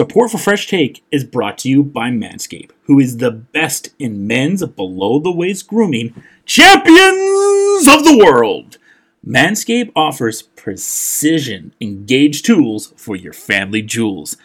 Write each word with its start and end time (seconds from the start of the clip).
Support 0.00 0.30
for 0.30 0.38
Fresh 0.38 0.68
Take 0.68 1.04
is 1.10 1.24
brought 1.24 1.58
to 1.58 1.68
you 1.68 1.82
by 1.84 2.08
Manscaped, 2.08 2.70
who 2.84 2.98
is 2.98 3.18
the 3.18 3.30
best 3.30 3.90
in 3.98 4.26
men's 4.26 4.64
below 4.64 5.18
the 5.18 5.30
waist 5.30 5.66
grooming 5.66 6.14
champions 6.46 7.86
of 7.86 8.02
the 8.04 8.18
world. 8.18 8.78
Manscaped 9.22 9.92
offers 9.94 10.40
precision 10.40 11.74
engaged 11.82 12.46
tools 12.46 12.94
for 12.96 13.14
your 13.14 13.34
family 13.34 13.82
jewels. 13.82 14.38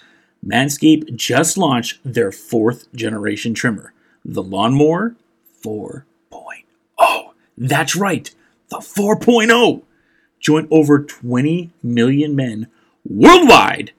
Manscaped 0.46 1.16
just 1.16 1.58
launched 1.58 2.02
their 2.04 2.34
fourth 2.34 2.92
generation 2.94 3.54
trimmer, 3.54 3.94
the 4.26 4.44
Lawnmower 4.44 5.16
4.0. 5.64 6.04
That's 7.58 7.96
right, 7.96 8.30
the 8.68 8.80
4.0. 8.80 9.84
Join 10.42 10.68
over 10.70 11.02
20 11.02 11.72
million 11.82 12.36
men 12.36 12.68
worldwide 13.06 13.94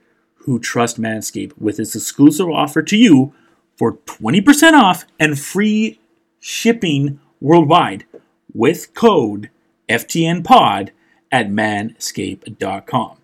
who 0.47 0.61
trust 0.61 1.01
Manscaped 1.01 1.53
with 1.59 1.79
its 1.81 1.95
exclusive 1.95 2.49
offer 2.49 2.81
to 2.81 2.97
you 2.97 3.35
for 3.77 3.95
20% 3.99 4.73
off 4.73 5.05
and 5.19 5.39
free 5.39 6.01
shipping 6.39 7.19
worldwide 7.41 8.05
with 8.55 8.95
code 8.95 9.51
FTNPOD 9.89 10.91
at 11.33 11.49
manscaped.com. 11.49 13.17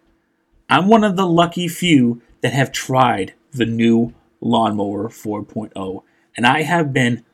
I'm 0.69 0.89
one 0.89 1.05
of 1.05 1.17
the 1.17 1.27
lucky 1.27 1.69
few 1.69 2.21
that 2.41 2.53
have 2.53 2.73
tried 2.73 3.35
the 3.53 3.67
new 3.67 4.15
Lawnmower 4.41 5.09
4.0, 5.09 6.03
and 6.37 6.47
I 6.47 6.63
have 6.63 6.93
been 6.93 7.25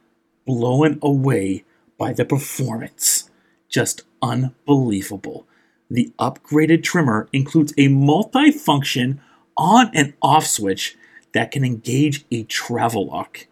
blown 0.44 0.98
away 1.00 1.64
by 1.96 2.12
the 2.12 2.26
performance. 2.26 3.30
Just 3.70 4.02
unbelievable. 4.20 5.46
The 5.90 6.12
upgraded 6.18 6.82
trimmer 6.82 7.28
includes 7.32 7.72
a 7.78 7.88
multi-function 7.88 9.20
on 9.58 9.90
and 9.92 10.14
off 10.22 10.46
switch 10.46 10.96
that 11.32 11.50
can 11.50 11.64
engage 11.64 12.24
a 12.30 12.44
travel 12.44 13.06
lock. 13.06 13.46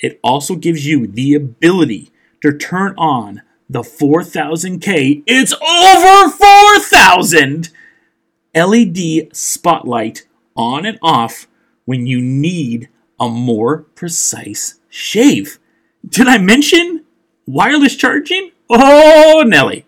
It 0.00 0.18
also 0.22 0.56
gives 0.56 0.86
you 0.86 1.06
the 1.06 1.34
ability 1.34 2.10
to 2.42 2.56
turn 2.56 2.94
on 2.96 3.42
the 3.70 3.82
4000K, 3.82 5.22
it's 5.28 5.52
over 5.52 6.28
4000 6.28 7.70
LED 8.52 9.36
spotlight 9.36 10.26
on 10.56 10.84
and 10.84 10.98
off 11.02 11.46
when 11.84 12.04
you 12.04 12.20
need 12.20 12.88
a 13.20 13.28
more 13.28 13.82
precise 13.94 14.80
shave. 14.88 15.60
Did 16.08 16.26
I 16.26 16.38
mention 16.38 17.04
wireless 17.46 17.94
charging? 17.94 18.50
Oh, 18.68 19.44
Nelly. 19.46 19.86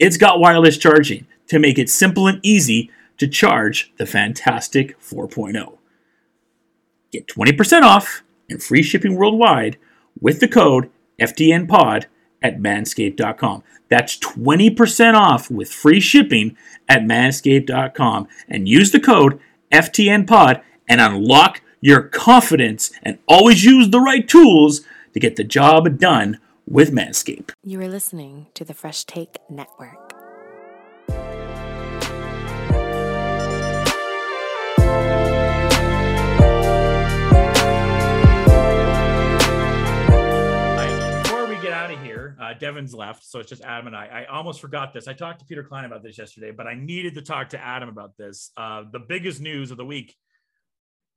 It's 0.00 0.16
got 0.16 0.40
wireless 0.40 0.76
charging 0.76 1.28
to 1.46 1.60
make 1.60 1.78
it 1.78 1.88
simple 1.88 2.26
and 2.26 2.40
easy 2.42 2.90
to 3.18 3.28
charge 3.28 3.92
the 3.96 4.06
fantastic 4.06 4.98
4.0. 5.00 5.78
Get 7.12 7.28
20% 7.28 7.82
off 7.82 8.22
and 8.48 8.62
free 8.62 8.82
shipping 8.82 9.14
worldwide 9.14 9.78
with 10.20 10.40
the 10.40 10.48
code 10.48 10.90
FTNPOD 11.20 12.06
at 12.42 12.58
manscaped.com. 12.58 13.62
That's 13.88 14.18
20% 14.18 15.14
off 15.14 15.50
with 15.50 15.72
free 15.72 16.00
shipping 16.00 16.56
at 16.88 17.02
manscaped.com 17.02 18.28
and 18.48 18.68
use 18.68 18.90
the 18.92 19.00
code 19.00 19.40
FTNPOD 19.72 20.62
and 20.88 21.00
unlock 21.00 21.62
your 21.80 22.02
confidence 22.02 22.92
and 23.02 23.18
always 23.26 23.64
use 23.64 23.90
the 23.90 24.00
right 24.00 24.26
tools 24.26 24.82
to 25.12 25.20
get 25.20 25.36
the 25.36 25.44
job 25.44 25.98
done 25.98 26.38
with 26.66 26.90
Manscaped. 26.92 27.52
You 27.62 27.80
are 27.80 27.88
listening 27.88 28.46
to 28.54 28.64
the 28.64 28.74
Fresh 28.74 29.04
Take 29.04 29.36
Network. 29.50 30.03
Uh, 42.44 42.54
Devin's 42.54 42.94
left, 42.94 43.24
so 43.24 43.38
it's 43.38 43.48
just 43.48 43.62
Adam 43.62 43.86
and 43.86 43.96
I. 43.96 44.06
I 44.06 44.24
almost 44.26 44.60
forgot 44.60 44.92
this. 44.92 45.08
I 45.08 45.12
talked 45.12 45.40
to 45.40 45.44
Peter 45.44 45.62
Klein 45.62 45.84
about 45.84 46.02
this 46.02 46.18
yesterday, 46.18 46.50
but 46.50 46.66
I 46.66 46.74
needed 46.74 47.14
to 47.14 47.22
talk 47.22 47.50
to 47.50 47.58
Adam 47.60 47.88
about 47.88 48.16
this. 48.16 48.50
Uh, 48.56 48.84
the 48.92 48.98
biggest 48.98 49.40
news 49.40 49.70
of 49.70 49.76
the 49.76 49.84
week. 49.84 50.14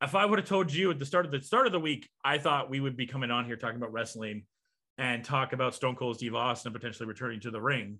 If 0.01 0.16
I 0.16 0.25
would 0.25 0.40
have 0.40 0.47
told 0.47 0.72
you 0.72 0.91
at 0.91 1.00
the 1.00 1.06
start 1.06 1.25
of 1.25 1.31
the 1.31 1.41
start 1.41 1.66
of 1.66 1.72
the 1.72 1.79
week, 1.79 2.07
I 2.24 2.38
thought 2.38 2.69
we 2.69 2.79
would 2.79 2.96
be 2.96 3.07
coming 3.07 3.31
on 3.31 3.46
here 3.46 3.56
talking 3.56 3.78
about 3.78 3.91
wrestling 3.91 4.44
and 4.97 5.24
talk 5.24 5.53
about 5.53 5.75
Stone 5.75 5.96
Cold 5.96 6.18
Steve 6.18 6.35
Austin 6.35 6.72
potentially 6.72 7.07
returning 7.07 7.40
to 7.41 7.51
the 7.51 7.62
ring, 7.62 8.00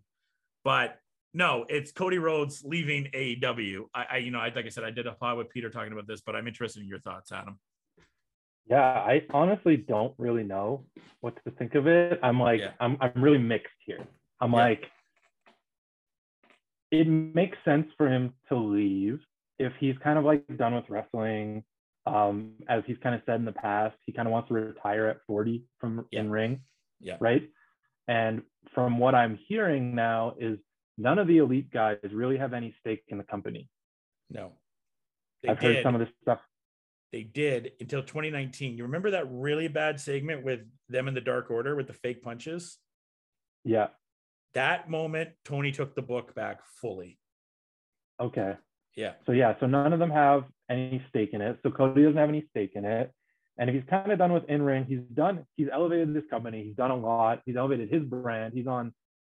but 0.64 1.00
no, 1.34 1.66
it's 1.70 1.92
Cody 1.92 2.18
Rhodes 2.18 2.64
leaving 2.64 3.06
AEW. 3.14 3.84
I, 3.94 4.06
I 4.12 4.18
you 4.18 4.32
know, 4.32 4.40
I, 4.40 4.52
like 4.56 4.66
I 4.66 4.70
said, 4.70 4.84
I 4.84 4.92
did 4.92 5.06
a 5.06 5.14
pod 5.14 5.38
with 5.38 5.50
Peter 5.50 5.70
talking 5.70 5.94
about 5.94 6.08
this, 6.08 6.22
but 6.22 6.36
I'm 6.36 6.48
interested 6.48 6.82
in 6.82 6.88
your 6.88 7.00
thoughts, 7.00 7.32
Adam. 7.32 7.60
Yeah, 8.70 8.82
I 8.82 9.22
honestly 9.34 9.78
don't 9.78 10.14
really 10.18 10.44
know 10.44 10.86
what 11.22 11.36
to 11.46 11.52
think 11.52 11.76
of 11.76 11.88
it. 11.88 12.20
I'm 12.22 12.40
like, 12.40 12.60
Yeah. 12.60 12.72
I'm 12.80 12.98
I'm 13.00 13.22
really 13.22 13.38
mixed 13.38 13.74
here. 13.86 14.06
I'm 14.42 14.52
Yeah. 14.52 14.58
like, 14.58 14.92
it 16.92 17.06
makes 17.08 17.58
sense 17.66 17.88
for 17.98 18.08
him 18.08 18.34
to 18.50 18.56
leave 18.56 19.20
if 19.60 19.74
he's 19.80 19.98
kind 20.00 20.18
of 20.20 20.26
like 20.26 20.46
done 20.58 20.76
with 20.76 20.90
wrestling. 20.90 21.64
Um, 22.06 22.54
as 22.70 22.84
he's 22.88 22.98
kind 23.04 23.14
of 23.16 23.22
said 23.26 23.36
in 23.36 23.46
the 23.46 23.52
past, 23.52 23.98
he 24.06 24.14
kind 24.14 24.28
of 24.30 24.32
wants 24.32 24.48
to 24.48 24.54
retire 24.54 25.08
at 25.08 25.18
40 25.28 25.64
from 25.80 26.06
Yeah. 26.12 26.22
in 26.22 26.30
ring, 26.32 26.62
Yeah. 27.02 27.18
right? 27.20 27.50
And 28.08 28.44
from 28.74 28.98
what 28.98 29.14
I'm 29.14 29.36
hearing 29.36 29.94
now 29.94 30.34
is 30.40 30.58
none 30.98 31.20
of 31.20 31.28
the 31.28 31.40
elite 31.40 31.70
guys 31.70 32.00
really 32.14 32.38
have 32.38 32.54
any 32.54 32.74
stake 32.80 33.04
in 33.10 33.18
the 33.18 33.26
company. 33.26 33.68
No, 34.30 34.54
they 35.44 35.50
I've 35.50 35.60
did. 35.60 35.76
heard 35.76 35.84
some 35.84 35.96
of 35.96 36.00
this 36.00 36.10
stuff. 36.22 36.40
They 37.12 37.24
did 37.24 37.72
until 37.80 38.04
2019. 38.04 38.78
You 38.78 38.84
remember 38.84 39.12
that 39.12 39.26
really 39.30 39.68
bad 39.68 40.00
segment 40.00 40.44
with 40.44 40.62
them 40.90 41.08
in 41.08 41.14
the 41.14 41.22
Dark 41.22 41.50
Order 41.50 41.76
with 41.76 41.88
the 41.88 41.94
fake 41.94 42.22
punches? 42.22 42.78
Yeah. 43.64 43.88
That 44.54 44.90
moment, 44.90 45.30
Tony 45.46 45.72
took 45.72 45.96
the 45.96 46.02
book 46.02 46.36
back 46.36 46.62
fully. 46.82 47.20
Okay. 48.20 48.56
Yeah. 48.96 49.14
So 49.26 49.32
yeah, 49.32 49.54
so 49.60 49.68
none 49.68 49.94
of 49.94 50.00
them 50.00 50.10
have 50.10 50.46
any 50.70 51.04
stake 51.10 51.30
in 51.34 51.42
it. 51.42 51.60
So 51.64 51.70
Cody 51.70 52.04
doesn't 52.04 52.18
have 52.18 52.30
any 52.30 52.46
stake 52.50 52.72
in 52.76 52.84
it. 52.84 53.12
And 53.60 53.70
if 53.70 53.76
he's 53.76 53.90
kind 53.90 54.12
of 54.12 54.20
done 54.20 54.34
with 54.34 54.44
in 54.50 54.62
ring, 54.62 54.86
he's 54.88 55.00
done. 55.14 55.46
He's 55.56 55.68
elevated 55.72 56.14
this 56.14 56.24
company. 56.30 56.64
He's 56.64 56.76
done 56.76 56.92
a 56.92 56.96
lot. 56.96 57.42
He's 57.46 57.56
elevated 57.56 57.90
his 57.90 58.04
brand. 58.04 58.54
He's 58.54 58.68
on 58.68 58.94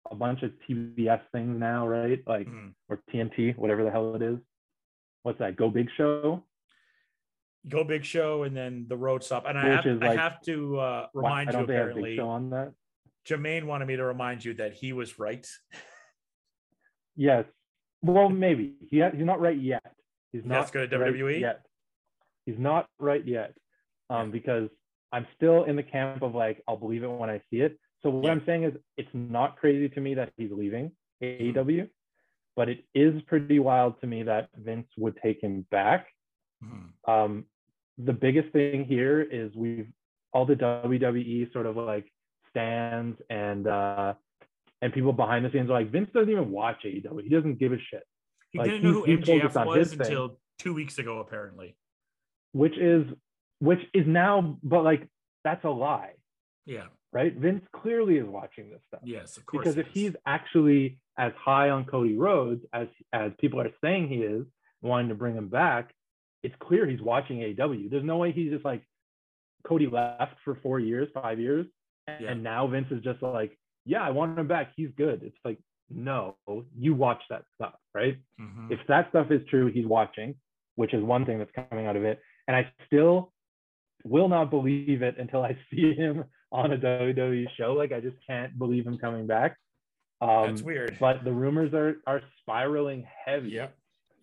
a 0.09 0.16
bunch 0.16 0.42
of 0.44 0.52
TBS 0.68 1.22
things 1.32 1.59
now, 1.59 1.88
right? 1.88 2.22
Like 2.28 2.48
Mhm. 2.48 2.74
or 2.90 3.02
TNT, 3.12 3.53
whatever 3.53 3.84
the 3.84 3.92
hell 3.92 4.16
it 4.16 4.22
is. 4.22 4.40
What's 5.24 5.40
that? 5.40 5.56
Go 5.56 5.70
Big 5.70 5.90
Show. 5.98 6.44
Go 7.70 7.84
Big 7.84 8.04
Show 8.06 8.44
and 8.44 8.56
then 8.56 8.86
the 8.88 8.98
Road 8.98 9.24
Stop. 9.24 9.46
And 9.48 9.58
I 9.58 9.68
have, 9.68 9.86
is 9.86 10.02
I 10.02 10.16
have 10.16 10.42
to 10.44 10.80
uh, 10.80 11.08
remind 11.14 11.48
you 11.48 11.54
don't 11.54 11.68
think 11.68 11.70
I 11.70 11.74
have 11.80 11.88
apparently, 11.90 12.10
Big 12.12 12.18
Show 12.20 12.30
on 12.30 12.50
that. 12.52 12.74
Jermaine 13.28 13.66
wanted 13.66 13.86
me 13.88 13.96
to 13.98 14.04
remind 14.04 14.44
you 14.44 14.56
that 14.56 14.74
he 14.74 14.94
was 14.94 15.20
right. 15.20 15.46
Yes. 17.16 17.46
Well, 18.02 18.30
maybe 18.46 18.76
he 18.90 19.00
ha- 19.00 19.12
he's 19.16 19.26
not 19.26 19.40
right 19.40 19.60
yet. 19.60 19.84
He's 20.32 20.44
not 20.46 20.74
at 20.76 20.76
right 20.76 20.90
WWE? 21.14 21.40
yet. 21.40 21.66
He's 22.46 22.58
not 22.58 22.88
right 23.00 23.26
yet, 23.26 23.54
um, 24.10 24.32
because 24.32 24.70
I'm 25.12 25.28
still 25.36 25.66
in 25.66 25.76
the 25.76 25.84
camp 25.84 26.24
of 26.24 26.34
like 26.34 26.64
I'll 26.68 26.78
believe 26.78 27.04
it 27.04 27.08
when 27.12 27.30
I 27.30 27.42
see 27.52 27.58
it. 27.62 27.78
So 28.02 28.10
what 28.10 28.26
Yeah. 28.26 28.32
I'm 28.32 28.44
saying 28.46 28.64
is 28.64 28.74
it's 28.98 29.10
not 29.14 29.58
crazy 29.58 29.90
to 29.90 30.02
me 30.02 30.16
that 30.16 30.32
he's 30.38 30.50
leaving 30.52 30.92
AEW, 31.22 31.88
but 32.56 32.70
it 32.70 32.86
is 32.96 33.22
pretty 33.28 33.60
wild 33.60 34.00
to 34.02 34.08
me 34.08 34.24
that 34.24 34.50
Vince 34.56 34.88
would 34.98 35.18
take 35.22 35.42
him 35.44 35.68
back. 35.70 36.08
Mhm. 36.64 36.90
Um, 37.08 37.46
the 38.04 38.14
biggest 38.14 38.52
thing 38.54 38.86
here 38.86 39.22
is 39.22 39.52
we've 39.56 39.88
all 40.34 40.46
the 40.46 40.56
WWE 40.56 41.52
sort 41.54 41.66
of 41.66 41.76
like 41.78 42.12
stands 42.50 43.18
and 43.30 43.68
uh, 43.68 44.14
and 44.82 44.94
people 44.94 45.14
behind 45.14 45.46
the 45.46 45.52
scenes 45.52 45.70
are 45.70 45.74
like 45.74 45.92
Vince 45.92 46.10
doesn't 46.14 46.30
even 46.30 46.52
watch 46.52 46.78
AEW. 46.86 47.24
He 47.24 47.30
doesn't 47.30 47.60
give 47.60 47.74
a 47.74 47.78
shit. 47.78 48.04
He 48.52 48.60
Like, 48.60 48.70
didn't 48.70 48.84
know 48.84 48.92
who 48.94 49.04
he's- 49.04 49.20
he's 49.20 49.28
focused 49.28 49.56
MJF 49.56 49.66
was 49.66 49.90
thing. 49.92 50.02
until 50.02 50.40
two 50.60 50.74
weeks 50.74 50.98
ago, 51.00 51.20
apparently. 51.20 51.76
which 52.54 52.78
is 52.78 53.06
which 53.60 53.80
is 53.94 54.06
now 54.08 54.58
but 54.64 54.84
like 54.84 55.08
that's 55.46 55.64
a 55.64 55.70
lie 55.70 56.14
Yeah. 56.66 56.88
right 57.14 57.34
vince 57.34 57.64
clearly 57.72 58.18
is 58.18 58.26
watching 58.26 58.70
this 58.70 58.82
stuff 58.88 59.00
Yes, 59.04 59.38
of 59.38 59.46
course. 59.46 59.64
because 59.64 59.78
if 59.78 59.88
he's 59.94 60.16
actually 60.26 60.97
as 61.18 61.32
high 61.34 61.70
on 61.70 61.86
cody 61.86 62.16
rhodes 62.18 62.66
as 62.74 62.88
as 63.14 63.32
people 63.40 63.62
are 63.62 63.72
saying 63.82 64.09
he 64.09 64.22
is 64.24 64.46
wanting 64.82 65.09
to 65.09 65.16
bring 65.16 65.36
him 65.36 65.47
back 65.47 65.94
it's 66.43 66.55
clear 66.59 66.88
he's 66.88 67.02
watching 67.02 67.38
aew 67.40 67.90
there's 67.90 68.03
no 68.03 68.17
way 68.17 68.32
he's 68.32 68.52
just 68.52 68.66
like 68.66 68.82
cody 69.67 69.88
left 69.88 70.35
for 70.43 70.55
four 70.64 70.79
years 70.79 71.08
five 71.14 71.40
years 71.40 71.66
and, 72.08 72.22
Yeah. 72.22 72.34
now 72.34 72.67
vince 72.67 72.88
is 72.91 73.02
just 73.03 73.22
like 73.22 73.58
yeah 73.85 74.02
i 74.02 74.09
want 74.09 74.38
him 74.38 74.47
back 74.47 74.72
he's 74.76 74.90
good 74.97 75.22
it's 75.23 75.38
like 75.46 75.59
no 75.90 76.35
you 76.78 76.93
watch 76.96 77.22
that 77.29 77.43
stuff 77.55 77.76
right 77.93 78.17
Mhm. 78.40 78.72
if 78.72 78.79
that 78.88 79.09
stuff 79.09 79.29
is 79.29 79.41
true, 79.49 79.67
he's 79.67 79.85
watching, 79.85 80.35
which 80.76 80.93
is 80.93 81.03
one 81.03 81.26
thing 81.26 81.38
that's 81.38 81.52
coming 81.52 81.85
out 81.85 81.96
of 81.97 82.03
it. 82.05 82.20
And 82.47 82.55
I 82.55 82.72
still 82.87 83.34
will 84.05 84.29
not 84.29 84.49
believe 84.49 85.02
it 85.03 85.16
until 85.20 85.44
I 85.44 85.58
see 85.70 85.94
him 85.94 86.23
on 86.52 86.72
a 86.72 86.78
WWE 86.78 87.46
show. 87.58 87.73
Like 87.73 87.91
I 87.91 87.99
just 87.99 88.16
can't 88.26 88.58
believe 88.58 88.87
him 88.87 88.97
coming 88.97 89.28
back. 89.28 89.58
Um, 90.22 90.47
That's 90.47 90.61
weird. 90.61 90.97
But 90.99 91.23
the 91.26 91.34
rumors 91.34 91.73
are 91.73 91.97
are 92.08 92.22
spiraling 92.40 93.05
heavy, 93.26 93.49
Yep. 93.49 93.76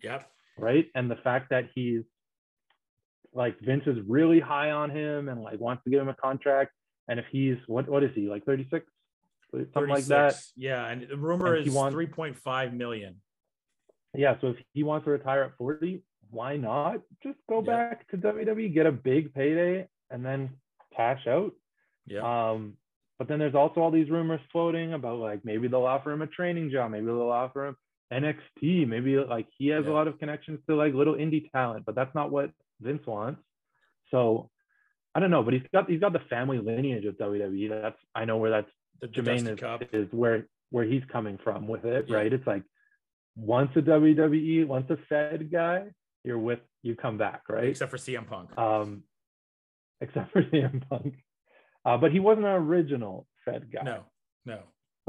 Yep. 0.03 0.31
Right? 0.59 0.87
And 0.95 1.09
the 1.09 1.15
fact 1.17 1.49
that 1.51 1.69
he's 1.73 2.03
like 3.33 3.59
Vince 3.59 3.83
is 3.85 3.97
really 4.07 4.39
high 4.39 4.71
on 4.71 4.89
him 4.89 5.29
and 5.29 5.41
like 5.41 5.59
wants 5.59 5.83
to 5.83 5.89
give 5.89 6.01
him 6.01 6.09
a 6.09 6.13
contract. 6.15 6.71
And 7.07 7.19
if 7.19 7.25
he's 7.31 7.57
what 7.67 7.87
what 7.89 8.03
is 8.03 8.11
he 8.15 8.27
like 8.29 8.45
36, 8.45 8.85
something 9.73 9.87
like 9.87 10.05
that? 10.05 10.39
Yeah, 10.55 10.85
and 10.87 11.07
the 11.09 11.17
rumor 11.17 11.55
And 11.55 11.67
is 11.67 11.73
wants- 11.73 11.95
3.5 11.95 12.73
million. 12.73 13.15
Yeah. 14.15 14.35
So 14.41 14.47
if 14.47 14.57
he 14.73 14.83
wants 14.83 15.05
to 15.05 15.11
retire 15.11 15.43
at 15.43 15.57
40, 15.57 16.03
why 16.31 16.57
not 16.57 17.01
just 17.23 17.37
go 17.47 17.57
Yeah. 17.61 17.89
back 17.89 18.07
to 18.09 18.17
WWE, 18.17 18.69
get 18.73 18.85
a 18.85 18.91
big 18.91 19.33
payday, 19.33 19.87
and 20.09 20.25
then 20.25 20.49
cash 20.95 21.25
out? 21.27 21.53
Yeah. 22.05 22.21
Um, 22.51 22.77
but 23.19 23.27
then 23.27 23.37
there's 23.39 23.53
also 23.55 23.81
all 23.81 23.91
these 23.91 24.09
rumors 24.09 24.41
floating 24.51 24.93
about 24.93 25.19
like 25.19 25.43
maybe 25.45 25.67
they'll 25.67 25.85
offer 25.85 26.11
him 26.11 26.21
a 26.23 26.27
training 26.27 26.71
job, 26.71 26.89
maybe 26.91 27.05
they'll 27.05 27.29
offer 27.29 27.67
him 27.67 27.77
NXT, 28.11 28.87
maybe 28.87 29.17
like 29.17 29.47
he 29.57 29.67
has 29.67 29.85
Yeah. 29.85 29.91
a 29.91 29.93
lot 29.93 30.07
of 30.07 30.17
connections 30.19 30.59
to 30.67 30.75
like 30.75 30.93
little 30.93 31.15
indie 31.15 31.49
talent, 31.51 31.85
but 31.85 31.95
that's 31.95 32.13
not 32.15 32.31
what 32.31 32.51
Vince 32.81 33.05
wants. 33.05 33.41
So 34.11 34.49
I 35.15 35.19
don't 35.19 35.31
know, 35.31 35.43
but 35.43 35.53
he's 35.53 35.63
got 35.73 35.89
he's 35.89 35.99
got 35.99 36.13
the 36.13 36.19
family 36.29 36.59
lineage 36.59 37.05
of 37.05 37.15
WWE. 37.17 37.69
That's 37.69 37.97
I 38.15 38.25
know 38.25 38.37
where 38.37 38.51
that's 38.51 38.71
the 39.01 39.07
Jermaine 39.07 39.47
is, 39.53 39.59
Cup. 39.59 39.83
is 39.93 40.07
where 40.11 40.47
where 40.71 40.85
he's 40.85 41.03
coming 41.11 41.37
from 41.43 41.67
with 41.67 41.85
it, 41.85 42.05
Yeah. 42.09 42.17
right? 42.17 42.31
It's 42.33 42.45
like 42.47 42.63
once 43.35 43.71
a 43.75 43.81
WWE, 43.81 44.65
once 44.67 44.89
a 44.89 44.97
Fed 45.07 45.51
guy, 45.51 45.85
you're 46.23 46.37
with 46.39 46.59
you 46.83 46.95
come 46.95 47.17
back, 47.17 47.43
right? 47.49 47.65
Except 47.69 47.91
for 47.91 47.97
CM 47.97 48.27
Punk. 48.27 48.57
um, 48.57 49.03
except 50.01 50.31
for 50.31 50.41
CM 50.51 50.87
Punk. 50.89 51.15
Uh, 51.85 51.97
but 51.97 52.11
he 52.11 52.19
wasn't 52.19 52.45
an 52.45 52.53
original 52.53 53.25
Fed 53.45 53.71
guy, 53.71 53.83
no, 53.83 54.03
no. 54.45 54.59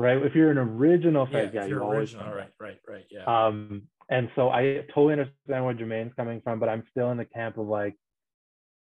Right? 0.00 0.22
If 0.22 0.34
you're 0.34 0.50
an 0.50 0.58
original 0.58 1.28
Yeah, 1.30 1.46
guy, 1.46 1.64
you 1.64 1.70
you're 1.70 1.84
always 1.84 2.14
original. 2.14 2.34
right, 2.34 2.50
right, 2.58 2.78
right. 2.88 3.04
Yeah. 3.10 3.24
Um, 3.24 3.82
and 4.08 4.30
so 4.34 4.48
I 4.48 4.84
totally 4.94 5.12
understand 5.12 5.64
where 5.64 5.74
Jermaine's 5.74 6.14
coming 6.16 6.40
from, 6.40 6.58
but 6.58 6.68
I'm 6.68 6.84
still 6.90 7.10
in 7.10 7.18
the 7.18 7.24
camp 7.26 7.58
of 7.58 7.66
like, 7.66 7.96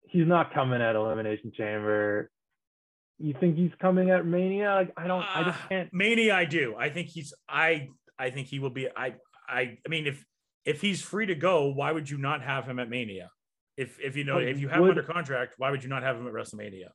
he's 0.04 0.26
not 0.26 0.54
coming 0.54 0.82
at 0.82 0.96
Elimination 0.96 1.52
Chamber. 1.56 2.32
You 3.20 3.36
think 3.40 3.56
he's 3.56 3.72
coming 3.80 4.10
at 4.10 4.26
Mania? 4.26 4.74
Like, 4.74 4.94
I 4.98 5.06
don't, 5.08 5.24
I 5.24 5.44
just 5.44 5.60
Uh, 5.66 5.68
can't. 5.70 5.94
Mania, 5.94 6.34
I 6.34 6.46
do. 6.46 6.76
I 6.78 6.90
think 6.90 7.10
he's. 7.10 7.34
I. 7.48 7.90
I 8.18 8.32
think 8.32 8.48
he 8.48 8.58
will 8.60 8.72
be. 8.72 8.88
I. 8.96 9.14
I. 9.48 9.78
I 9.86 9.90
mean, 9.90 10.08
if 10.08 10.26
if 10.66 10.82
he's 10.82 11.04
free 11.04 11.28
to 11.28 11.36
go, 11.36 11.68
why 11.68 11.92
would 11.92 12.10
you 12.10 12.18
not 12.18 12.42
have 12.42 12.66
him 12.66 12.80
at 12.80 12.90
Mania? 12.90 13.30
If 13.78 14.00
if 14.00 14.16
you 14.16 14.24
know 14.24 14.36
But 14.36 14.48
if 14.48 14.60
you 14.60 14.70
have 14.70 14.80
him 14.82 14.90
under 14.90 15.04
contract, 15.04 15.54
why 15.58 15.70
would 15.70 15.84
you 15.84 15.90
not 15.90 16.02
have 16.02 16.16
him 16.18 16.26
at 16.28 16.34
WrestleMania? 16.34 16.90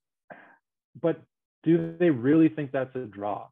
But 1.01 1.23
do 1.63 1.97
they 1.99 2.11
really 2.11 2.49
think 2.49 2.73
that's 2.73 2.95
a 2.97 3.07
draw? 3.07 3.47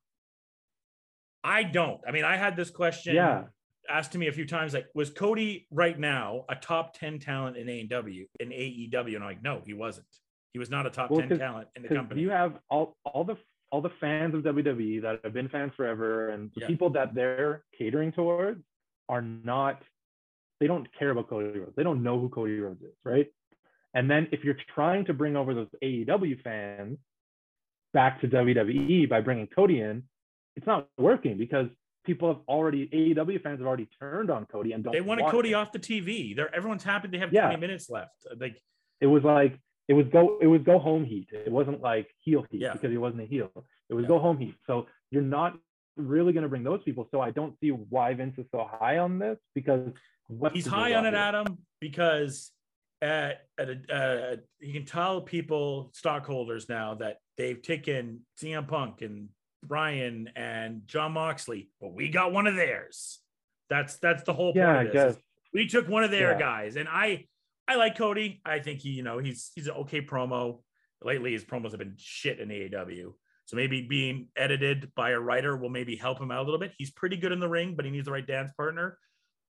I 1.45 1.63
don't. 1.63 2.01
I 2.09 2.11
mean, 2.11 2.25
I 2.25 2.37
had 2.37 2.57
this 2.57 2.71
question 2.71 3.15
Yeah. 3.15 3.45
asked 3.89 4.13
to 4.13 4.19
me 4.19 4.29
a 4.29 4.33
few 4.33 4.47
times, 4.47 4.73
like, 4.73 4.87
was 4.95 5.11
Cody 5.11 5.67
right 5.71 5.99
now 5.99 6.45
a 6.49 6.57
top 6.57 6.95
10 6.99 7.19
talent 7.19 7.57
in 7.59 7.69
AEW 7.69 8.27
in 8.41 8.49
AEW? 8.51 9.15
And 9.15 9.23
I'm 9.23 9.29
like, 9.31 9.43
no, 9.43 9.63
he 9.67 9.75
wasn't. 9.75 10.07
He 10.55 10.59
was 10.59 10.71
not 10.71 10.87
a 10.87 10.91
top 10.91 11.11
Well, 11.11 11.21
10 11.21 11.29
'cause- 11.29 11.39
talent 11.39 11.69
in 11.77 11.83
the 11.83 11.89
company. 11.89 12.23
you 12.23 12.31
have 12.31 12.59
all 12.71 12.97
all 13.05 13.25
the 13.25 13.37
all 13.71 13.81
the 13.83 13.91
fans 14.01 14.35
of 14.35 14.43
WWE 14.45 15.01
that 15.03 15.21
have 15.25 15.33
been 15.33 15.49
fans 15.49 15.73
forever, 15.77 16.29
and 16.31 16.51
the 16.55 16.61
Yeah. 16.63 16.67
people 16.69 16.91
that 16.91 17.13
they're 17.15 17.65
catering 17.77 18.13
towards 18.13 18.63
are 19.09 19.21
not. 19.23 19.83
They 20.61 20.69
don't 20.69 20.91
care 20.93 21.11
about 21.11 21.29
Cody 21.29 21.59
Rhodes. 21.59 21.75
They 21.75 21.83
don't 21.83 22.03
know 22.05 22.21
who 22.21 22.29
Cody 22.29 22.59
Rhodes 22.61 22.81
is, 22.83 22.95
right? 23.05 23.27
And 23.93 24.09
then 24.09 24.29
if 24.33 24.45
you're 24.45 24.55
trying 24.75 25.05
to 25.07 25.15
bring 25.15 25.35
over 25.37 25.55
those 25.55 25.75
AEW 25.83 26.37
fans 26.37 26.99
back 27.93 28.21
to 28.21 28.29
WWE 28.29 29.07
by 29.07 29.21
bringing 29.21 29.49
Cody 29.49 29.81
in, 29.81 30.09
it's 30.57 30.67
not 30.67 30.89
working 30.99 31.37
because 31.37 31.69
people 32.05 32.29
have 32.29 32.43
already 32.49 32.87
AEW 32.89 33.43
fans 33.43 33.61
have 33.61 33.67
already 33.67 33.89
turned 33.99 34.31
on 34.31 34.45
Cody 34.47 34.73
and 34.73 34.85
don't. 34.85 34.93
they 34.93 35.01
wanted 35.01 35.23
want 35.23 35.33
Cody 35.35 35.53
him. 35.53 35.59
off 35.59 35.73
the 35.73 35.79
TV. 35.79 36.35
They're 36.37 36.55
everyone's 36.55 36.85
happy 36.85 37.09
they 37.09 37.19
have 37.19 37.33
Yeah. 37.33 37.47
20 37.47 37.61
minutes 37.61 37.89
left. 37.91 38.13
Like, 38.39 38.61
it 39.01 39.07
was 39.07 39.23
like 39.25 39.59
it 39.89 39.95
was 39.95 40.07
go 40.13 40.39
it 40.41 40.47
was 40.47 40.63
go 40.63 40.79
home 40.79 41.05
heat. 41.05 41.29
It 41.33 41.51
wasn't 41.51 41.81
like 41.81 42.09
heel 42.21 42.45
heat 42.51 42.61
Yeah. 42.61 42.73
because 42.75 42.91
he 42.91 42.99
wasn't 42.99 43.23
a 43.23 43.27
heel. 43.27 43.51
It 43.89 43.95
was 43.95 44.03
Yeah. 44.05 44.09
go 44.09 44.19
home 44.19 44.39
heat. 44.39 44.55
So 44.67 44.87
you're 45.11 45.23
not 45.23 45.59
really 45.97 46.33
going 46.33 46.43
to 46.43 46.49
bring 46.49 46.65
those 46.65 46.83
people. 46.83 47.09
So 47.11 47.21
I 47.21 47.31
don't 47.31 47.55
see 47.61 47.71
why 47.71 48.15
Vince 48.15 48.37
is 48.39 48.47
so 48.51 48.69
high 48.81 48.99
on 48.99 49.19
this 49.19 49.39
because 49.55 49.93
he's 50.53 50.67
high 50.67 50.95
on 50.95 51.07
it. 51.07 51.15
Adam, 51.15 51.59
because 51.81 52.51
at, 53.03 53.43
at 53.59 53.69
a, 53.69 53.95
uh, 53.95 54.37
he 54.61 54.73
can 54.73 54.85
tell 54.87 55.21
people, 55.21 55.91
stockholders 55.95 56.69
now, 56.69 56.95
that 56.95 57.19
they've 57.37 57.61
taken 57.61 58.21
CM 58.41 58.67
Punk 58.67 59.03
and 59.03 59.29
Bryan 59.67 60.31
and 60.37 60.83
Jon 60.87 61.13
Moxley, 61.13 61.71
but 61.81 61.93
we 61.95 62.09
got 62.09 62.33
one 62.33 62.47
of 62.47 62.55
theirs. 62.57 63.21
That's 63.71 63.97
that's 63.97 64.23
the 64.25 64.33
whole 64.33 64.53
point 64.53 64.57
Yeah, 64.57 64.81
of 64.81 64.89
I 64.89 64.93
guess. 64.93 65.17
we 65.53 65.67
took 65.67 65.89
one 65.89 66.05
of 66.05 66.11
their 66.11 66.33
Yeah. 66.33 66.39
guys, 66.39 66.77
and 66.77 66.89
I 66.89 67.27
I 67.67 67.77
like 67.77 67.97
Cody. 67.97 68.41
I 68.45 68.59
think 68.59 68.81
he, 68.81 68.91
you 68.91 69.03
know, 69.03 69.19
he's 69.19 69.51
he's 69.55 69.67
an 69.69 69.75
okay 69.75 70.03
promo. 70.03 70.61
Lately, 71.03 71.33
his 71.33 71.45
promos 71.45 71.71
have 71.71 71.79
been 71.79 71.95
shit 71.99 72.41
in 72.41 72.49
AEW. 72.49 73.15
So 73.47 73.57
maybe 73.57 73.83
being 73.83 74.29
edited 74.37 74.91
by 74.95 75.11
a 75.11 75.21
writer 75.21 75.55
will 75.57 75.69
maybe 75.69 75.97
help 75.97 76.19
him 76.19 76.31
out 76.31 76.41
a 76.41 76.45
little 76.45 76.59
bit. 76.59 76.73
He's 76.79 76.91
pretty 76.91 77.17
good 77.19 77.31
in 77.33 77.41
the 77.41 77.49
ring, 77.49 77.75
but 77.77 77.85
he 77.85 77.91
needs 77.91 78.07
the 78.07 78.13
right 78.13 78.27
dance 78.27 78.51
partner. 78.57 78.99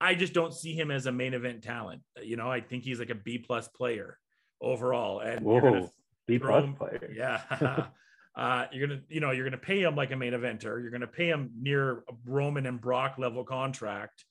I 0.01 0.15
just 0.15 0.33
don't 0.33 0.53
see 0.55 0.75
him 0.75 0.91
as 0.91 1.05
a 1.07 1.13
main 1.13 1.35
event 1.35 1.63
talent. 1.63 2.01
You 2.23 2.37
know, 2.37 2.51
I 2.51 2.61
think 2.63 2.85
he's 2.85 2.99
like 2.99 3.11
a 3.11 3.15
B 3.15 3.37
plus 3.39 3.69
player 3.69 4.19
overall. 4.63 5.21
And 5.21 5.45
Whoa, 5.45 5.91
B 6.27 6.39
plus 6.39 6.65
player. 6.79 7.13
yeah. 7.15 7.43
uh, 8.35 8.67
you're 8.73 8.87
gonna, 8.89 9.01
you 9.09 9.21
know, 9.21 9.31
you're 9.31 9.45
gonna 9.45 9.59
pay 9.59 9.83
him 9.83 9.95
like 9.95 10.11
a 10.11 10.17
main 10.17 10.33
eventer. 10.33 10.81
You're 10.81 10.91
gonna 10.91 11.07
pay 11.07 11.29
him 11.29 11.51
near 11.61 11.99
a 12.09 12.15
Roman 12.25 12.67
and 12.67 12.81
Brock 12.81 13.17
level 13.19 13.45
contract, 13.45 14.25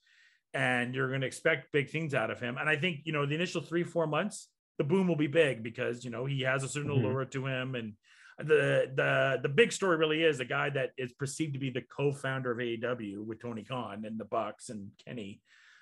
and 0.53 0.95
you're 0.95 1.11
gonna 1.11 1.25
expect 1.25 1.71
big 1.71 1.89
things 1.89 2.13
out 2.13 2.31
of 2.31 2.39
him. 2.39 2.57
And 2.57 2.67
I 2.67 2.75
think 2.77 3.01
you 3.03 3.13
know 3.13 3.25
the 3.25 3.35
initial 3.35 3.61
three 3.61 3.83
four 3.83 4.07
months, 4.07 4.49
the 4.77 4.83
boom 4.83 5.07
will 5.07 5.15
be 5.15 5.27
big 5.27 5.61
because 5.63 6.03
you 6.03 6.09
know 6.11 6.25
he 6.25 6.41
has 6.41 6.63
a 6.63 6.67
certain 6.67 6.91
Mhm. 6.91 7.03
allure 7.03 7.25
to 7.25 7.45
him, 7.45 7.75
and 7.75 7.93
the 8.39 8.91
the 8.95 9.39
the 9.43 9.49
big 9.49 9.71
story 9.71 9.97
really 9.97 10.23
is 10.23 10.39
a 10.39 10.45
guy 10.45 10.71
that 10.71 10.91
is 10.97 11.11
perceived 11.13 11.53
to 11.53 11.59
be 11.59 11.69
the 11.69 11.83
co-founder 11.83 12.51
of 12.51 12.57
AEW 12.59 13.23
with 13.23 13.39
Tony 13.39 13.63
Khan 13.63 14.03
and 14.05 14.19
the 14.19 14.25
Bucks 14.25 14.69
and 14.69 14.89
Kenny 15.05 15.41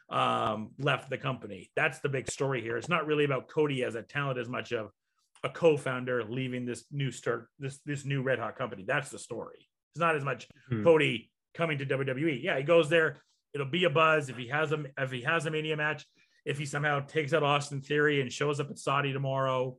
um, 0.09 0.71
left 0.79 1.09
the 1.09 1.17
company. 1.17 1.69
That's 1.75 1.99
the 1.99 2.09
big 2.09 2.29
story 2.29 2.61
here. 2.61 2.75
It's 2.77 2.89
not 2.89 3.05
really 3.05 3.25
about 3.25 3.47
Cody 3.47 3.83
as 3.83 3.95
a 3.95 4.01
talent 4.01 4.39
as 4.39 4.49
much 4.49 4.73
of 4.73 4.91
a 5.43 5.49
co-founder 5.49 6.23
leaving 6.25 6.65
this 6.65 6.83
new 6.91 7.11
start 7.11 7.47
this 7.59 7.79
this 7.85 8.05
new 8.05 8.21
red 8.21 8.39
hot 8.39 8.57
company. 8.57 8.83
That's 8.87 9.09
the 9.09 9.19
story. 9.19 9.67
It's 9.93 9.99
not 9.99 10.15
as 10.15 10.23
much 10.23 10.47
Hmm. 10.69 10.83
Cody 10.83 11.31
coming 11.53 11.77
to 11.79 11.85
WWE. 11.85 12.41
Yeah, 12.43 12.57
he 12.57 12.63
goes 12.63 12.89
there. 12.89 13.21
It'll 13.53 13.65
be 13.67 13.85
a 13.85 13.89
buzz 13.89 14.29
if 14.29 14.37
he 14.37 14.47
has 14.49 14.71
a 14.71 14.83
if 14.97 15.11
he 15.11 15.21
has 15.21 15.45
a 15.45 15.51
mania 15.51 15.77
match. 15.77 16.05
If 16.45 16.57
he 16.57 16.65
somehow 16.65 17.01
takes 17.01 17.33
out 17.33 17.43
Austin 17.43 17.81
Theory 17.81 18.21
and 18.21 18.31
shows 18.31 18.59
up 18.59 18.69
at 18.69 18.77
Saudi 18.79 19.11
tomorrow, 19.13 19.77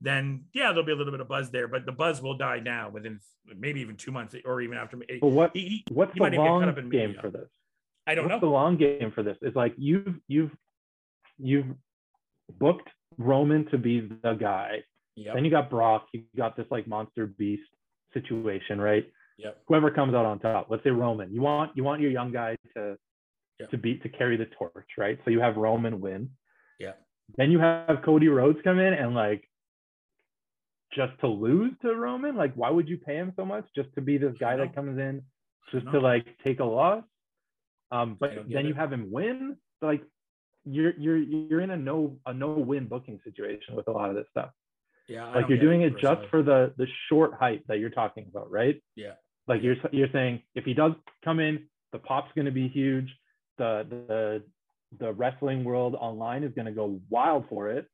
then 0.00 0.44
yeah, 0.54 0.68
there'll 0.68 0.84
be 0.84 0.92
a 0.92 0.96
little 0.96 1.12
bit 1.12 1.20
of 1.20 1.28
buzz 1.28 1.50
there. 1.50 1.68
But 1.68 1.86
the 1.86 1.92
buzz 1.92 2.20
will 2.22 2.36
die 2.36 2.60
now 2.60 2.90
within 2.90 3.18
maybe 3.58 3.80
even 3.80 3.96
two 3.96 4.12
months 4.12 4.34
or 4.44 4.60
even 4.60 4.76
after. 4.78 4.98
What 5.20 5.50
He, 5.54 5.84
what's 5.90 6.12
he 6.12 6.18
the 6.18 6.22
might 6.24 6.34
even 6.34 6.44
get 6.44 6.48
caught 6.48 6.60
long 6.60 6.68
up 6.68 6.76
game 6.76 6.88
media. 6.90 7.20
for 7.20 7.30
this? 7.30 7.48
I 8.06 8.14
don't 8.14 8.24
what's 8.24 8.34
know. 8.34 8.40
the 8.48 8.52
long 8.52 8.76
game 8.76 9.10
for 9.14 9.22
this? 9.22 9.36
It's 9.42 9.56
like 9.56 9.74
you've 9.78 10.16
you've 10.28 10.54
you've 11.38 11.66
booked 12.58 12.88
Roman 13.18 13.64
to 13.66 13.78
be 13.78 14.00
the 14.22 14.34
guy. 14.34 14.82
Yep. 15.16 15.34
Then 15.34 15.44
you 15.44 15.50
got 15.50 15.70
Brock. 15.70 16.06
You 16.12 16.24
got 16.36 16.56
this 16.56 16.66
like 16.70 16.86
monster 16.86 17.26
beast 17.26 17.62
situation, 18.12 18.80
right? 18.80 19.10
Yep. 19.38 19.62
Whoever 19.66 19.90
comes 19.90 20.14
out 20.14 20.26
on 20.26 20.38
top. 20.38 20.68
Let's 20.70 20.84
say 20.84 20.90
Roman. 20.90 21.32
You 21.32 21.40
want 21.40 21.72
you 21.74 21.84
want 21.84 22.00
your 22.00 22.10
young 22.10 22.32
guy 22.32 22.56
to 22.74 22.96
Yep. 23.58 23.70
to 23.70 23.78
beat 23.78 24.02
to 24.02 24.10
carry 24.10 24.36
the 24.36 24.44
torch, 24.44 24.88
right? 24.98 25.18
So 25.24 25.30
you 25.30 25.40
have 25.40 25.56
Roman 25.56 25.98
win. 25.98 26.28
Yeah. 26.78 26.92
Then 27.38 27.50
you 27.50 27.58
have 27.58 28.02
Cody 28.04 28.28
Rhodes 28.28 28.58
come 28.62 28.78
in 28.78 28.92
and 28.92 29.14
like 29.14 29.48
just 30.94 31.18
to 31.20 31.26
lose 31.26 31.72
to 31.80 31.94
Roman. 31.94 32.36
Like, 32.36 32.52
why 32.54 32.68
would 32.68 32.86
you 32.86 32.98
pay 32.98 33.16
him 33.16 33.32
so 33.34 33.46
much 33.46 33.66
just 33.74 33.88
to 33.94 34.02
be 34.02 34.18
this 34.18 34.34
guy 34.38 34.56
that 34.56 34.74
comes 34.74 34.98
in 34.98 35.22
just 35.72 35.90
to 35.90 36.00
like 36.00 36.26
take 36.44 36.60
a 36.60 36.64
loss? 36.64 37.02
Um, 37.90 38.18
but 38.20 38.32
then 38.50 38.66
you 38.66 38.74
have 38.74 38.92
him 38.92 39.10
win. 39.10 39.56
Like, 39.80 40.02
you're 40.66 40.92
you're 40.98 41.16
you're 41.16 41.60
in 41.62 41.70
a 41.70 41.76
no 41.78 42.18
a 42.26 42.34
no 42.34 42.50
win 42.50 42.88
booking 42.88 43.20
situation 43.24 43.74
with 43.74 43.88
a 43.88 43.90
lot 43.90 44.10
of 44.10 44.16
this 44.16 44.26
stuff 44.30 44.50
Yeah. 45.08 45.26
I 45.28 45.36
like 45.36 45.48
you're 45.48 45.58
doing 45.58 45.82
it 45.82 45.94
personally. 45.94 46.16
just 46.16 46.30
for 46.30 46.42
the 46.42 46.72
the 46.76 46.86
short 47.08 47.34
hype 47.38 47.64
that 47.68 47.78
you're 47.78 47.90
talking 47.90 48.26
about 48.28 48.50
right 48.50 48.82
Yeah. 48.96 49.12
like 49.46 49.62
you're 49.62 49.76
you're 49.92 50.08
saying 50.12 50.42
if 50.54 50.64
he 50.64 50.74
does 50.74 50.92
come 51.24 51.40
in 51.40 51.66
the 51.92 51.98
pop's 51.98 52.32
going 52.34 52.46
to 52.46 52.50
be 52.52 52.68
huge 52.68 53.08
the 53.58 53.86
the 53.88 54.42
the 54.98 55.12
wrestling 55.12 55.64
world 55.64 55.94
online 55.94 56.42
is 56.44 56.52
going 56.54 56.66
to 56.66 56.72
go 56.72 57.00
wild 57.10 57.44
for 57.48 57.70
it 57.70 57.86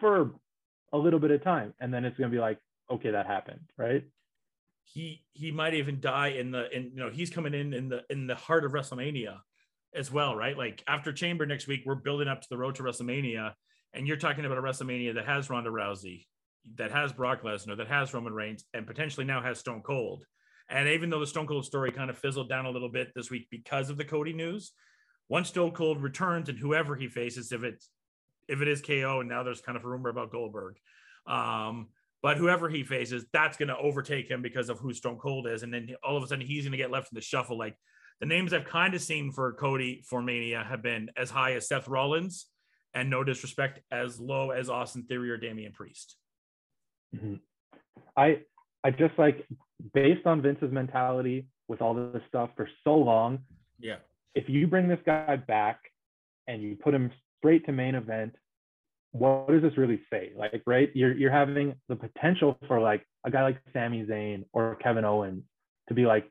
for 0.00 0.30
a 0.92 0.98
little 0.98 1.20
bit 1.20 1.30
of 1.30 1.42
time 1.42 1.74
and 1.80 1.92
then 1.92 2.04
it's 2.04 2.16
going 2.16 2.30
to 2.30 2.34
be 2.34 2.40
like 2.40 2.58
okay 2.90 3.10
that 3.10 3.26
happened 3.26 3.60
right 3.76 4.04
he 4.84 5.22
he 5.34 5.50
might 5.52 5.74
even 5.74 6.00
die 6.00 6.28
in 6.28 6.50
the 6.50 6.74
in 6.74 6.84
you 6.94 6.96
know 6.96 7.10
he's 7.10 7.28
coming 7.30 7.52
in 7.54 7.74
in 7.74 7.88
the 7.90 8.02
in 8.08 8.26
the 8.26 8.34
heart 8.34 8.64
of 8.64 8.72
WrestleMania 8.72 9.38
as 9.94 10.10
well, 10.10 10.34
right? 10.36 10.56
Like 10.56 10.82
after 10.86 11.12
Chamber 11.12 11.44
next 11.46 11.66
week, 11.66 11.82
we're 11.84 11.94
building 11.94 12.28
up 12.28 12.40
to 12.42 12.48
the 12.48 12.56
road 12.58 12.74
to 12.76 12.82
WrestleMania, 12.82 13.52
and 13.92 14.06
you're 14.06 14.16
talking 14.16 14.44
about 14.46 14.56
a 14.58 14.62
WrestleMania 14.62 15.14
that 15.16 15.26
has 15.26 15.50
Ronda 15.50 15.68
Rousey, 15.70 16.24
that 16.76 16.92
has 16.92 17.12
Brock 17.12 17.42
Lesnar, 17.42 17.76
that 17.76 17.88
has 17.88 18.12
Roman 18.12 18.34
Reigns, 18.34 18.64
and 18.74 18.86
potentially 18.86 19.26
now 19.26 19.42
has 19.42 19.58
Stone 19.58 19.82
Cold. 19.82 20.24
And 20.68 20.88
even 20.88 21.08
though 21.10 21.20
the 21.20 21.26
Stone 21.26 21.46
Cold 21.46 21.64
story 21.64 21.90
kind 21.90 22.10
of 22.10 22.18
fizzled 22.18 22.48
down 22.48 22.66
a 22.66 22.70
little 22.70 22.90
bit 22.90 23.12
this 23.14 23.30
week 23.30 23.48
because 23.50 23.88
of 23.90 23.96
the 23.96 24.04
Cody 24.04 24.32
news, 24.32 24.72
once 25.28 25.48
Stone 25.48 25.72
Cold 25.72 26.02
returns 26.02 26.48
and 26.48 26.58
whoever 26.58 26.94
he 26.96 27.08
faces, 27.08 27.52
if 27.52 27.62
it's 27.62 27.88
if 28.48 28.62
it 28.62 28.68
is 28.68 28.80
KO, 28.80 29.20
and 29.20 29.28
now 29.28 29.42
there's 29.42 29.60
kind 29.60 29.76
of 29.76 29.84
a 29.84 29.88
rumor 29.88 30.08
about 30.08 30.32
Goldberg. 30.32 30.76
Um, 31.26 31.88
but 32.22 32.38
whoever 32.38 32.68
he 32.68 32.82
faces, 32.82 33.26
that's 33.32 33.56
going 33.56 33.68
to 33.68 33.76
overtake 33.76 34.28
him 34.28 34.42
because 34.42 34.70
of 34.70 34.78
who 34.78 34.92
Stone 34.92 35.18
Cold 35.18 35.46
is, 35.46 35.62
and 35.62 35.72
then 35.72 35.94
all 36.02 36.16
of 36.16 36.22
a 36.22 36.26
sudden 36.26 36.46
he's 36.46 36.64
going 36.64 36.72
to 36.72 36.78
get 36.78 36.90
left 36.90 37.12
in 37.12 37.16
the 37.16 37.20
shuffle. 37.20 37.58
Like 37.58 37.76
the 38.20 38.26
names 38.26 38.52
I've 38.52 38.64
kind 38.64 38.94
of 38.94 39.02
seen 39.02 39.30
for 39.30 39.52
Cody 39.52 40.02
for 40.08 40.22
Mania 40.22 40.64
have 40.68 40.82
been 40.82 41.10
as 41.16 41.30
high 41.30 41.54
as 41.54 41.68
Seth 41.68 41.88
Rollins, 41.88 42.46
and 42.94 43.10
no 43.10 43.22
disrespect, 43.22 43.80
as 43.90 44.18
low 44.18 44.50
as 44.50 44.68
Austin 44.68 45.04
Theory 45.04 45.30
or 45.30 45.36
Damian 45.36 45.72
Priest. 45.72 46.16
Mm-hmm. 47.14 47.34
I 48.16 48.40
I 48.84 48.90
just 48.90 49.18
like 49.18 49.46
based 49.94 50.26
on 50.26 50.42
Vince's 50.42 50.72
mentality 50.72 51.46
with 51.68 51.82
all 51.82 51.94
this 51.94 52.22
stuff 52.28 52.50
for 52.56 52.68
so 52.84 52.94
long. 52.94 53.40
Yeah. 53.78 53.96
If 54.34 54.48
you 54.48 54.66
bring 54.66 54.88
this 54.88 55.00
guy 55.04 55.36
back 55.36 55.80
and 56.46 56.62
you 56.62 56.76
put 56.76 56.94
him 56.94 57.10
straight 57.38 57.64
to 57.66 57.72
main 57.72 57.94
event, 57.94 58.34
what 59.12 59.48
does 59.48 59.62
this 59.62 59.76
really 59.76 60.00
say? 60.10 60.32
Like, 60.36 60.62
right? 60.66 60.90
You're 60.94 61.12
you're 61.16 61.32
having 61.32 61.74
the 61.88 61.96
potential 61.96 62.58
for 62.66 62.80
like 62.80 63.06
a 63.24 63.30
guy 63.30 63.42
like 63.42 63.58
Sami 63.72 64.04
Zayn 64.04 64.44
or 64.52 64.76
Kevin 64.76 65.04
Owens 65.04 65.42
to 65.88 65.94
be 65.94 66.04
like, 66.04 66.30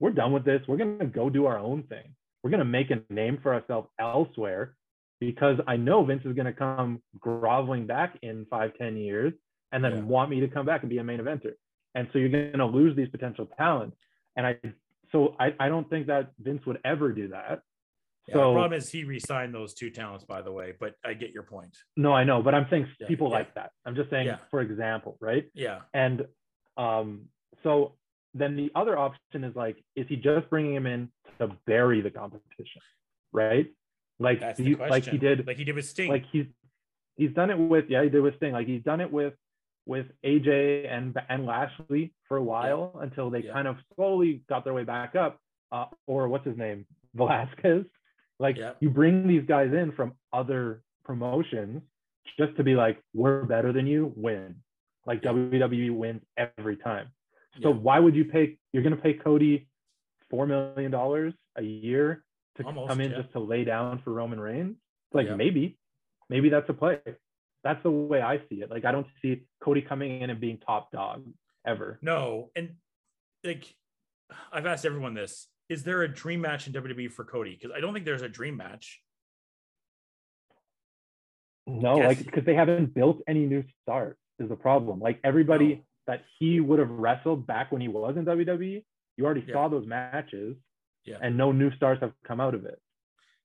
we're 0.00 0.10
done 0.10 0.32
with 0.32 0.44
this. 0.44 0.60
We're 0.66 0.76
gonna 0.76 1.06
go 1.06 1.30
do 1.30 1.46
our 1.46 1.58
own 1.58 1.84
thing. 1.84 2.14
We're 2.42 2.50
gonna 2.50 2.64
make 2.64 2.90
a 2.90 3.12
name 3.12 3.38
for 3.42 3.54
ourselves 3.54 3.88
elsewhere 4.00 4.74
because 5.20 5.58
I 5.66 5.76
know 5.76 6.04
Vince 6.04 6.22
is 6.24 6.34
gonna 6.34 6.52
come 6.52 7.02
groveling 7.18 7.86
back 7.86 8.18
in 8.22 8.46
five, 8.50 8.72
ten 8.78 8.96
years 8.96 9.32
and 9.72 9.82
then 9.82 9.96
yeah. 9.96 10.02
want 10.02 10.30
me 10.30 10.40
to 10.40 10.48
come 10.48 10.66
back 10.66 10.82
and 10.82 10.90
be 10.90 10.98
a 10.98 11.04
main 11.04 11.18
eventer. 11.18 11.52
And 11.94 12.08
so 12.12 12.18
you're 12.18 12.50
gonna 12.50 12.66
lose 12.66 12.96
these 12.96 13.08
potential 13.08 13.48
talents. 13.58 13.96
And 14.36 14.46
I 14.46 14.56
so 15.10 15.34
I, 15.38 15.54
I 15.58 15.68
don't 15.68 15.88
think 15.90 16.06
that 16.06 16.32
Vince 16.38 16.64
would 16.66 16.78
ever 16.84 17.12
do 17.12 17.28
that. 17.28 17.60
Yeah, 18.28 18.34
so 18.34 18.38
the 18.38 18.54
problem 18.54 18.72
is 18.74 18.88
he 18.88 19.04
re-signed 19.04 19.52
those 19.52 19.74
two 19.74 19.90
talents, 19.90 20.24
by 20.24 20.42
the 20.42 20.52
way. 20.52 20.74
But 20.78 20.94
I 21.04 21.14
get 21.14 21.32
your 21.32 21.42
point. 21.42 21.76
No, 21.96 22.12
I 22.12 22.24
know, 22.24 22.42
but 22.42 22.54
I'm 22.54 22.66
saying 22.70 22.86
yeah, 23.00 23.08
people 23.08 23.28
like 23.30 23.54
that. 23.54 23.72
I'm 23.84 23.96
just 23.96 24.10
saying, 24.10 24.32
for 24.50 24.60
example, 24.60 25.16
right? 25.20 25.46
Yeah. 25.54 25.80
And 25.92 26.26
um, 26.76 27.22
so 27.62 27.96
then 28.32 28.56
the 28.56 28.70
other 28.74 28.96
option 28.96 29.44
is 29.44 29.54
like, 29.56 29.82
is 29.96 30.06
he 30.08 30.16
just 30.16 30.48
bringing 30.50 30.74
him 30.74 30.86
in 30.86 31.08
to 31.40 31.48
bury 31.66 32.00
the 32.00 32.10
competition, 32.10 32.80
right? 33.32 33.66
Like, 34.18 34.56
he, 34.56 34.76
like 34.76 35.04
he 35.04 35.18
did, 35.18 35.46
like 35.46 35.56
he 35.56 35.64
did 35.64 35.74
with 35.74 35.86
Sting. 35.86 36.08
Like 36.08 36.24
he's 36.30 36.46
he's 37.16 37.32
done 37.32 37.50
it 37.50 37.58
with 37.58 37.86
yeah, 37.88 38.04
he 38.04 38.08
did 38.08 38.20
with 38.20 38.36
Sting. 38.36 38.52
Like 38.52 38.68
he's 38.68 38.82
done 38.82 39.00
it 39.00 39.12
with 39.12 39.34
with 39.86 40.06
AJ 40.24 40.92
and 40.92 41.16
and 41.28 41.46
Lashley 41.46 42.12
for 42.28 42.36
a 42.36 42.42
while 42.42 42.92
yeah. 42.94 43.02
until 43.02 43.30
they 43.30 43.44
yeah. 43.44 43.52
kind 43.52 43.68
of 43.68 43.76
slowly 43.94 44.42
got 44.48 44.64
their 44.64 44.74
way 44.74 44.84
back 44.84 45.14
up. 45.14 45.38
Uh, 45.70 45.86
or 46.06 46.28
what's 46.28 46.46
his 46.46 46.56
name, 46.56 46.84
Velasquez. 47.14 47.84
Like 48.38 48.56
yeah. 48.58 48.72
you 48.80 48.90
bring 48.90 49.26
these 49.26 49.44
guys 49.46 49.72
in 49.72 49.92
from 49.92 50.12
other 50.32 50.82
promotions 51.04 51.82
just 52.38 52.56
to 52.56 52.64
be 52.64 52.74
like, 52.74 53.02
we're 53.14 53.44
better 53.44 53.72
than 53.72 53.86
you, 53.86 54.12
win. 54.16 54.56
Like 55.06 55.22
WWE 55.22 55.94
wins 55.96 56.22
every 56.36 56.76
time. 56.76 57.08
So 57.62 57.70
why 57.70 57.98
would 57.98 58.14
you 58.14 58.24
pay? 58.24 58.56
You're 58.72 58.82
gonna 58.82 58.96
pay 58.96 59.14
Cody 59.14 59.68
four 60.30 60.46
million 60.46 60.90
dollars 60.90 61.34
a 61.56 61.62
year 61.62 62.24
to 62.56 62.64
Almost, 62.64 62.88
come 62.88 63.00
in 63.00 63.10
just 63.10 63.32
to 63.32 63.40
lay 63.40 63.64
down 63.64 64.00
for 64.02 64.12
Roman 64.12 64.40
Reigns? 64.40 64.76
Like 65.12 65.28
maybe, 65.36 65.76
maybe 66.30 66.48
that's 66.48 66.68
a 66.70 66.72
play 66.72 66.98
that's 67.64 67.82
the 67.82 67.90
way 67.90 68.20
I 68.20 68.38
see 68.48 68.62
it. 68.62 68.70
Like 68.70 68.84
I 68.84 68.92
don't 68.92 69.06
see 69.20 69.42
Cody 69.62 69.82
coming 69.82 70.20
in 70.20 70.30
and 70.30 70.40
being 70.40 70.58
top 70.58 70.90
dog 70.90 71.24
ever. 71.66 71.98
No, 72.02 72.50
and 72.56 72.70
like 73.44 73.74
I've 74.52 74.66
asked 74.66 74.84
everyone 74.84 75.14
this: 75.14 75.46
Is 75.68 75.84
there 75.84 76.02
a 76.02 76.08
dream 76.08 76.40
match 76.40 76.66
in 76.66 76.72
WWE 76.72 77.10
for 77.12 77.24
Cody? 77.24 77.56
Because 77.58 77.74
I 77.76 77.80
don't 77.80 77.92
think 77.92 78.04
there's 78.04 78.22
a 78.22 78.28
dream 78.28 78.56
match. 78.56 79.00
No, 81.66 81.96
like 81.96 82.18
because 82.18 82.44
they 82.44 82.54
haven't 82.54 82.94
built 82.94 83.20
any 83.28 83.46
new 83.46 83.62
stars 83.82 84.16
is 84.38 84.48
the 84.48 84.56
problem. 84.56 84.98
Like 84.98 85.20
everybody 85.22 85.76
no. 85.76 85.80
that 86.08 86.22
he 86.38 86.60
would 86.60 86.80
have 86.80 86.90
wrestled 86.90 87.46
back 87.46 87.70
when 87.70 87.80
he 87.80 87.88
was 87.88 88.16
in 88.16 88.24
WWE, 88.24 88.84
you 89.16 89.24
already 89.24 89.44
yeah. 89.46 89.54
saw 89.54 89.68
those 89.68 89.86
matches, 89.86 90.56
yeah, 91.04 91.18
and 91.22 91.36
no 91.36 91.52
new 91.52 91.72
stars 91.76 91.98
have 92.00 92.12
come 92.26 92.40
out 92.40 92.54
of 92.54 92.64
it. 92.64 92.80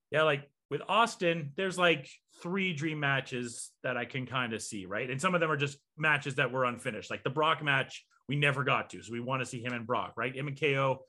Yeah, 0.09 0.23
like 0.23 0.49
with 0.69 0.81
Austin, 0.87 1.51
there's 1.55 1.77
like 1.77 2.09
three 2.41 2.73
dream 2.73 2.99
matches 2.99 3.71
that 3.83 3.97
I 3.97 4.05
can 4.05 4.25
kind 4.25 4.53
of 4.53 4.61
see, 4.61 4.85
right? 4.85 5.09
And 5.09 5.19
some 5.19 5.33
of 5.33 5.41
them 5.41 5.49
are 5.49 5.57
just 5.57 5.77
matches 5.97 6.35
that 6.35 6.51
were 6.51 6.65
unfinished. 6.65 7.09
Like 7.09 7.23
the 7.23 7.29
Brock 7.29 7.63
match, 7.63 8.05
we 8.27 8.35
never 8.35 8.63
got 8.63 8.89
to. 8.91 9.01
So 9.01 9.13
we 9.13 9.19
want 9.19 9.41
to 9.41 9.45
see 9.45 9.61
him 9.61 9.73
and 9.73 9.87
Brock, 9.87 10.13
right? 10.17 10.35
Him 10.35 10.47
and 10.47 10.59
KO 10.59 10.99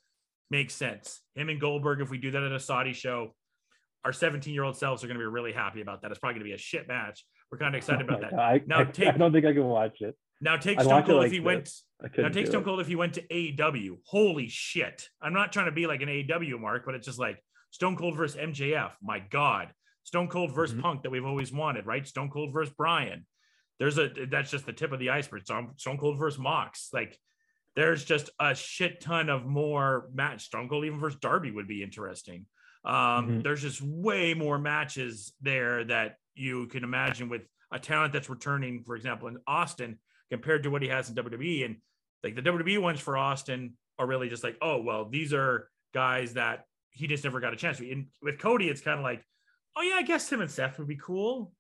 makes 0.50 0.74
sense. 0.74 1.20
Him 1.34 1.48
and 1.48 1.60
Goldberg, 1.60 2.00
if 2.00 2.10
we 2.10 2.18
do 2.18 2.30
that 2.30 2.42
at 2.42 2.52
a 2.52 2.60
Saudi 2.60 2.92
show, 2.92 3.34
our 4.04 4.12
17 4.12 4.54
year 4.54 4.62
old 4.62 4.76
selves 4.76 5.02
are 5.02 5.08
going 5.08 5.18
to 5.18 5.22
be 5.22 5.26
really 5.26 5.52
happy 5.52 5.80
about 5.80 6.02
that. 6.02 6.10
It's 6.10 6.20
probably 6.20 6.34
going 6.34 6.46
to 6.46 6.50
be 6.50 6.54
a 6.54 6.58
shit 6.58 6.86
match. 6.86 7.24
We're 7.50 7.58
kind 7.58 7.74
of 7.74 7.78
excited 7.78 8.02
about 8.08 8.20
that. 8.20 8.34
I, 8.38 8.62
now, 8.66 8.84
take, 8.84 9.08
I 9.08 9.16
don't 9.16 9.32
think 9.32 9.44
I 9.44 9.52
can 9.52 9.64
watch 9.64 10.00
it. 10.00 10.16
Now 10.40 10.56
take 10.56 10.80
Stone 10.80 11.02
Cold 11.02 11.18
like 11.18 11.26
if 11.26 11.32
he 11.32 11.38
this. 11.38 11.44
went. 11.44 11.70
Now 12.16 12.28
take 12.28 12.46
Stone 12.46 12.62
Cold 12.62 12.80
if 12.80 12.86
he 12.86 12.94
went 12.94 13.14
to 13.14 13.22
AEW. 13.22 13.98
Holy 14.04 14.48
shit! 14.48 15.08
I'm 15.20 15.32
not 15.32 15.52
trying 15.52 15.66
to 15.66 15.72
be 15.72 15.88
like 15.88 16.00
an 16.00 16.08
AEW 16.08 16.60
mark, 16.60 16.84
but 16.86 16.94
it's 16.94 17.06
just 17.06 17.18
like 17.18 17.42
Stone 17.70 17.96
Cold 17.96 18.16
versus 18.16 18.40
MJF. 18.40 18.92
My 19.02 19.18
God. 19.18 19.68
Stone 20.04 20.28
Cold 20.28 20.54
versus 20.54 20.74
mm-hmm. 20.74 20.82
Punk 20.82 21.02
that 21.02 21.10
we've 21.10 21.24
always 21.24 21.52
wanted, 21.52 21.86
right? 21.86 22.06
Stone 22.06 22.30
Cold 22.30 22.52
versus 22.52 22.72
Bryan. 22.76 23.26
There's 23.78 23.98
a 23.98 24.10
that's 24.30 24.50
just 24.50 24.66
the 24.66 24.72
tip 24.72 24.92
of 24.92 24.98
the 24.98 25.10
iceberg. 25.10 25.42
Stone 25.44 25.98
Cold 25.98 26.18
versus 26.18 26.38
Mox. 26.38 26.88
Like 26.92 27.18
there's 27.76 28.04
just 28.04 28.30
a 28.40 28.54
shit 28.54 29.00
ton 29.00 29.28
of 29.28 29.46
more 29.46 30.08
match. 30.12 30.46
Stone 30.46 30.68
Cold 30.68 30.84
even 30.84 30.98
versus 30.98 31.20
Darby 31.20 31.50
would 31.50 31.68
be 31.68 31.82
interesting. 31.82 32.46
Um, 32.84 32.94
mm-hmm. 32.94 33.40
There's 33.42 33.62
just 33.62 33.82
way 33.82 34.34
more 34.34 34.58
matches 34.58 35.32
there 35.42 35.84
that 35.84 36.16
you 36.34 36.66
can 36.68 36.84
imagine 36.84 37.28
with 37.28 37.42
a 37.70 37.78
talent 37.78 38.12
that's 38.12 38.30
returning, 38.30 38.82
for 38.84 38.96
example, 38.96 39.28
in 39.28 39.36
Austin 39.46 39.98
compared 40.30 40.62
to 40.62 40.70
what 40.70 40.82
he 40.82 40.88
has 40.88 41.08
in 41.08 41.14
WWE. 41.14 41.64
And 41.66 41.76
like 42.24 42.34
the 42.34 42.42
WWE 42.42 42.80
ones 42.80 43.00
for 43.00 43.16
Austin 43.16 43.74
are 43.98 44.06
really 44.06 44.28
just 44.28 44.42
like, 44.44 44.56
oh, 44.62 44.80
well, 44.80 45.08
these 45.08 45.32
are 45.32 45.68
guys 45.92 46.34
that 46.34 46.64
he 46.90 47.06
just 47.06 47.24
never 47.24 47.40
got 47.40 47.52
a 47.52 47.56
chance. 47.56 47.80
And 47.80 48.06
with 48.22 48.38
Cody, 48.38 48.68
it's 48.68 48.80
kind 48.80 48.98
of 48.98 49.04
like, 49.04 49.22
oh 49.76 49.82
yeah, 49.82 49.96
I 49.96 50.02
guess 50.02 50.30
him 50.30 50.40
and 50.40 50.50
Seth 50.50 50.78
would 50.78 50.88
be 50.88 50.96
cool. 50.96 51.52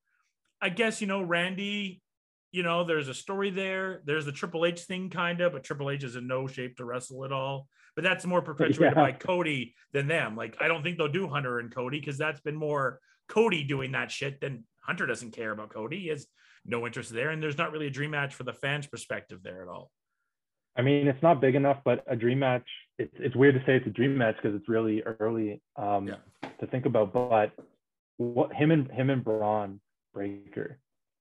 I 0.60 0.68
guess 0.68 1.00
you 1.00 1.06
know 1.06 1.22
Randy. 1.22 2.02
You 2.50 2.62
know, 2.62 2.82
there's 2.82 3.08
a 3.08 3.14
story 3.14 3.50
there. 3.50 4.00
There's 4.06 4.24
the 4.24 4.32
Triple 4.32 4.64
H 4.64 4.80
thing, 4.80 5.10
kind 5.10 5.42
of, 5.42 5.52
but 5.52 5.64
Triple 5.64 5.90
H 5.90 6.02
is 6.02 6.16
in 6.16 6.26
no 6.26 6.46
shape 6.46 6.78
to 6.78 6.84
wrestle 6.84 7.26
at 7.26 7.32
all. 7.32 7.68
But 7.94 8.04
that's 8.04 8.24
more 8.24 8.40
perpetuated 8.40 8.96
yeah. 8.96 9.02
by 9.02 9.12
Cody 9.12 9.74
than 9.92 10.08
them. 10.08 10.34
Like, 10.34 10.56
I 10.58 10.66
don't 10.66 10.82
think 10.82 10.96
they'll 10.96 11.08
do 11.08 11.28
Hunter 11.28 11.58
and 11.58 11.74
Cody 11.74 12.00
because 12.00 12.16
that's 12.16 12.40
been 12.40 12.56
more 12.56 13.00
Cody 13.28 13.64
doing 13.64 13.92
that 13.92 14.10
shit 14.10 14.40
than 14.40 14.64
Hunter 14.80 15.04
doesn't 15.04 15.32
care 15.32 15.50
about 15.50 15.68
Cody. 15.68 16.00
He 16.00 16.08
has 16.08 16.26
no 16.64 16.86
interest 16.86 17.12
there, 17.12 17.30
and 17.30 17.42
there's 17.42 17.58
not 17.58 17.70
really 17.70 17.86
a 17.86 17.90
dream 17.90 18.12
match 18.12 18.34
for 18.34 18.44
the 18.44 18.54
fans' 18.54 18.86
perspective 18.86 19.40
there 19.42 19.62
at 19.62 19.68
all. 19.68 19.90
I 20.76 20.82
mean, 20.82 21.06
it's 21.06 21.22
not 21.22 21.40
big 21.40 21.54
enough, 21.54 21.80
but 21.84 22.04
a 22.06 22.16
dream 22.16 22.38
match. 22.38 22.68
It's 22.98 23.14
it's 23.18 23.36
weird 23.36 23.54
to 23.54 23.60
say 23.60 23.76
it's 23.76 23.86
a 23.86 23.90
dream 23.90 24.16
match 24.16 24.36
because 24.42 24.56
it's 24.56 24.68
really 24.68 25.02
early 25.20 25.60
um, 25.76 26.08
yeah. 26.08 26.16
to 26.60 26.66
think 26.66 26.86
about. 26.86 27.12
But 27.12 27.52
what 28.16 28.52
him 28.52 28.70
and 28.70 28.90
him 28.90 29.10
and 29.10 29.24
Bron 29.24 29.80
Breakker. 30.12 30.78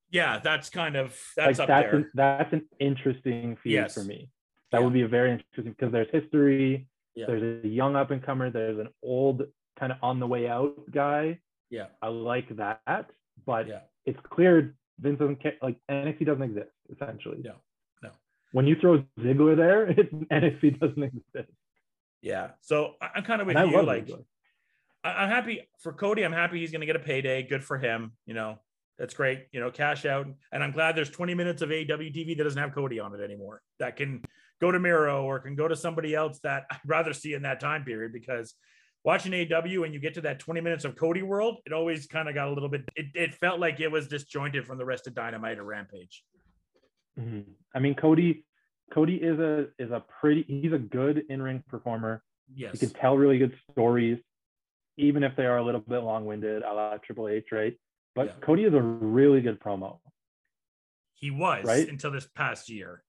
Yeah, 0.10 0.40
that's 0.44 0.70
kind 0.70 0.96
of 0.96 1.18
that's 1.36 1.60
like, 1.60 1.68
that's 1.68 1.92
there. 1.92 1.96
An, 1.96 2.12
that's 2.14 2.54
an 2.54 2.66
interesting 2.80 3.58
feud 3.62 3.74
yes. 3.74 3.94
for 3.94 4.04
me. 4.04 4.30
That 4.72 4.80
yeah. 4.80 4.84
would 4.84 4.94
be 4.94 5.04
a 5.04 5.08
very 5.08 5.32
interesting 5.32 5.76
because 5.78 5.92
there's 5.92 6.08
history. 6.12 6.88
Yeah. 7.16 7.26
There's 7.28 7.64
a 7.64 7.68
young 7.68 7.96
up 7.96 8.12
and 8.12 8.24
comer. 8.24 8.50
There's 8.50 8.80
an 8.80 8.90
old 9.04 9.44
kind 9.80 9.92
of 9.92 9.98
on 10.02 10.20
the 10.20 10.28
way 10.28 10.48
out 10.48 10.76
guy. 10.92 11.40
Yeah, 11.70 11.88
I 12.02 12.08
like 12.08 12.56
that, 12.56 13.10
but 13.46 13.68
yeah. 13.68 13.80
it's 14.06 14.20
clear 14.30 14.76
Vince 15.00 15.20
doesn't 15.20 15.42
care. 15.42 15.56
Like 15.62 15.78
NXT 15.92 16.26
doesn't 16.26 16.44
exist 16.44 16.72
essentially. 16.94 17.40
No, 17.44 17.54
no. 18.02 18.10
When 18.54 18.66
you 18.66 18.76
throw 18.80 19.04
Ziggler 19.20 19.56
there, 19.56 19.88
it, 19.90 20.30
NXT 20.30 20.80
doesn't 20.80 21.04
exist. 21.04 21.52
Yeah, 22.28 22.50
so 22.62 22.94
I'm 23.02 23.24
kind 23.24 23.42
of 23.42 23.48
with 23.48 23.58
and 23.58 23.72
you. 23.72 23.82
Like. 23.82 24.10
I'm 25.04 25.30
happy 25.30 25.62
for 25.80 25.94
Cody. 25.94 26.24
I'm 26.24 26.34
happy 26.34 26.60
he's 26.60 26.72
going 26.72 26.82
to 26.82 26.86
get 26.86 26.98
a 26.98 27.00
payday. 27.00 27.44
Good 27.44 27.64
for 27.64 27.78
him. 27.78 28.12
You 28.26 28.34
know, 28.34 28.60
that's 28.98 29.14
great. 29.14 29.46
You 29.52 29.60
know, 29.60 29.72
cash 29.72 30.06
out. 30.06 30.28
And 30.52 30.64
I'm 30.64 30.72
glad 30.72 30.98
there's 30.98 31.10
20 31.10 31.34
minutes 31.34 31.62
of 31.62 31.70
AEW 31.70 32.14
TV 32.14 32.38
that 32.38 32.44
doesn't 32.44 32.62
have 32.62 32.74
Cody 32.74 33.00
on 33.00 33.14
it 33.14 33.24
anymore. 33.24 33.62
That 33.80 33.96
can 33.96 34.24
go 34.60 34.72
to 34.72 34.80
Miro 34.80 35.24
or 35.24 35.40
can 35.40 35.56
go 35.56 35.68
to 35.68 35.76
somebody 35.76 36.16
else 36.16 36.40
that 36.40 36.66
I'd 36.72 36.80
rather 36.86 37.14
see 37.14 37.34
in 37.34 37.44
that 37.44 37.60
time 37.60 37.86
period 37.86 38.12
because 38.12 38.56
watching 39.04 39.32
AEW 39.32 39.86
and 39.86 39.94
you 39.94 40.00
get 40.00 40.16
to 40.16 40.22
that 40.22 40.40
20 40.40 40.62
minutes 40.62 40.84
of 40.84 40.96
Cody 40.96 41.22
world, 41.22 41.60
it 41.66 41.74
always 41.74 42.08
kind 42.08 42.28
of 42.28 42.36
got 42.36 42.50
a 42.50 42.52
little 42.52 42.70
bit, 42.70 42.84
it, 42.96 43.06
it, 43.14 43.34
felt 43.36 43.60
like 43.60 43.80
it 43.80 43.92
was 43.92 44.08
disjointed 44.08 44.66
from 44.66 44.78
the 44.78 44.86
rest 44.86 45.08
of 45.08 45.14
Dynamite 45.14 45.60
or 45.60 45.64
Rampage. 45.64 46.24
Mm-hmm. 47.18 47.52
I 47.74 47.80
mean, 47.80 47.96
Cody, 47.96 48.44
Cody 48.94 49.16
is 49.16 49.40
a, 49.40 49.68
is 49.80 49.92
a 49.92 50.04
pretty, 50.22 50.46
he's 50.48 50.74
a 50.74 50.78
good 50.78 51.24
in-ring 51.30 51.64
performer. 51.68 52.24
Yes. 52.54 52.72
He 52.72 52.78
can 52.78 52.90
tell 52.92 53.18
really 53.18 53.38
good 53.38 53.54
stories 53.72 54.20
even 54.98 55.24
if 55.24 55.36
they 55.36 55.46
are 55.46 55.58
a 55.58 55.64
little 55.64 55.82
bit 55.82 56.00
long-winded, 56.00 56.64
a 56.64 56.74
la 56.74 56.98
Triple 56.98 57.28
H, 57.28 57.46
right? 57.52 57.78
But 58.16 58.28
yeah. 58.28 58.34
Cody 58.42 58.64
is 58.64 58.74
a 58.74 58.82
really 58.82 59.42
good 59.42 59.60
promo. 59.60 60.00
He 61.14 61.30
was 61.32 61.66
right 61.66 61.88
until 61.88 62.12
this 62.12 62.28
past 62.36 62.70
year. 62.70 63.04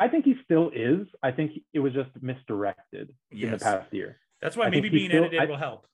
I 0.00 0.08
think 0.08 0.24
he 0.24 0.36
still 0.44 0.70
is. 0.74 1.06
I 1.22 1.32
think 1.32 1.52
it 1.72 1.80
was 1.80 1.92
just 1.92 2.10
misdirected 2.20 3.14
yes. 3.30 3.44
in 3.44 3.50
the 3.50 3.58
past 3.58 3.92
year. 3.92 4.18
That's 4.40 4.56
why 4.56 4.66
I 4.66 4.70
maybe 4.70 4.88
being 4.88 5.10
still, 5.10 5.24
edited 5.24 5.40
I, 5.40 5.44
will 5.46 5.56
help. 5.56 5.86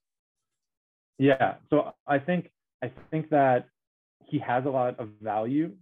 Yeah. 1.19 1.55
So 1.71 1.95
I 2.07 2.19
think 2.19 2.51
I 2.83 2.91
think 3.11 3.31
that 3.31 3.69
he 4.27 4.39
has 4.41 4.67
a 4.67 4.71
lot 4.71 4.99
of 4.99 5.09
value 5.23 5.73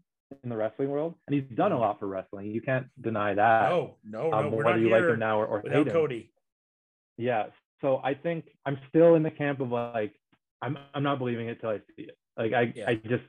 in 0.42 0.50
the 0.50 0.56
wrestling 0.56 0.90
world, 0.90 1.14
and 1.26 1.34
he's 1.34 1.56
done 1.56 1.72
a 1.72 1.78
lot 1.78 1.98
for 1.98 2.06
wrestling. 2.06 2.46
You 2.46 2.60
can't 2.60 2.86
deny 3.00 3.34
that. 3.34 3.70
No, 3.70 3.96
no, 4.04 4.30
no. 4.30 4.32
um, 4.32 4.50
we're 4.50 4.64
whether 4.64 4.78
not 4.78 4.80
you 4.80 4.90
like 4.90 5.02
him 5.02 5.18
now 5.18 5.40
or, 5.40 5.46
or 5.46 5.62
hate 5.62 5.86
him. 5.86 5.92
Cody. 5.92 6.32
Yeah. 7.16 7.46
So 7.80 8.00
I 8.02 8.14
think 8.14 8.46
I'm 8.64 8.78
still 8.88 9.16
in 9.16 9.22
the 9.22 9.30
camp 9.30 9.60
of 9.60 9.70
like 9.70 10.14
I'm 10.60 10.78
I'm 10.94 11.02
not 11.02 11.18
believing 11.18 11.48
it 11.48 11.60
till 11.60 11.70
I 11.70 11.78
see 11.96 12.04
it. 12.04 12.16
Like 12.36 12.52
I 12.52 12.72
Yeah. 12.74 12.88
I 12.88 12.94
just 12.94 13.24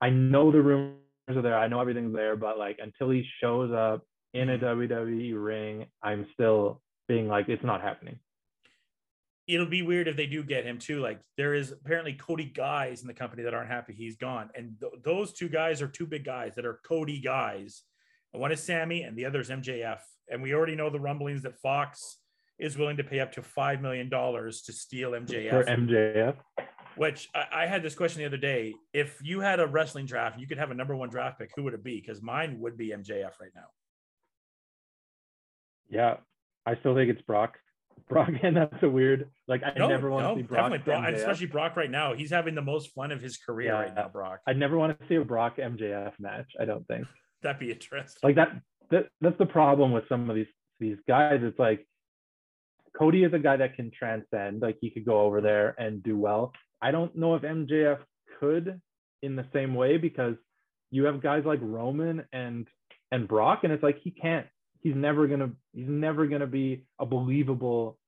I 0.00 0.10
know 0.10 0.52
the 0.52 0.60
rumors 0.62 0.96
are 1.28 1.42
there. 1.42 1.58
I 1.58 1.68
know 1.68 1.80
everything's 1.80 2.14
there, 2.14 2.36
but 2.36 2.58
like 2.58 2.78
until 2.80 3.10
he 3.10 3.24
shows 3.40 3.72
up 3.72 4.04
in 4.34 4.50
a 4.50 4.58
WWE 4.58 5.32
ring, 5.42 5.86
I'm 6.02 6.26
still 6.34 6.80
being 7.08 7.28
like 7.28 7.48
it's 7.48 7.64
not 7.64 7.80
happening. 7.80 8.18
It'll 9.48 9.66
be 9.66 9.82
weird 9.82 10.08
if 10.08 10.16
they 10.16 10.26
do 10.26 10.42
get 10.42 10.64
him 10.64 10.78
too. 10.78 11.00
Like 11.00 11.20
there 11.36 11.54
is 11.54 11.72
apparently 11.72 12.14
Cody 12.14 12.44
guys 12.44 13.02
in 13.02 13.06
the 13.06 13.14
company 13.14 13.44
that 13.44 13.54
aren't 13.54 13.70
happy 13.70 13.92
he's 13.92 14.16
gone, 14.16 14.50
and 14.54 14.74
th- 14.80 14.92
those 15.04 15.32
two 15.32 15.48
guys 15.48 15.80
are 15.82 15.88
two 15.88 16.06
big 16.06 16.24
guys 16.24 16.54
that 16.56 16.66
are 16.66 16.80
Cody 16.84 17.20
guys. 17.20 17.82
One 18.32 18.52
is 18.52 18.62
Sammy, 18.62 19.02
and 19.02 19.16
the 19.16 19.24
other 19.24 19.40
is 19.40 19.48
MJF. 19.48 20.00
And 20.30 20.42
we 20.42 20.52
already 20.52 20.74
know 20.74 20.90
the 20.90 21.00
rumblings 21.00 21.42
that 21.42 21.58
Fox 21.60 22.18
is 22.58 22.76
willing 22.76 22.96
to 22.96 23.04
pay 23.04 23.20
up 23.20 23.32
to 23.32 23.42
five 23.42 23.80
million 23.80 24.08
dollars 24.08 24.62
to 24.62 24.72
steal 24.72 25.12
MJF. 25.12 25.50
For 25.50 25.64
MJF. 25.64 26.36
Which 26.96 27.28
I, 27.34 27.46
I 27.52 27.66
had 27.66 27.82
this 27.82 27.94
question 27.94 28.20
the 28.20 28.26
other 28.26 28.36
day. 28.36 28.74
If 28.92 29.20
you 29.22 29.40
had 29.40 29.60
a 29.60 29.66
wrestling 29.66 30.06
draft, 30.06 30.38
you 30.38 30.46
could 30.46 30.58
have 30.58 30.70
a 30.70 30.74
number 30.74 30.96
one 30.96 31.08
draft 31.10 31.38
pick. 31.38 31.50
Who 31.54 31.62
would 31.64 31.74
it 31.74 31.84
be? 31.84 32.00
Because 32.00 32.22
mine 32.22 32.58
would 32.60 32.76
be 32.76 32.88
MJF 32.88 33.38
right 33.40 33.52
now. 33.54 33.68
Yeah. 35.88 36.16
I 36.64 36.74
still 36.76 36.94
think 36.94 37.10
it's 37.10 37.22
Brock. 37.22 37.58
Brock, 38.08 38.30
and 38.42 38.56
that's 38.56 38.82
a 38.82 38.88
weird 38.88 39.30
like 39.48 39.62
I 39.64 39.72
never 39.76 40.10
want 40.10 40.36
to 40.36 40.42
see 40.42 40.46
Brock. 40.46 40.84
Brock, 40.84 41.08
especially 41.12 41.46
Brock 41.46 41.76
right 41.76 41.90
now. 41.90 42.14
He's 42.14 42.30
having 42.30 42.54
the 42.54 42.62
most 42.62 42.92
fun 42.94 43.12
of 43.12 43.20
his 43.20 43.36
career 43.36 43.68
Yeah. 43.72 43.80
right 43.80 43.94
now. 43.94 44.08
Brock, 44.08 44.40
I'd 44.46 44.58
never 44.58 44.76
want 44.76 44.98
to 44.98 45.06
see 45.08 45.16
a 45.16 45.24
Brock 45.24 45.56
MJF 45.58 46.12
match, 46.18 46.52
I 46.60 46.64
don't 46.64 46.86
think. 46.86 47.06
that'd 47.42 47.58
be 47.60 47.70
interesting. 47.70 48.20
like 48.22 48.36
that, 48.36 48.60
that 48.90 49.06
that's 49.20 49.38
the 49.38 49.46
problem 49.46 49.92
with 49.92 50.04
some 50.08 50.28
of 50.30 50.36
these 50.36 50.46
these 50.80 50.96
guys 51.08 51.40
it's 51.42 51.58
like 51.58 51.86
cody 52.96 53.24
is 53.24 53.32
a 53.34 53.38
guy 53.38 53.56
that 53.56 53.74
can 53.76 53.90
transcend 53.90 54.62
like 54.62 54.76
he 54.80 54.90
could 54.90 55.04
go 55.04 55.20
over 55.20 55.40
there 55.40 55.74
and 55.78 56.02
do 56.02 56.16
well 56.18 56.52
i 56.82 56.90
don't 56.90 57.14
know 57.16 57.34
if 57.34 57.42
mjf 57.42 57.98
could 58.40 58.80
in 59.22 59.36
the 59.36 59.46
same 59.52 59.74
way 59.74 59.96
because 59.96 60.34
you 60.90 61.04
have 61.04 61.22
guys 61.22 61.44
like 61.44 61.58
roman 61.62 62.24
and 62.32 62.66
and 63.12 63.28
brock 63.28 63.60
and 63.64 63.72
it's 63.72 63.82
like 63.82 63.98
he 64.02 64.10
can't 64.10 64.46
he's 64.82 64.94
never 64.94 65.26
gonna 65.26 65.50
he's 65.72 65.88
never 65.88 66.26
gonna 66.26 66.46
be 66.46 66.84
a 66.98 67.06
believable 67.06 67.98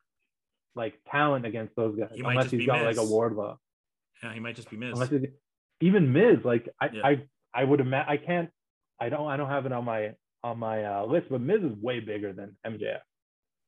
like 0.75 0.94
talent 1.10 1.44
against 1.46 1.75
those 1.76 1.96
guys 1.98 2.10
He 2.14 2.22
unless 2.22 2.50
he's 2.50 2.66
got 2.66 2.82
like 2.82 2.96
a 2.96 3.00
Miz. 3.00 3.10
wardlow 3.10 3.56
yeah, 4.22 4.34
he 4.34 4.40
might 4.40 4.56
just 4.56 4.70
be 4.70 4.76
unless 4.76 5.10
even 5.80 6.12
miz 6.12 6.38
like 6.44 6.68
i 6.80 6.88
Yeah. 6.92 7.02
i 7.04 7.22
i 7.54 7.64
would 7.64 7.80
imagine 7.80 8.08
i 8.10 8.16
can't 8.16 8.50
i 9.00 9.08
don't 9.08 9.28
i 9.28 9.37
don't 9.37 9.48
have 9.48 9.66
it 9.66 9.72
on 9.72 9.84
my 9.84 10.12
on 10.44 10.58
my 10.58 10.84
uh, 10.84 11.04
list 11.06 11.26
but 11.30 11.40
miz 11.40 11.62
is 11.62 11.72
way 11.80 12.00
bigger 12.00 12.32
than 12.32 12.56
mjf 12.66 13.00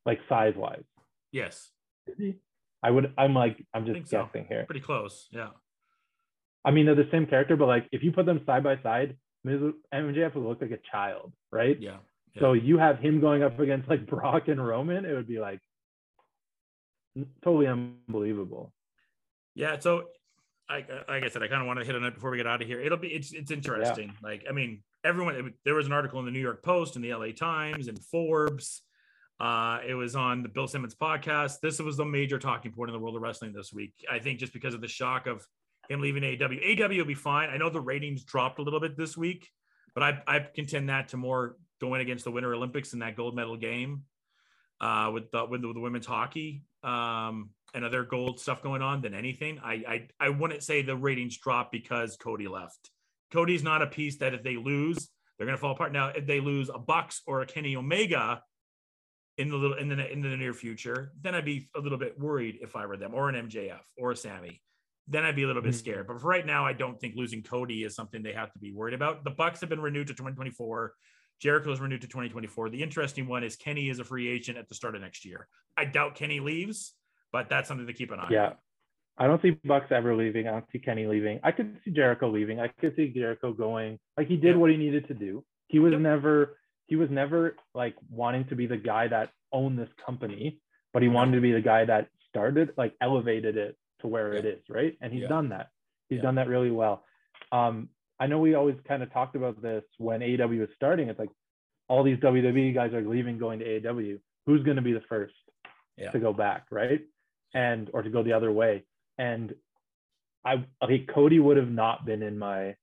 like 0.06 0.20
size 0.28 0.54
wise 0.56 0.82
yes, 1.32 1.70
i 2.82 2.90
would 2.90 3.12
i'm 3.18 3.34
like 3.34 3.64
i'm 3.74 3.86
just 3.86 4.08
so. 4.10 4.24
guessing 4.24 4.46
here 4.48 4.64
pretty 4.66 4.80
close. 4.80 5.28
Yeah, 5.30 5.50
i 6.64 6.70
mean 6.70 6.86
they're 6.86 6.94
the 6.94 7.08
same 7.10 7.26
character 7.26 7.56
but 7.56 7.66
like 7.66 7.86
if 7.92 8.02
you 8.02 8.12
put 8.12 8.26
them 8.26 8.40
side 8.46 8.62
by 8.64 8.76
side 8.82 9.16
miz 9.44 9.60
mjf 9.94 10.34
would 10.34 10.44
look 10.44 10.60
like 10.60 10.70
a 10.72 10.78
child 10.90 11.32
right 11.52 11.80
yeah. 11.80 11.96
Yeah. 12.34 12.40
so 12.40 12.52
you 12.52 12.78
have 12.78 12.98
him 12.98 13.20
going 13.20 13.42
up 13.42 13.58
against 13.58 13.88
like 13.88 14.06
brock 14.06 14.48
and 14.48 14.64
roman 14.64 15.04
it 15.04 15.14
would 15.14 15.28
be 15.28 15.38
like 15.38 15.60
totally 17.42 17.66
unbelievable 17.66 18.72
Yeah, 19.54 19.78
so 19.78 20.04
I, 20.68 20.84
like 21.08 21.24
I 21.24 21.28
said, 21.28 21.42
I 21.42 21.48
kind 21.48 21.60
of 21.60 21.66
want 21.66 21.80
to 21.80 21.84
hit 21.84 21.96
on 21.96 22.04
it 22.04 22.14
before 22.14 22.30
we 22.30 22.36
get 22.36 22.46
out 22.46 22.62
of 22.62 22.68
here. 22.68 22.80
It'll 22.80 22.96
be 22.96 23.08
it's 23.08 23.32
it's 23.32 23.50
interesting. 23.50 24.14
Like 24.22 24.44
I 24.48 24.52
mean, 24.52 24.82
everyone. 25.04 25.54
There 25.64 25.74
was 25.74 25.86
an 25.86 25.92
article 25.92 26.20
in 26.20 26.24
the 26.24 26.30
New 26.30 26.40
York 26.40 26.62
Post 26.62 26.94
and 26.94 27.04
the 27.04 27.10
L.A. 27.10 27.32
Times 27.32 27.88
and 27.88 27.98
Forbes. 27.98 28.82
Uh, 29.40 29.80
it 29.86 29.94
was 29.94 30.14
on 30.14 30.42
the 30.42 30.48
Bill 30.48 30.68
Simmons 30.68 30.94
podcast. 30.94 31.60
This 31.60 31.80
was 31.80 31.96
the 31.96 32.04
major 32.04 32.38
talking 32.38 32.72
point 32.72 32.90
in 32.90 32.92
the 32.92 33.00
world 33.00 33.16
of 33.16 33.22
wrestling 33.22 33.52
this 33.52 33.72
week. 33.72 33.92
I 34.10 34.20
think 34.20 34.38
just 34.38 34.52
because 34.52 34.74
of 34.74 34.80
the 34.80 34.88
shock 34.88 35.26
of 35.26 35.44
him 35.88 36.00
leaving 36.00 36.22
AEW. 36.22 36.78
AEW 36.78 36.98
will 36.98 37.04
be 37.04 37.14
fine. 37.14 37.50
I 37.50 37.56
know 37.56 37.70
the 37.70 37.80
ratings 37.80 38.22
dropped 38.22 38.60
a 38.60 38.62
little 38.62 38.80
bit 38.80 38.96
this 38.96 39.16
week, 39.16 39.48
but 39.94 40.04
I 40.04 40.22
I 40.26 40.38
contend 40.54 40.88
that 40.90 41.08
to 41.08 41.16
more 41.16 41.56
going 41.80 42.00
against 42.00 42.24
the 42.24 42.30
Winter 42.30 42.54
Olympics 42.54 42.92
in 42.92 43.00
that 43.00 43.16
gold 43.16 43.34
medal 43.34 43.56
game 43.56 44.02
uh, 44.80 45.10
with 45.12 45.30
the 45.30 45.44
with 45.46 45.62
the, 45.62 45.72
the 45.72 45.80
women's 45.80 46.06
hockey 46.06 46.64
um, 46.82 47.50
and 47.74 47.84
other 47.84 48.04
gold 48.04 48.40
stuff 48.40 48.62
going 48.62 48.82
on 48.82 49.00
than 49.02 49.14
anything. 49.14 49.58
I, 49.62 49.72
I 49.88 50.08
I 50.26 50.28
wouldn't 50.30 50.62
say 50.62 50.82
the 50.82 50.96
ratings 50.96 51.36
dropped 51.38 51.72
because 51.72 52.16
Cody 52.16 52.48
left. 52.48 52.90
Cody's 53.32 53.62
not 53.62 53.82
a 53.82 53.86
piece 53.86 54.18
that 54.18 54.34
if 54.34 54.42
they 54.42 54.56
lose, 54.56 55.08
they're 55.38 55.46
gonna 55.46 55.58
fall 55.58 55.72
apart. 55.72 55.92
Now, 55.92 56.08
if 56.08 56.26
they 56.26 56.40
lose 56.40 56.68
a 56.68 56.78
Bucks 56.78 57.22
or 57.26 57.42
a 57.42 57.46
Kenny 57.46 57.76
Omega 57.76 58.42
in 59.38 59.48
the 59.48 59.56
little 59.56 59.76
in 59.78 59.88
the 59.88 60.12
in 60.12 60.20
the 60.22 60.36
near 60.36 60.52
future, 60.52 61.12
then 61.20 61.34
I'd 61.34 61.44
be 61.44 61.68
a 61.76 61.80
little 61.80 61.98
bit 61.98 62.18
worried 62.18 62.58
if 62.60 62.76
I 62.76 62.86
were 62.86 62.96
them, 62.96 63.14
or 63.14 63.28
an 63.28 63.48
MJF 63.48 63.80
or 63.98 64.12
a 64.12 64.16
Sammy. 64.16 64.60
Then 65.08 65.24
I'd 65.24 65.34
be 65.36 65.42
a 65.42 65.46
little 65.46 65.62
bit 65.62 65.72
Mhm. 65.72 65.78
scared. 65.78 66.06
But 66.06 66.20
for 66.20 66.28
right 66.28 66.46
now, 66.46 66.64
I 66.64 66.72
don't 66.72 67.00
think 67.00 67.16
losing 67.16 67.42
Cody 67.42 67.82
is 67.84 67.94
something 67.96 68.22
they 68.22 68.32
have 68.32 68.52
to 68.52 68.58
be 68.58 68.70
worried 68.72 68.94
about. 68.94 69.24
The 69.24 69.30
Bucks 69.30 69.60
have 69.60 69.68
been 69.68 69.80
renewed 69.80 70.06
to 70.08 70.14
2024. 70.14 70.94
Jericho 71.40 71.72
is 71.72 71.80
renewed 71.80 72.02
to 72.02 72.06
2024. 72.06 72.68
The 72.70 72.82
interesting 72.82 73.26
one 73.26 73.42
is 73.42 73.56
Kenny 73.56 73.88
is 73.88 73.98
a 73.98 74.04
free 74.04 74.28
agent 74.28 74.58
at 74.58 74.68
the 74.68 74.74
start 74.74 74.94
of 74.94 75.00
next 75.00 75.24
year. 75.24 75.48
I 75.76 75.86
doubt 75.86 76.14
Kenny 76.14 76.38
leaves, 76.40 76.94
but 77.32 77.48
that's 77.48 77.66
something 77.68 77.86
to 77.86 77.92
keep 77.92 78.10
an 78.12 78.20
eye 78.20 78.24
on. 78.24 78.32
yeah 78.32 78.50
i 79.18 79.26
don't 79.26 79.40
see 79.42 79.50
bucks 79.64 79.86
ever 79.90 80.14
leaving 80.16 80.48
i 80.48 80.52
don't 80.52 80.64
see 80.72 80.78
kenny 80.78 81.06
leaving 81.06 81.38
i 81.42 81.50
could 81.52 81.76
see 81.84 81.90
jericho 81.90 82.28
leaving 82.30 82.58
i 82.60 82.68
could 82.68 82.94
see 82.96 83.08
jericho 83.08 83.52
going 83.52 83.98
like 84.16 84.26
he 84.28 84.36
did 84.36 84.54
Yeah. 84.54 84.56
what 84.56 84.70
he 84.70 84.76
needed 84.76 85.06
to 85.08 85.14
do 85.14 85.44
he 85.68 85.78
was 85.78 85.92
Yep. 85.92 86.00
never 86.00 86.56
he 86.86 86.96
was 86.96 87.10
never 87.10 87.56
like 87.74 87.94
wanting 88.10 88.44
to 88.46 88.56
be 88.56 88.66
the 88.66 88.76
guy 88.76 89.08
that 89.08 89.30
owned 89.52 89.78
this 89.78 89.88
company 90.04 90.60
but 90.92 91.02
he 91.02 91.08
wanted 91.08 91.32
to 91.36 91.40
be 91.40 91.52
the 91.52 91.60
guy 91.60 91.84
that 91.84 92.08
started 92.28 92.72
like 92.76 92.94
elevated 93.00 93.56
it 93.56 93.76
to 94.00 94.06
where 94.08 94.32
it 94.32 94.44
Yeah. 94.44 94.74
right 94.76 94.96
and 95.00 95.12
he's 95.12 95.28
done 95.28 95.50
that 95.50 95.68
he's 96.08 96.22
done 96.22 96.36
that 96.36 96.48
really 96.48 96.70
well 96.70 97.04
um 97.52 97.90
i 98.20 98.26
know 98.26 98.38
we 98.38 98.54
always 98.54 98.76
kind 98.86 99.02
of 99.02 99.12
talked 99.12 99.34
about 99.34 99.60
this 99.62 99.82
when 99.98 100.20
aew 100.20 100.60
was 100.60 100.68
starting. 100.76 101.08
It's 101.08 101.18
like 101.18 101.30
all 101.88 102.02
these 102.04 102.18
wwe 102.18 102.74
guys 102.74 102.92
are 102.92 103.02
leaving 103.02 103.38
going 103.38 103.58
to 103.60 103.64
aew 103.64 104.20
who's 104.46 104.62
going 104.62 104.76
to 104.76 104.82
be 104.82 104.92
the 104.92 105.02
first 105.08 105.34
Yeah. 105.96 106.10
to 106.12 106.18
go 106.20 106.32
back 106.32 106.66
right? 106.70 107.00
And 107.54 107.90
or 107.92 108.02
to 108.02 108.10
go 108.10 108.22
the 108.22 108.34
other 108.34 108.52
way. 108.52 108.84
And 109.18 109.54
i 110.44 110.64
okay 110.82 111.00
cody 111.14 111.38
would 111.40 111.56
have 111.56 111.70
not 111.70 112.04
been 112.06 112.22
in 112.22 112.38
my 112.38 112.76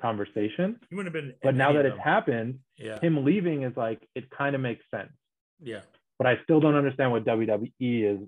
conversation. 0.00 0.78
He 0.90 0.96
wouldn't 0.96 1.14
have 1.14 1.22
been. 1.24 1.34
but 1.42 1.54
now 1.54 1.72
that 1.72 1.86
it's 1.86 1.98
happened 1.98 2.58
yeah, 2.76 2.98
him 3.00 3.24
leaving 3.24 3.62
is 3.62 3.76
like 3.76 4.00
it 4.14 4.30
kind 4.30 4.54
of 4.54 4.60
makes 4.60 4.84
sense. 4.90 5.12
Yeah, 5.62 5.82
but 6.18 6.26
i 6.26 6.34
still 6.44 6.60
don't 6.60 6.74
understand 6.74 7.12
what 7.12 7.24
wwe 7.24 7.70
is 7.80 8.20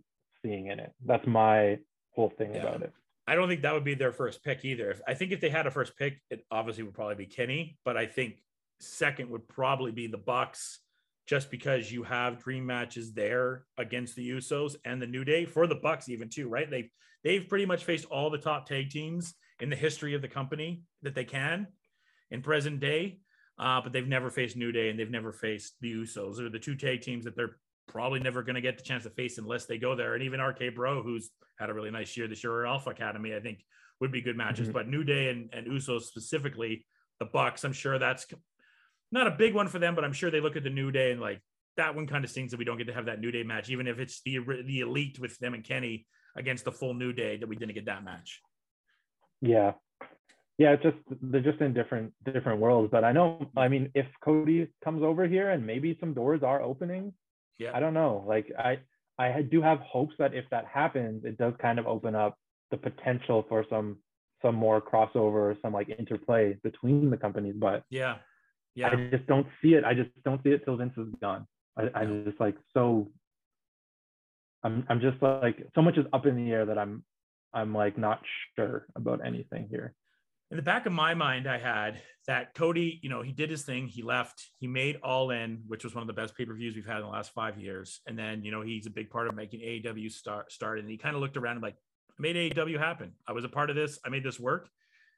seeing 0.42 0.68
in 0.68 0.78
it. 0.78 0.92
That's 1.04 1.26
my 1.26 1.78
whole 2.14 2.32
thing 2.38 2.54
Yeah. 2.54 2.62
about 2.62 2.82
it 2.82 2.92
I 3.26 3.34
don't 3.34 3.48
think 3.48 3.62
that 3.62 3.72
would 3.72 3.84
be 3.84 3.94
their 3.94 4.12
first 4.12 4.44
pick 4.44 4.64
either. 4.64 4.90
If 4.90 5.00
I 5.06 5.14
think 5.14 5.32
if 5.32 5.40
they 5.40 5.48
had 5.48 5.66
a 5.66 5.70
first 5.70 5.96
pick, 5.96 6.20
it 6.30 6.44
obviously 6.50 6.82
would 6.82 6.94
probably 6.94 7.14
be 7.14 7.26
Kenny, 7.26 7.78
but 7.84 7.96
I 7.96 8.06
think 8.06 8.42
second 8.80 9.30
would 9.30 9.48
probably 9.48 9.92
be 9.92 10.06
the 10.06 10.18
Bucks, 10.18 10.80
just 11.26 11.50
because 11.50 11.90
you 11.90 12.02
have 12.02 12.42
dream 12.42 12.66
matches 12.66 13.14
there 13.14 13.64
against 13.78 14.14
the 14.14 14.28
Usos 14.30 14.76
and 14.84 15.00
the 15.00 15.06
New 15.06 15.24
Day 15.24 15.46
for 15.46 15.66
the 15.66 15.74
Bucks 15.74 16.08
even 16.08 16.28
too, 16.28 16.48
right? 16.48 16.70
They 16.70 16.90
they've 17.22 17.48
pretty 17.48 17.66
much 17.66 17.84
faced 17.84 18.04
all 18.06 18.28
the 18.28 18.38
top 18.38 18.66
tag 18.66 18.90
teams 18.90 19.34
in 19.60 19.70
the 19.70 19.76
history 19.76 20.14
of 20.14 20.22
the 20.22 20.28
company 20.28 20.82
that 21.02 21.14
they 21.14 21.24
can 21.24 21.66
in 22.30 22.42
present 22.42 22.80
day. 22.80 23.20
Uh, 23.56 23.80
but 23.80 23.92
they've 23.92 24.08
never 24.08 24.30
faced 24.30 24.56
New 24.56 24.72
Day 24.72 24.90
and 24.90 24.98
they've 24.98 25.10
never 25.10 25.32
faced 25.32 25.74
the 25.80 25.92
Usos. 25.92 26.38
They're 26.38 26.50
the 26.50 26.58
two 26.58 26.74
tag 26.74 27.02
teams 27.02 27.24
that 27.24 27.36
they're 27.36 27.56
probably 27.94 28.18
never 28.18 28.42
going 28.42 28.56
to 28.56 28.60
get 28.60 28.76
the 28.76 28.82
chance 28.82 29.04
to 29.04 29.10
face 29.10 29.38
unless 29.38 29.66
they 29.66 29.78
go 29.78 29.94
there. 29.94 30.14
And 30.14 30.22
even 30.24 30.40
RK 30.40 30.74
Bro, 30.74 31.04
who's 31.04 31.30
had 31.60 31.70
a 31.70 31.72
really 31.74 31.92
nice 31.92 32.16
year 32.16 32.26
this 32.26 32.42
year, 32.42 32.52
or 32.52 32.66
Alpha 32.66 32.90
Academy, 32.90 33.34
I 33.34 33.40
think 33.40 33.64
would 34.00 34.10
be 34.10 34.20
good 34.20 34.36
matches. 34.36 34.68
Mhm. 34.68 34.72
But 34.72 34.88
New 34.88 35.04
Day 35.04 35.30
and, 35.30 35.48
and 35.52 35.68
Usos 35.68 36.02
specifically, 36.02 36.84
the 37.20 37.26
Bucks, 37.26 37.62
I'm 37.64 37.72
sure 37.72 37.98
that's 37.98 38.26
not 39.12 39.28
a 39.28 39.30
big 39.30 39.54
one 39.54 39.68
for 39.68 39.78
them, 39.78 39.94
but 39.94 40.04
I'm 40.04 40.12
sure 40.12 40.30
they 40.30 40.40
look 40.40 40.56
at 40.56 40.64
the 40.64 40.70
New 40.70 40.90
Day 40.90 41.12
and 41.12 41.20
like 41.20 41.40
that 41.76 41.94
one 41.94 42.08
kind 42.08 42.24
of 42.24 42.30
stings 42.30 42.50
that 42.50 42.56
we 42.58 42.64
don't 42.64 42.78
get 42.78 42.88
to 42.88 42.92
have 42.94 43.06
that 43.06 43.20
New 43.20 43.30
Day 43.30 43.44
match, 43.44 43.70
even 43.70 43.86
if 43.86 44.00
it's 44.00 44.20
the 44.24 44.40
the 44.66 44.80
elite 44.80 45.20
with 45.20 45.38
them 45.38 45.54
and 45.54 45.62
Kenny 45.64 46.06
against 46.36 46.64
the 46.64 46.72
full 46.72 46.94
New 46.94 47.12
Day 47.12 47.36
that 47.36 47.48
we 47.48 47.54
didn't 47.54 47.74
get 47.74 47.86
that 47.86 48.02
match. 48.04 48.40
yeah 49.40 49.72
yeah 50.58 50.70
it's 50.72 50.82
just 50.84 50.96
they're 51.20 51.40
just 51.40 51.60
in 51.60 51.74
different 51.74 52.12
different 52.24 52.60
worlds 52.60 52.88
but 52.90 53.02
i 53.02 53.10
know 53.10 53.26
i 53.56 53.66
mean 53.66 53.90
if 53.94 54.06
cody 54.24 54.68
comes 54.84 55.02
over 55.02 55.26
here 55.26 55.50
and 55.50 55.66
maybe 55.66 55.96
some 56.00 56.14
doors 56.14 56.42
are 56.44 56.62
opening 56.62 57.12
Yeah. 57.58 57.70
I 57.74 57.80
don't 57.80 57.94
know. 57.94 58.24
Like 58.26 58.52
I 58.58 58.78
I 59.18 59.42
do 59.42 59.62
have 59.62 59.78
hopes 59.80 60.14
that 60.18 60.34
if 60.34 60.44
that 60.50 60.66
happens, 60.66 61.24
it 61.24 61.38
does 61.38 61.54
kind 61.60 61.78
of 61.78 61.86
open 61.86 62.14
up 62.14 62.38
the 62.70 62.76
potential 62.76 63.44
for 63.48 63.64
some 63.70 63.98
some 64.42 64.54
more 64.54 64.80
crossover, 64.80 65.56
some 65.62 65.72
like 65.72 65.88
interplay 65.98 66.54
between 66.62 67.10
the 67.10 67.16
companies. 67.16 67.54
But 67.56 67.84
Yeah. 67.90 68.16
Yeah. 68.74 68.90
I 68.90 69.10
just 69.10 69.26
don't 69.26 69.46
see 69.62 69.74
it. 69.74 69.84
I 69.84 69.94
just 69.94 70.10
don't 70.24 70.42
see 70.42 70.50
it 70.50 70.64
till 70.64 70.76
Vince 70.76 70.94
is 70.96 71.08
gone. 71.20 71.46
I, 71.76 71.88
I'm 71.94 72.24
just 72.24 72.40
like 72.40 72.56
so. 72.72 73.10
I'm 74.62 74.84
I'm 74.88 75.00
just 75.00 75.22
like 75.22 75.66
so 75.74 75.82
much 75.82 75.96
is 75.98 76.06
up 76.12 76.26
in 76.26 76.36
the 76.36 76.50
air 76.50 76.66
that 76.66 76.78
I'm 76.78 77.04
I'm 77.52 77.74
like 77.74 77.96
not 77.96 78.20
sure 78.56 78.86
about 78.96 79.24
anything 79.24 79.68
here. 79.70 79.94
In 80.54 80.56
the 80.56 80.62
back 80.62 80.86
of 80.86 80.92
my 80.92 81.14
mind, 81.14 81.48
I 81.48 81.58
had 81.58 82.00
that 82.28 82.54
Cody, 82.54 83.00
you 83.02 83.10
know, 83.10 83.22
he 83.22 83.32
did 83.32 83.50
his 83.50 83.64
thing. 83.64 83.88
He 83.88 84.02
left. 84.02 84.50
He 84.60 84.68
made 84.68 85.00
All 85.02 85.32
In, 85.32 85.64
which 85.66 85.82
was 85.82 85.96
one 85.96 86.02
of 86.02 86.06
the 86.06 86.12
best 86.12 86.36
pay 86.36 86.44
per 86.44 86.54
views 86.54 86.76
we've 86.76 86.86
had 86.86 86.98
in 86.98 87.02
the 87.02 87.08
last 87.08 87.32
five 87.32 87.58
years. 87.58 88.00
And 88.06 88.16
then, 88.16 88.44
you 88.44 88.52
know, 88.52 88.62
he's 88.62 88.86
a 88.86 88.90
big 88.90 89.10
part 89.10 89.26
of 89.26 89.34
making 89.34 89.62
AEW 89.62 90.12
start 90.12 90.52
start. 90.52 90.78
And 90.78 90.88
he 90.88 90.96
kind 90.96 91.16
of 91.16 91.20
looked 91.20 91.36
around 91.36 91.56
and 91.56 91.62
like, 91.62 91.74
I 92.08 92.22
made 92.22 92.36
AEW 92.36 92.78
happen. 92.78 93.14
I 93.26 93.32
was 93.32 93.44
a 93.44 93.48
part 93.48 93.68
of 93.68 93.74
this. 93.74 93.98
I 94.06 94.10
made 94.10 94.22
this 94.22 94.38
work. 94.38 94.68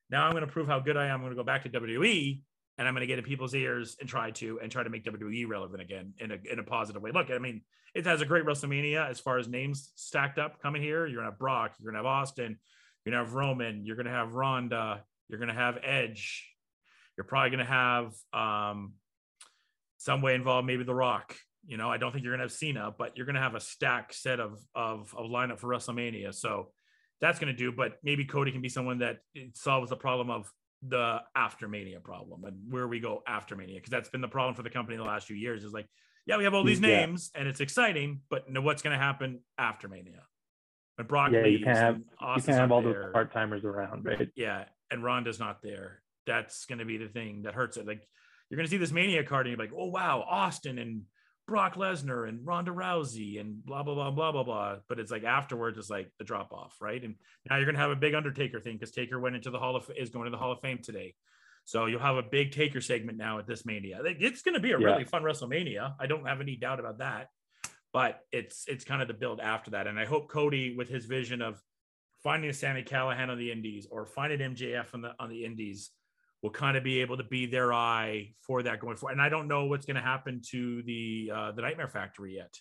Now 0.08 0.24
I'm 0.24 0.30
going 0.30 0.46
to 0.46 0.50
prove 0.50 0.68
how 0.68 0.80
good 0.80 0.96
I 0.96 1.08
am. 1.08 1.16
I'm 1.16 1.20
going 1.20 1.32
to 1.32 1.36
go 1.36 1.44
back 1.44 1.64
to 1.64 1.68
WWE 1.68 2.40
and 2.78 2.88
I'm 2.88 2.94
going 2.94 3.02
to 3.02 3.06
get 3.06 3.18
in 3.18 3.24
people's 3.26 3.54
ears 3.54 3.98
and 4.00 4.08
try 4.08 4.30
to 4.30 4.58
and 4.62 4.72
try 4.72 4.84
to 4.84 4.88
make 4.88 5.04
WWE 5.04 5.46
relevant 5.46 5.82
again 5.82 6.14
in 6.18 6.30
a 6.32 6.38
in 6.50 6.60
a 6.60 6.64
positive 6.64 7.02
way. 7.02 7.10
Look, 7.12 7.30
I 7.30 7.36
mean, 7.36 7.60
it 7.94 8.06
has 8.06 8.22
a 8.22 8.24
great 8.24 8.46
WrestleMania 8.46 9.06
as 9.06 9.20
far 9.20 9.36
as 9.36 9.48
names 9.48 9.92
stacked 9.96 10.38
up 10.38 10.62
coming 10.62 10.80
here. 10.80 11.06
You're 11.06 11.16
gonna 11.16 11.32
have 11.32 11.38
Brock, 11.38 11.74
you're 11.78 11.92
gonna 11.92 12.02
have 12.02 12.06
Austin, 12.06 12.58
you're 13.04 13.12
gonna 13.12 13.22
have 13.22 13.34
Roman, 13.34 13.84
you're 13.84 13.96
gonna 13.96 14.08
have 14.08 14.32
Ronda, 14.32 15.04
you're 15.28 15.38
going 15.38 15.48
to 15.48 15.54
have 15.54 15.78
Edge. 15.82 16.46
You're 17.16 17.24
probably 17.24 17.50
going 17.50 17.66
to 17.66 17.72
have 17.72 18.12
um, 18.32 18.94
some 19.98 20.22
way 20.22 20.34
involved, 20.34 20.66
maybe 20.66 20.84
The 20.84 20.94
Rock. 20.94 21.34
You 21.66 21.76
know, 21.76 21.90
I 21.90 21.96
don't 21.96 22.12
think 22.12 22.24
you're 22.24 22.32
going 22.32 22.46
to 22.46 22.52
have 22.52 22.52
Cena, 22.52 22.94
but 22.96 23.16
you're 23.16 23.26
going 23.26 23.34
to 23.34 23.40
have 23.40 23.54
a 23.54 23.60
stack 23.60 24.12
set 24.12 24.38
of 24.38 24.60
of 24.74 25.12
of 25.16 25.30
lineup 25.30 25.58
for 25.58 25.68
WrestleMania. 25.68 26.32
So 26.34 26.68
that's 27.20 27.38
going 27.38 27.52
to 27.52 27.58
do. 27.58 27.72
But 27.72 27.94
maybe 28.04 28.24
Cody 28.24 28.52
can 28.52 28.60
be 28.60 28.68
someone 28.68 28.98
that 28.98 29.18
solves 29.54 29.90
the 29.90 29.96
problem 29.96 30.30
of 30.30 30.50
the 30.86 31.20
after 31.34 31.68
Mania 31.68 32.00
problem 32.00 32.44
and 32.44 32.56
where 32.68 32.86
we 32.86 33.00
go 33.00 33.22
after 33.26 33.56
Mania 33.56 33.76
because 33.76 33.90
that's 33.90 34.08
been 34.08 34.20
the 34.20 34.28
problem 34.28 34.54
for 34.54 34.62
the 34.62 34.70
company 34.70 34.96
the 34.96 35.02
last 35.02 35.26
few 35.26 35.36
years. 35.36 35.64
Is 35.64 35.72
like, 35.72 35.86
yeah, 36.26 36.36
we 36.36 36.44
have 36.44 36.54
all 36.54 36.64
these 36.64 36.80
names 36.80 37.30
yeah. 37.34 37.40
and 37.40 37.48
it's 37.48 37.60
exciting, 37.60 38.20
but 38.30 38.50
know 38.50 38.60
what's 38.60 38.82
going 38.82 38.96
to 38.96 39.02
happen 39.02 39.40
after 39.58 39.88
Mania? 39.88 40.22
When 40.96 41.06
Brock 41.06 41.32
yeah, 41.32 41.44
you 41.44 41.64
can't 41.64 41.76
have 41.76 41.96
you 41.98 42.42
can't 42.42 42.58
have 42.58 42.72
all 42.72 42.82
those 42.82 43.12
part 43.12 43.32
timers 43.32 43.64
around, 43.64 44.04
right? 44.04 44.28
Yeah, 44.34 44.64
and 44.90 45.02
Ronda's 45.02 45.40
not 45.40 45.62
there. 45.62 46.02
That's 46.26 46.66
going 46.66 46.78
to 46.78 46.84
be 46.84 46.96
the 46.96 47.08
thing 47.08 47.42
that 47.42 47.54
hurts 47.54 47.76
it. 47.76 47.86
Like 47.86 48.06
you're 48.48 48.56
going 48.56 48.66
to 48.66 48.70
see 48.70 48.78
this 48.78 48.92
Mania 48.92 49.24
card 49.24 49.46
and 49.46 49.56
you're 49.56 49.64
like, 49.64 49.76
oh 49.76 49.88
wow, 49.88 50.24
Austin 50.28 50.78
and 50.78 51.02
Brock 51.46 51.76
Lesnar 51.76 52.28
and 52.28 52.44
Ronda 52.44 52.72
Rousey 52.72 53.40
and 53.40 53.64
blah 53.64 53.82
blah 53.82 53.94
blah 53.94 54.10
blah 54.10 54.32
blah 54.32 54.42
blah. 54.42 54.76
But 54.88 54.98
it's 54.98 55.10
like 55.10 55.24
afterwards, 55.24 55.78
it's 55.78 55.90
like 55.90 56.10
the 56.18 56.24
drop 56.24 56.52
off, 56.52 56.76
right? 56.80 57.02
And 57.02 57.14
now 57.48 57.56
you're 57.56 57.64
going 57.64 57.76
to 57.76 57.80
have 57.80 57.90
a 57.90 57.96
big 57.96 58.14
Undertaker 58.14 58.60
thing 58.60 58.74
because 58.74 58.90
Taker 58.90 59.20
went 59.20 59.36
into 59.36 59.50
the 59.50 59.58
Hall 59.58 59.76
of 59.76 59.90
is 59.96 60.10
going 60.10 60.24
to 60.24 60.30
the 60.30 60.36
Hall 60.36 60.52
of 60.52 60.60
Fame 60.60 60.80
today. 60.82 61.14
So 61.64 61.86
you'll 61.86 62.00
have 62.00 62.16
a 62.16 62.22
big 62.22 62.52
Taker 62.52 62.80
segment 62.80 63.18
now 63.18 63.38
at 63.38 63.46
this 63.46 63.66
Mania. 63.66 64.00
It's 64.04 64.42
going 64.42 64.54
to 64.54 64.60
be 64.60 64.72
a 64.72 64.78
yeah. 64.78 64.86
really 64.86 65.04
fun 65.04 65.22
WrestleMania. 65.22 65.94
I 65.98 66.06
don't 66.06 66.26
have 66.26 66.40
any 66.40 66.56
doubt 66.56 66.78
about 66.78 66.98
that. 66.98 67.28
But 67.92 68.20
it's 68.30 68.64
it's 68.68 68.84
kind 68.84 69.00
of 69.00 69.08
the 69.08 69.14
build 69.14 69.40
after 69.40 69.70
that, 69.70 69.86
and 69.86 69.98
I 69.98 70.04
hope 70.04 70.28
Cody 70.28 70.74
with 70.76 70.88
his 70.88 71.06
vision 71.06 71.40
of 71.40 71.62
finding 72.26 72.50
a 72.50 72.52
Sami 72.52 72.82
Callihan 72.82 73.28
on 73.28 73.38
the 73.38 73.52
Indies 73.52 73.86
or 73.88 74.04
finding 74.04 74.40
MJF 74.40 74.86
on 74.94 75.00
the 75.00 75.14
on 75.20 75.30
the 75.30 75.44
Indies 75.44 75.92
will 76.42 76.50
kind 76.50 76.76
of 76.76 76.82
be 76.82 77.00
able 77.00 77.16
to 77.16 77.22
be 77.22 77.46
their 77.46 77.72
eye 77.72 78.34
for 78.44 78.64
that 78.64 78.80
going 78.80 78.96
forward. 78.96 79.12
And 79.12 79.22
I 79.22 79.28
don't 79.28 79.46
know 79.46 79.66
what's 79.66 79.86
going 79.86 79.94
to 79.94 80.02
happen 80.02 80.42
to 80.50 80.82
the 80.82 81.30
uh, 81.32 81.52
the 81.52 81.62
Nightmare 81.62 81.86
Factory 81.86 82.34
yet 82.34 82.52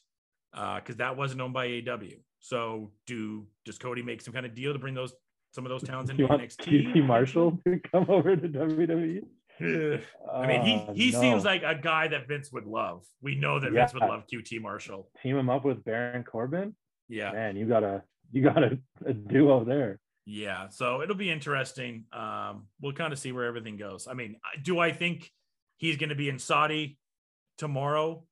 because 0.51 0.95
uh, 0.95 0.99
that 0.99 1.17
wasn't 1.17 1.41
owned 1.41 1.55
by 1.55 1.67
AEW. 1.67 2.19
So 2.41 2.91
do 3.07 3.47
does 3.65 3.79
Cody 3.79 4.03
make 4.03 4.21
some 4.21 4.35
kind 4.35 4.45
of 4.45 4.53
deal 4.53 4.71
to 4.71 4.77
bring 4.77 4.93
those 4.93 5.13
some 5.55 5.65
of 5.65 5.71
those 5.71 5.81
towns 5.81 6.11
into 6.11 6.27
NXT? 6.27 6.93
QT 6.93 7.03
Marshall 7.03 7.59
to 7.65 7.79
come 7.91 8.05
over 8.07 8.35
to 8.35 8.47
WWE. 8.47 9.23
I 9.59 10.45
mean, 10.45 10.61
he 10.61 10.93
he 10.93 11.09
uh, 11.09 11.19
no. 11.19 11.21
seems 11.21 11.43
like 11.43 11.63
a 11.63 11.73
guy 11.73 12.07
that 12.09 12.27
Vince 12.27 12.51
would 12.51 12.67
love. 12.67 13.03
We 13.19 13.33
know 13.33 13.59
that 13.59 13.73
yeah. 13.73 13.79
Vince 13.79 13.95
would 13.95 14.03
love 14.03 14.25
QT 14.31 14.61
Marshall. 14.61 15.09
Team 15.23 15.37
him 15.37 15.49
up 15.49 15.65
with 15.65 15.83
Baron 15.83 16.23
Corbin. 16.23 16.75
Yeah, 17.09 17.31
man, 17.31 17.55
you 17.55 17.65
gotta 17.65 18.03
you 18.31 18.43
got 18.43 18.63
a, 18.63 18.77
a 19.05 19.13
duo 19.13 19.63
there. 19.63 19.99
Yeah, 20.25 20.69
so 20.69 21.01
it'll 21.01 21.15
be 21.15 21.29
interesting. 21.29 22.05
Um, 22.11 22.67
we'll 22.81 22.93
kind 22.93 23.13
of 23.13 23.19
see 23.19 23.31
where 23.31 23.45
everything 23.45 23.77
goes. 23.77 24.07
I 24.07 24.13
mean, 24.13 24.37
do 24.63 24.79
I 24.79 24.91
think 24.91 25.31
he's 25.77 25.97
going 25.97 26.09
to 26.09 26.15
be 26.15 26.29
in 26.29 26.39
Saudi 26.39 26.97
tomorrow 27.57 28.23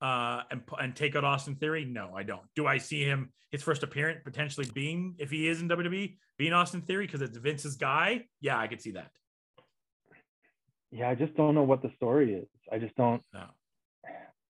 uh, 0.00 0.42
and 0.50 0.62
and 0.78 0.94
take 0.94 1.16
out 1.16 1.24
Austin 1.24 1.56
Theory? 1.56 1.84
No, 1.84 2.12
I 2.14 2.22
don't. 2.22 2.42
Do 2.54 2.66
I 2.66 2.78
see 2.78 3.04
him 3.04 3.32
his 3.50 3.62
first 3.62 3.82
appearance 3.82 4.20
potentially 4.24 4.68
being 4.72 5.16
if 5.18 5.30
he 5.30 5.48
is 5.48 5.60
in 5.60 5.68
WWE 5.68 6.16
being 6.38 6.52
Austin 6.52 6.82
Theory 6.82 7.06
because 7.06 7.20
it's 7.20 7.36
Vince's 7.36 7.76
guy? 7.76 8.26
Yeah, 8.40 8.58
I 8.58 8.68
could 8.68 8.80
see 8.80 8.92
that. 8.92 9.10
Yeah, 10.92 11.08
I 11.08 11.16
just 11.16 11.36
don't 11.36 11.54
know 11.54 11.64
what 11.64 11.82
the 11.82 11.90
story 11.96 12.34
is. 12.34 12.48
I 12.70 12.78
just 12.78 12.94
don't. 12.94 13.22
No. 13.32 13.44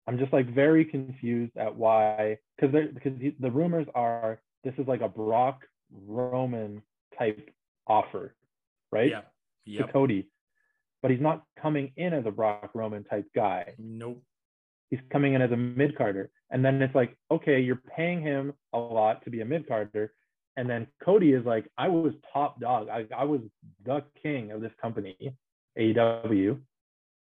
I'm 0.06 0.18
just 0.18 0.32
like 0.32 0.52
very 0.52 0.84
confused 0.84 1.56
at 1.56 1.76
why 1.76 2.38
because 2.58 2.74
because 2.92 3.12
the 3.38 3.50
rumors 3.50 3.86
are 3.94 4.40
this 4.64 4.74
is 4.78 4.86
like 4.86 5.00
a 5.00 5.08
Brock 5.08 5.62
Roman 6.06 6.82
type 7.18 7.50
offer, 7.86 8.34
right? 8.92 9.10
Yeah. 9.10 9.20
Yep. 9.66 9.86
To 9.86 9.92
Cody. 9.92 10.28
But 11.02 11.10
he's 11.10 11.20
not 11.20 11.44
coming 11.60 11.92
in 11.96 12.12
as 12.12 12.26
a 12.26 12.30
Brock 12.30 12.70
Roman 12.74 13.04
type 13.04 13.26
guy. 13.34 13.74
Nope. 13.78 14.22
He's 14.90 15.00
coming 15.10 15.34
in 15.34 15.42
as 15.42 15.52
a 15.52 15.56
mid 15.56 15.96
carder. 15.96 16.30
And 16.50 16.64
then 16.64 16.82
it's 16.82 16.94
like, 16.94 17.16
okay, 17.30 17.60
you're 17.60 17.80
paying 17.96 18.20
him 18.20 18.52
a 18.72 18.78
lot 18.78 19.24
to 19.24 19.30
be 19.30 19.40
a 19.40 19.44
mid 19.44 19.68
carder. 19.68 20.12
And 20.56 20.68
then 20.68 20.88
Cody 21.02 21.32
is 21.32 21.46
like, 21.46 21.70
I 21.78 21.88
was 21.88 22.12
top 22.32 22.60
dog. 22.60 22.88
I, 22.88 23.06
I 23.16 23.24
was 23.24 23.40
the 23.84 24.02
king 24.22 24.50
of 24.50 24.60
this 24.60 24.72
company, 24.82 25.16
AEW. 25.78 26.58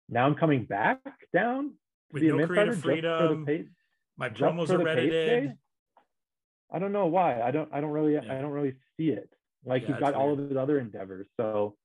Now 0.08 0.26
I'm 0.26 0.34
coming 0.34 0.64
back 0.64 1.00
down 1.32 1.68
to 1.68 1.74
With 2.12 2.22
be 2.22 2.28
no 2.28 2.46
carder 2.46 2.74
freedom. 2.74 3.46
My 4.18 4.28
promos 4.28 4.70
are 4.70 4.86
edited. 4.86 5.56
I 6.72 6.78
don't 6.78 6.92
know 6.92 7.06
why. 7.06 7.40
I 7.42 7.50
don't 7.50 7.68
I 7.72 7.80
don't 7.80 7.90
really 7.90 8.14
yeah. 8.14 8.20
I 8.30 8.40
don't 8.40 8.52
really 8.52 8.74
see 8.96 9.08
it. 9.10 9.28
Like 9.64 9.82
yeah, 9.82 9.88
he's 9.88 10.00
got 10.00 10.14
all 10.14 10.32
of 10.32 10.38
his 10.38 10.56
other 10.56 10.78
endeavors. 10.78 11.26
So 11.36 11.76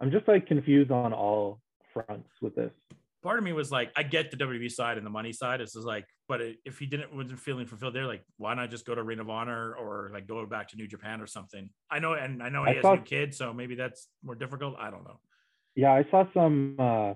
I'm 0.00 0.10
just 0.10 0.28
like 0.28 0.46
confused 0.46 0.90
on 0.90 1.12
all 1.12 1.60
fronts 1.92 2.28
with 2.40 2.54
this. 2.54 2.72
Part 3.22 3.38
of 3.38 3.44
me 3.44 3.52
was 3.52 3.70
like, 3.70 3.92
I 3.96 4.02
get 4.02 4.32
the 4.32 4.36
WWE 4.36 4.70
side 4.70 4.96
and 4.96 5.06
the 5.06 5.10
money 5.10 5.32
side. 5.32 5.60
It's 5.60 5.74
just 5.74 5.86
like, 5.86 6.06
but 6.28 6.40
if 6.64 6.80
he 6.80 6.86
didn't 6.86 7.14
wasn't 7.14 7.38
feeling 7.38 7.66
fulfilled 7.66 7.94
there, 7.94 8.06
like, 8.06 8.24
why 8.36 8.52
not 8.54 8.70
just 8.70 8.84
go 8.84 8.96
to 8.96 9.02
Ring 9.02 9.20
of 9.20 9.30
Honor 9.30 9.74
or 9.76 10.10
like 10.12 10.26
go 10.26 10.44
back 10.44 10.68
to 10.70 10.76
New 10.76 10.88
Japan 10.88 11.20
or 11.20 11.28
something? 11.28 11.70
I 11.88 12.00
know, 12.00 12.14
and 12.14 12.42
I 12.42 12.48
know 12.48 12.64
he 12.64 12.72
I 12.72 12.74
has 12.74 12.82
saw, 12.82 12.94
a 12.94 12.98
kid, 12.98 13.32
so 13.32 13.52
maybe 13.52 13.76
that's 13.76 14.08
more 14.24 14.34
difficult. 14.34 14.74
I 14.78 14.90
don't 14.90 15.04
know. 15.04 15.20
Yeah, 15.76 15.92
I 15.92 16.04
saw 16.10 16.24
some 16.34 16.76
uh 16.80 17.14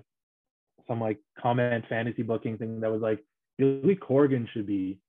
some 0.87 1.01
like 1.01 1.19
comment 1.39 1.83
fantasy 1.89 2.23
booking 2.23 2.57
thing 2.57 2.79
that 2.79 2.89
was 2.89 3.01
like 3.01 3.19
Billy 3.57 3.95
Corgan 3.95 4.47
should 4.53 4.65
be 4.65 4.99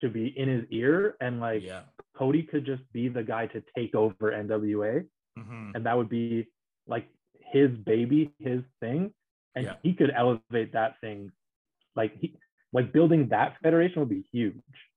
to 0.00 0.08
be 0.08 0.26
in 0.36 0.48
his 0.48 0.64
ear 0.70 1.16
and 1.20 1.40
like 1.40 1.62
yeah. 1.62 1.82
Cody 2.16 2.42
could 2.42 2.64
just 2.64 2.82
be 2.92 3.08
the 3.08 3.22
guy 3.22 3.46
to 3.46 3.62
take 3.76 3.94
over 3.94 4.32
NWA 4.32 5.06
mm-hmm. 5.38 5.70
and 5.74 5.86
that 5.86 5.96
would 5.96 6.08
be 6.08 6.48
like 6.86 7.08
his 7.52 7.70
baby 7.70 8.32
his 8.38 8.62
thing. 8.80 9.12
And 9.54 9.64
yeah. 9.64 9.74
he 9.82 9.94
could 9.94 10.12
elevate 10.14 10.74
that 10.74 11.00
thing. 11.00 11.32
Like 11.94 12.12
he 12.20 12.36
like 12.72 12.92
building 12.92 13.28
that 13.28 13.56
federation 13.62 14.00
would 14.00 14.10
be 14.10 14.26
huge. 14.32 14.54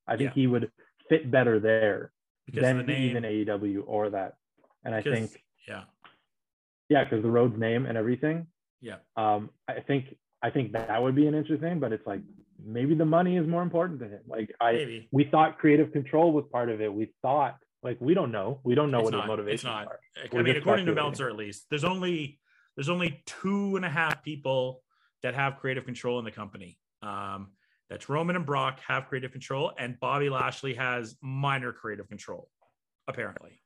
I 0.08 0.18
think 0.18 0.32
yeah. 0.32 0.42
he 0.42 0.48
would 0.48 0.72
fit 1.08 1.30
better 1.32 1.60
there 1.60 2.12
because 2.46 2.62
than 2.62 2.78
the 2.78 2.84
name, 2.84 3.10
even 3.10 3.24
AEW 3.24 3.84
or 3.86 4.10
that. 4.10 4.36
And 4.84 4.94
I 4.94 5.02
think 5.02 5.42
yeah. 5.68 5.84
Yeah 6.90 7.04
because 7.04 7.24
the 7.24 7.30
Rhodes 7.30 7.58
name 7.58 7.86
and 7.86 7.98
everything. 7.98 8.48
Yeah. 8.82 8.98
Um 9.16 9.50
I 9.68 9.80
think 9.80 10.16
I 10.42 10.50
think 10.50 10.74
that 10.74 11.02
would 11.02 11.16
be 11.16 11.28
an 11.28 11.36
interesting 11.36 11.80
but 11.80 11.94
it's 11.94 12.06
like 12.06 12.22
maybe 12.66 12.96
the 12.96 13.06
money 13.06 13.38
is 13.38 13.48
more 13.48 13.62
important 13.62 14.00
to 14.00 14.08
him. 14.08 14.22
Like 14.28 14.54
I, 14.60 14.74
maybe. 14.74 15.10
we 15.12 15.24
thought 15.26 15.58
creative 15.58 15.92
control 15.92 16.32
was 16.32 16.46
part 16.52 16.70
of 16.70 16.82
it. 16.82 16.94
We 16.94 17.12
thought 17.22 17.58
like 17.84 17.98
we 18.00 18.14
don't 18.14 18.32
know. 18.32 18.60
We 18.64 18.76
don't 18.76 18.92
know 18.92 19.00
it's 19.00 19.06
what 19.06 19.14
not, 19.14 19.22
his 19.24 19.28
motivations 19.28 19.64
not. 19.64 19.88
are. 19.88 20.00
I 20.38 20.42
mean, 20.42 20.56
according 20.56 20.86
to 20.88 20.94
Meltzer, 20.94 21.30
at 21.30 21.36
least 21.36 21.66
there's 21.70 21.84
only 21.84 22.40
there's 22.76 22.90
only 22.90 23.24
two 23.26 23.76
and 23.76 23.86
a 23.86 23.90
half 23.90 24.24
people 24.24 24.82
that 25.24 25.36
have 25.36 25.58
creative 25.58 25.86
control 25.86 26.20
in 26.20 26.26
the 26.26 26.32
company. 26.32 26.78
Um, 27.02 27.50
that's 27.90 28.08
Roman 28.08 28.36
and 28.36 28.46
Brock 28.46 28.80
have 28.88 29.08
creative 29.08 29.32
control, 29.32 29.72
and 29.78 30.00
Bobby 30.00 30.30
Lashley 30.30 30.76
has 30.76 31.16
minor 31.22 31.72
creative 31.72 32.08
control, 32.08 32.48
apparently. 33.08 33.62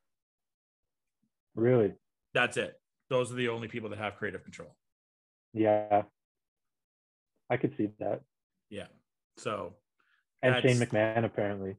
Really? 1.56 1.94
That's 2.34 2.58
it. 2.58 2.74
Those 3.10 3.32
are 3.32 3.36
the 3.36 3.50
only 3.50 3.68
people 3.68 3.90
that 3.90 4.00
have 4.00 4.16
creative 4.16 4.44
control. 4.44 4.76
Yeah. 5.54 6.04
I 7.50 7.58
could 7.58 7.76
see 7.78 7.90
that. 8.00 8.22
Yeah. 8.70 8.88
So 9.38 9.74
and 10.44 10.62
Shane 10.62 10.78
McMahon 10.78 11.26
apparently. 11.26 11.78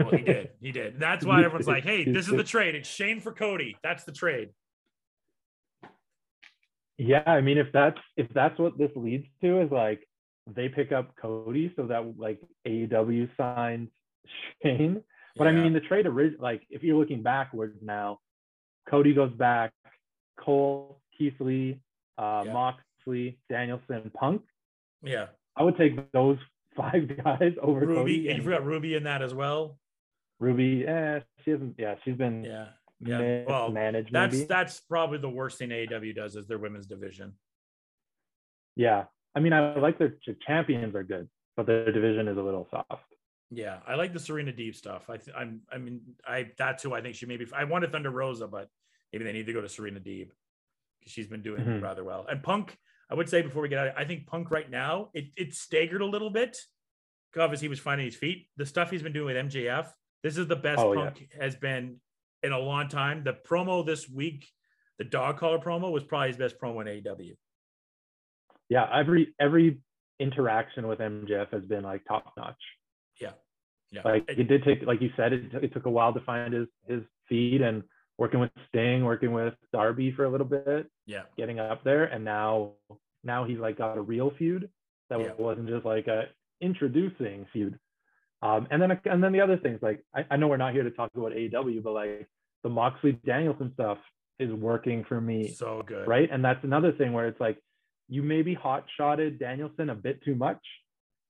Well, 0.00 0.10
he 0.10 0.22
did. 0.22 0.50
He 0.60 0.72
did. 0.72 0.98
That's 0.98 1.24
why 1.24 1.38
everyone's 1.44 1.66
like, 1.66 1.84
"Hey, 1.84 2.04
this 2.04 2.26
is 2.28 2.34
the 2.34 2.44
trade. 2.44 2.74
It's 2.74 2.88
Shane 2.88 3.20
for 3.20 3.32
Cody. 3.32 3.76
That's 3.82 4.04
the 4.04 4.12
trade." 4.12 4.50
Yeah, 6.98 7.22
I 7.26 7.42
mean, 7.42 7.58
if 7.58 7.68
that's 7.72 7.98
if 8.16 8.28
that's 8.32 8.58
what 8.58 8.78
this 8.78 8.90
leads 8.96 9.26
to 9.42 9.60
is 9.60 9.70
like 9.70 10.08
they 10.46 10.68
pick 10.68 10.92
up 10.92 11.14
Cody 11.20 11.72
so 11.76 11.86
that 11.86 12.18
like 12.18 12.40
AEW 12.66 13.28
signs 13.36 13.90
Shane. 14.62 15.02
But 15.36 15.44
yeah. 15.44 15.50
I 15.50 15.52
mean, 15.52 15.74
the 15.74 15.80
trade 15.80 16.06
orig- 16.06 16.40
like 16.40 16.62
if 16.70 16.82
you're 16.82 16.96
looking 16.96 17.22
backwards 17.22 17.76
now, 17.82 18.18
Cody 18.88 19.12
goes 19.12 19.32
back, 19.32 19.72
Cole, 20.40 21.00
Keith 21.16 21.38
Lee, 21.38 21.80
uh, 22.16 22.44
yeah. 22.46 22.52
Moxley, 22.52 23.38
Danielson, 23.50 24.10
Punk. 24.14 24.42
Yeah. 25.02 25.26
I 25.56 25.62
would 25.62 25.76
take 25.76 26.12
those 26.12 26.38
five 26.76 27.08
guys 27.24 27.54
over 27.62 27.80
Ruby. 27.86 28.28
And 28.28 28.38
you 28.38 28.44
forgot 28.44 28.64
Ruby 28.64 28.94
in 28.94 29.04
that 29.04 29.22
as 29.22 29.34
well. 29.34 29.78
Ruby, 30.38 30.86
eh, 30.86 31.20
she 31.44 31.50
hasn't. 31.52 31.76
Yeah, 31.78 31.94
she's 32.04 32.16
been. 32.16 32.44
Yeah. 32.44 32.66
Yeah, 32.98 33.44
well, 33.46 33.70
managed 33.70 34.10
That's 34.10 34.32
maybe. 34.34 34.46
that's 34.46 34.80
probably 34.80 35.18
the 35.18 35.28
worst 35.28 35.58
thing 35.58 35.68
AEW 35.68 36.14
does 36.16 36.34
is 36.34 36.46
their 36.46 36.56
women's 36.56 36.86
division. 36.86 37.34
yeah. 38.74 39.04
I 39.34 39.40
mean, 39.40 39.52
I 39.52 39.76
like 39.78 39.98
their 39.98 40.14
champions 40.46 40.94
are 40.94 41.02
good, 41.02 41.28
but 41.58 41.66
their 41.66 41.92
division 41.92 42.26
is 42.26 42.38
a 42.38 42.42
little 42.42 42.66
soft. 42.70 43.04
Yeah, 43.50 43.80
I 43.86 43.96
like 43.96 44.14
the 44.14 44.18
Serena 44.18 44.50
Deeb 44.50 44.74
stuff. 44.74 45.10
I 45.10 45.18
th- 45.18 45.36
I'm 45.36 45.60
I 45.70 45.76
mean 45.76 46.00
I 46.26 46.52
that's 46.56 46.82
who 46.82 46.94
I 46.94 47.02
think 47.02 47.16
she 47.16 47.26
maybe 47.26 47.46
I 47.54 47.64
wanted 47.64 47.92
Thunder 47.92 48.10
Rosa, 48.10 48.46
but 48.48 48.70
maybe 49.12 49.24
they 49.26 49.32
need 49.34 49.44
to 49.44 49.52
go 49.52 49.60
to 49.60 49.68
Serena 49.68 50.00
Deeb 50.00 50.30
because 50.98 51.12
she's 51.12 51.26
been 51.26 51.42
doing 51.42 51.60
Mhm. 51.66 51.82
rather 51.82 52.02
well. 52.02 52.24
And 52.30 52.42
Punk, 52.42 52.78
I 53.10 53.14
would 53.14 53.28
say 53.28 53.42
before 53.42 53.62
we 53.62 53.68
get 53.68 53.78
out, 53.78 53.94
I 53.96 54.04
think 54.04 54.26
Punk 54.26 54.50
right 54.50 54.68
now 54.70 55.10
it 55.14 55.26
it 55.36 55.54
staggered 55.54 56.00
a 56.00 56.06
little 56.06 56.30
bit. 56.30 56.56
Obviously, 57.38 57.66
he 57.66 57.70
was 57.70 57.80
finding 57.80 58.06
his 58.06 58.16
feet. 58.16 58.48
The 58.56 58.64
stuff 58.64 58.90
he's 58.90 59.02
been 59.02 59.12
doing 59.12 59.34
with 59.36 59.52
MJF, 59.52 59.88
this 60.22 60.38
is 60.38 60.46
the 60.48 60.56
best 60.56 60.80
Oh, 60.80 60.94
yeah. 60.94 61.04
Punk 61.04 61.28
has 61.38 61.54
been 61.54 62.00
in 62.42 62.52
a 62.52 62.58
long 62.58 62.88
time. 62.88 63.24
The 63.24 63.34
promo 63.34 63.84
this 63.84 64.08
week, 64.08 64.46
the 64.98 65.04
dog 65.04 65.36
collar 65.38 65.58
promo, 65.58 65.92
was 65.92 66.02
probably 66.02 66.28
his 66.28 66.38
best 66.38 66.58
promo 66.58 66.80
in 66.80 67.02
AEW. 67.02 67.36
Yeah, 68.68 68.88
every 68.92 69.34
every 69.38 69.78
interaction 70.18 70.86
with 70.88 70.98
MJF 70.98 71.50
has 71.52 71.64
been 71.64 71.84
like 71.84 72.04
top 72.08 72.32
notch. 72.38 72.56
Yeah, 73.20 73.32
yeah. 73.92 74.00
Like 74.04 74.24
It- 74.28 74.40
it 74.40 74.44
did 74.48 74.64
take, 74.64 74.82
like 74.86 75.00
you 75.02 75.10
said, 75.16 75.32
it, 75.34 75.52
it 75.62 75.72
took 75.74 75.84
a 75.86 75.90
while 75.90 76.12
to 76.14 76.20
find 76.20 76.52
his 76.54 76.66
his 76.88 77.02
feet 77.28 77.60
and 77.60 77.82
working 78.18 78.40
with 78.40 78.50
Sting, 78.68 79.04
working 79.04 79.32
with 79.32 79.54
Darby 79.72 80.12
for 80.12 80.24
a 80.24 80.28
little 80.30 80.46
bit, 80.46 80.88
yeah, 81.06 81.22
getting 81.36 81.58
up 81.58 81.84
there, 81.84 82.04
and 82.04 82.24
now 82.24 82.72
now 83.24 83.44
he's 83.44 83.58
like 83.58 83.78
got 83.78 83.98
a 83.98 84.00
real 84.02 84.30
feud 84.38 84.68
that 85.10 85.20
Yeah. 85.20 85.32
wasn't 85.38 85.68
just 85.68 85.84
like 85.84 86.06
a 86.06 86.24
introducing 86.60 87.46
feud. 87.52 87.78
Um, 88.42 88.66
and 88.70 88.80
then 88.82 89.00
and 89.06 89.22
then 89.22 89.32
the 89.32 89.40
other 89.40 89.56
things 89.56 89.80
like 89.82 90.04
I, 90.14 90.24
I 90.30 90.36
know 90.36 90.48
we're 90.48 90.56
not 90.56 90.72
here 90.74 90.82
to 90.84 90.90
talk 90.90 91.10
about 91.16 91.32
AEW, 91.32 91.82
but 91.82 91.92
like 91.92 92.28
the 92.62 92.68
Moxley 92.68 93.12
Danielson 93.24 93.70
stuff 93.74 93.98
is 94.38 94.52
working 94.52 95.04
for 95.08 95.20
me, 95.20 95.48
so 95.48 95.82
good. 95.86 96.06
right? 96.06 96.28
And 96.30 96.44
that's 96.44 96.62
another 96.62 96.92
thing 96.92 97.12
where 97.12 97.26
it's 97.28 97.40
like 97.40 97.58
you 98.08 98.22
maybe 98.22 98.54
hot 98.54 98.84
shotted 98.96 99.38
Danielson 99.38 99.90
a 99.90 99.94
bit 99.94 100.22
too 100.24 100.34
much. 100.34 100.60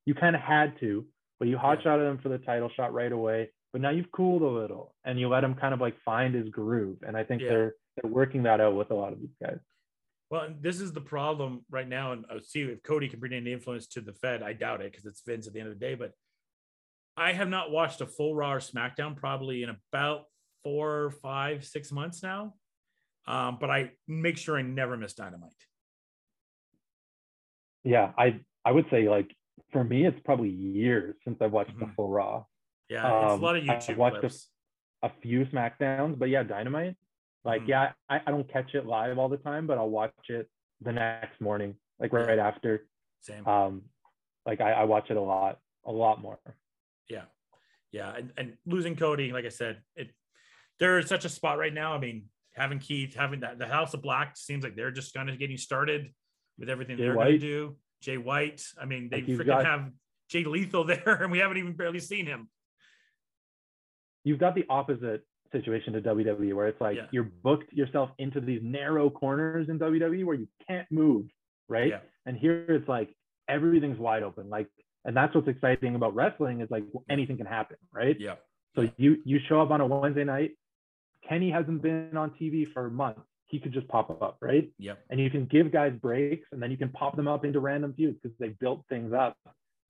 You 0.04 0.14
kind 0.14 0.34
of 0.36 0.42
had 0.42 0.78
to, 0.80 1.04
but 1.38 1.48
you 1.48 1.56
hot 1.56 1.82
shotted 1.82 2.04
him 2.04 2.18
for 2.18 2.28
the 2.28 2.38
title 2.38 2.70
shot 2.76 2.92
right 2.92 3.10
away. 3.12 3.50
But 3.76 3.82
now 3.82 3.90
you've 3.90 4.10
cooled 4.10 4.40
a 4.40 4.48
little 4.48 4.94
and 5.04 5.20
you 5.20 5.28
let 5.28 5.44
him 5.44 5.54
kind 5.54 5.74
of 5.74 5.82
like 5.82 6.00
find 6.02 6.34
his 6.34 6.48
groove. 6.48 6.96
And 7.06 7.14
I 7.14 7.24
think 7.24 7.42
Yeah. 7.42 7.48
they're 7.50 7.74
they're 7.96 8.10
working 8.10 8.44
that 8.44 8.58
out 8.58 8.74
with 8.74 8.90
a 8.90 8.94
lot 8.94 9.12
of 9.12 9.20
these 9.20 9.34
guys. 9.38 9.58
Well, 10.30 10.44
and 10.44 10.62
this 10.62 10.80
is 10.80 10.94
the 10.94 11.02
problem 11.02 11.66
right 11.68 11.86
now, 11.86 12.12
and 12.12 12.24
I'll 12.30 12.40
see 12.40 12.62
if 12.62 12.82
Cody 12.82 13.06
can 13.10 13.20
bring 13.20 13.34
any 13.34 13.52
influence 13.52 13.86
to 13.88 14.00
the 14.00 14.14
Fed. 14.14 14.42
I 14.42 14.54
doubt 14.54 14.80
it 14.80 14.92
because 14.92 15.04
it's 15.04 15.20
Vince 15.20 15.46
at 15.46 15.52
the 15.52 15.60
end 15.60 15.68
of 15.68 15.78
the 15.78 15.86
day. 15.86 15.94
But 15.94 16.12
I 17.18 17.34
have 17.34 17.50
not 17.50 17.70
watched 17.70 18.00
a 18.00 18.06
full 18.06 18.34
Raw 18.34 18.54
or 18.54 18.60
SmackDown 18.60 19.14
probably 19.14 19.62
in 19.62 19.68
about 19.92 20.24
four, 20.62 21.10
five, 21.10 21.62
six 21.66 21.92
months 21.92 22.22
now. 22.22 22.54
Um, 23.26 23.58
but 23.60 23.68
I 23.70 23.92
make 24.08 24.38
sure 24.38 24.56
I 24.56 24.62
never 24.62 24.96
miss 24.96 25.12
Dynamite. 25.12 25.52
Yeah, 27.84 28.14
I 28.16 28.40
I 28.64 28.72
would 28.72 28.86
say 28.88 29.06
like 29.10 29.36
for 29.70 29.84
me 29.84 30.06
it's 30.06 30.20
probably 30.24 30.48
years 30.48 31.14
since 31.24 31.36
I've 31.42 31.52
watched 31.52 31.78
the 31.78 31.84
Mhm. 31.84 31.94
full 31.94 32.08
Raw. 32.08 32.46
Yeah, 32.88 33.06
it's 33.22 33.30
a 33.32 33.34
Um, 33.34 33.40
lot 33.40 33.56
of 33.56 33.68
I've 33.68 33.78
YouTube 33.82 33.96
watched 33.96 34.16
a- 34.16 34.20
clips. 34.20 34.50
A 35.02 35.10
few 35.20 35.44
SmackDowns, 35.44 36.18
but 36.18 36.30
yeah, 36.30 36.42
Dynamite. 36.42 36.96
Like 37.44 37.62
Mhm. 37.62 37.68
yeah, 37.68 37.92
I, 38.08 38.22
I 38.26 38.30
don't 38.30 38.48
catch 38.50 38.74
it 38.74 38.86
live 38.86 39.18
all 39.18 39.28
the 39.28 39.36
time, 39.36 39.66
but 39.66 39.76
I'll 39.78 39.90
watch 39.90 40.14
it 40.30 40.48
the 40.80 40.90
next 40.92 41.40
morning, 41.40 41.76
like 42.00 42.12
Yeah. 42.12 42.20
right 42.20 42.38
after. 42.38 42.88
Same. 43.20 43.46
Um, 43.46 43.82
like 44.46 44.60
I, 44.60 44.72
I 44.72 44.84
watch 44.84 45.10
it 45.10 45.16
a 45.16 45.20
lot, 45.20 45.58
a 45.84 45.92
lot 45.92 46.20
more. 46.20 46.38
Yeah. 47.08 47.24
Yeah. 47.92 48.14
And, 48.16 48.32
and 48.36 48.56
losing 48.66 48.96
Cody, 48.96 49.32
like 49.32 49.44
I 49.44 49.50
said, 49.50 49.82
it 49.94 50.10
there's 50.78 51.08
such 51.08 51.24
a 51.24 51.28
spot 51.28 51.58
right 51.58 51.72
now. 51.74 51.92
I 51.94 51.98
mean, 51.98 52.24
having 52.54 52.78
Keith, 52.78 53.14
having 53.14 53.40
that 53.40 53.58
the 53.58 53.66
House 53.66 53.92
of 53.94 54.02
Black 54.02 54.36
seems 54.36 54.64
like 54.64 54.76
they're 54.76 54.90
just 54.90 55.14
kind 55.14 55.28
of 55.30 55.38
getting 55.38 55.56
started 55.58 56.12
with 56.58 56.68
everything 56.70 56.96
Jay 56.96 57.04
they're 57.04 57.14
going 57.14 57.32
to 57.32 57.38
do. 57.38 57.76
Jay 58.00 58.16
White. 58.16 58.62
I 58.80 58.86
mean, 58.86 59.08
they 59.10 59.18
Like, 59.22 59.26
freaking 59.26 59.46
got- 59.46 59.64
have 59.66 59.92
Jay 60.30 60.44
Lethal 60.44 60.84
there, 60.84 61.22
and 61.22 61.30
we 61.30 61.38
haven't 61.38 61.58
even 61.58 61.74
barely 61.74 62.00
seen 62.00 62.26
him. 62.26 62.48
You've 64.26 64.40
got 64.40 64.54
the 64.54 64.64
opposite 64.68 65.22
situation 65.52 65.92
to 65.92 66.00
WWE 66.00 66.52
where 66.54 66.66
it's 66.66 66.80
like 66.80 66.96
Yeah. 66.96 67.06
you're 67.12 67.30
booked 67.42 67.72
yourself 67.72 68.10
into 68.18 68.40
these 68.40 68.60
narrow 68.62 69.08
corners 69.08 69.68
in 69.68 69.78
WWE 69.78 70.24
where 70.24 70.34
you 70.34 70.48
can't 70.66 70.90
move, 70.90 71.26
right? 71.68 71.88
Yeah. 71.90 72.00
And 72.26 72.36
here 72.36 72.66
it's 72.68 72.88
like 72.88 73.14
everything's 73.48 73.98
wide 73.98 74.24
open. 74.24 74.50
Like, 74.50 74.68
and 75.04 75.16
that's 75.16 75.32
what's 75.34 75.46
exciting 75.46 75.94
about 75.94 76.14
wrestling 76.16 76.60
is 76.60 76.70
like 76.70 76.82
anything 77.08 77.36
can 77.36 77.46
happen, 77.46 77.76
right? 77.92 78.16
Yeah. 78.18 78.34
So 78.74 78.90
you 78.96 79.18
you 79.24 79.38
show 79.48 79.60
up 79.60 79.70
on 79.70 79.80
a 79.80 79.86
Wednesday 79.86 80.24
night. 80.24 80.50
Kenny 81.28 81.50
hasn't 81.50 81.80
been 81.82 82.16
on 82.16 82.30
TV 82.32 82.66
for 82.72 82.90
months. 82.90 83.20
He 83.46 83.60
could 83.60 83.72
just 83.72 83.86
pop 83.86 84.10
up, 84.20 84.38
right? 84.40 84.68
Yeah. 84.78 84.94
And 85.08 85.20
you 85.20 85.30
can 85.30 85.46
give 85.46 85.70
guys 85.72 85.92
breaks, 86.02 86.48
and 86.50 86.60
then 86.60 86.72
you 86.72 86.76
can 86.76 86.88
pop 86.90 87.14
them 87.14 87.28
up 87.28 87.44
into 87.44 87.60
random 87.60 87.94
feuds 87.96 88.18
because 88.20 88.36
they 88.38 88.48
built 88.48 88.84
things 88.88 89.12
up 89.12 89.36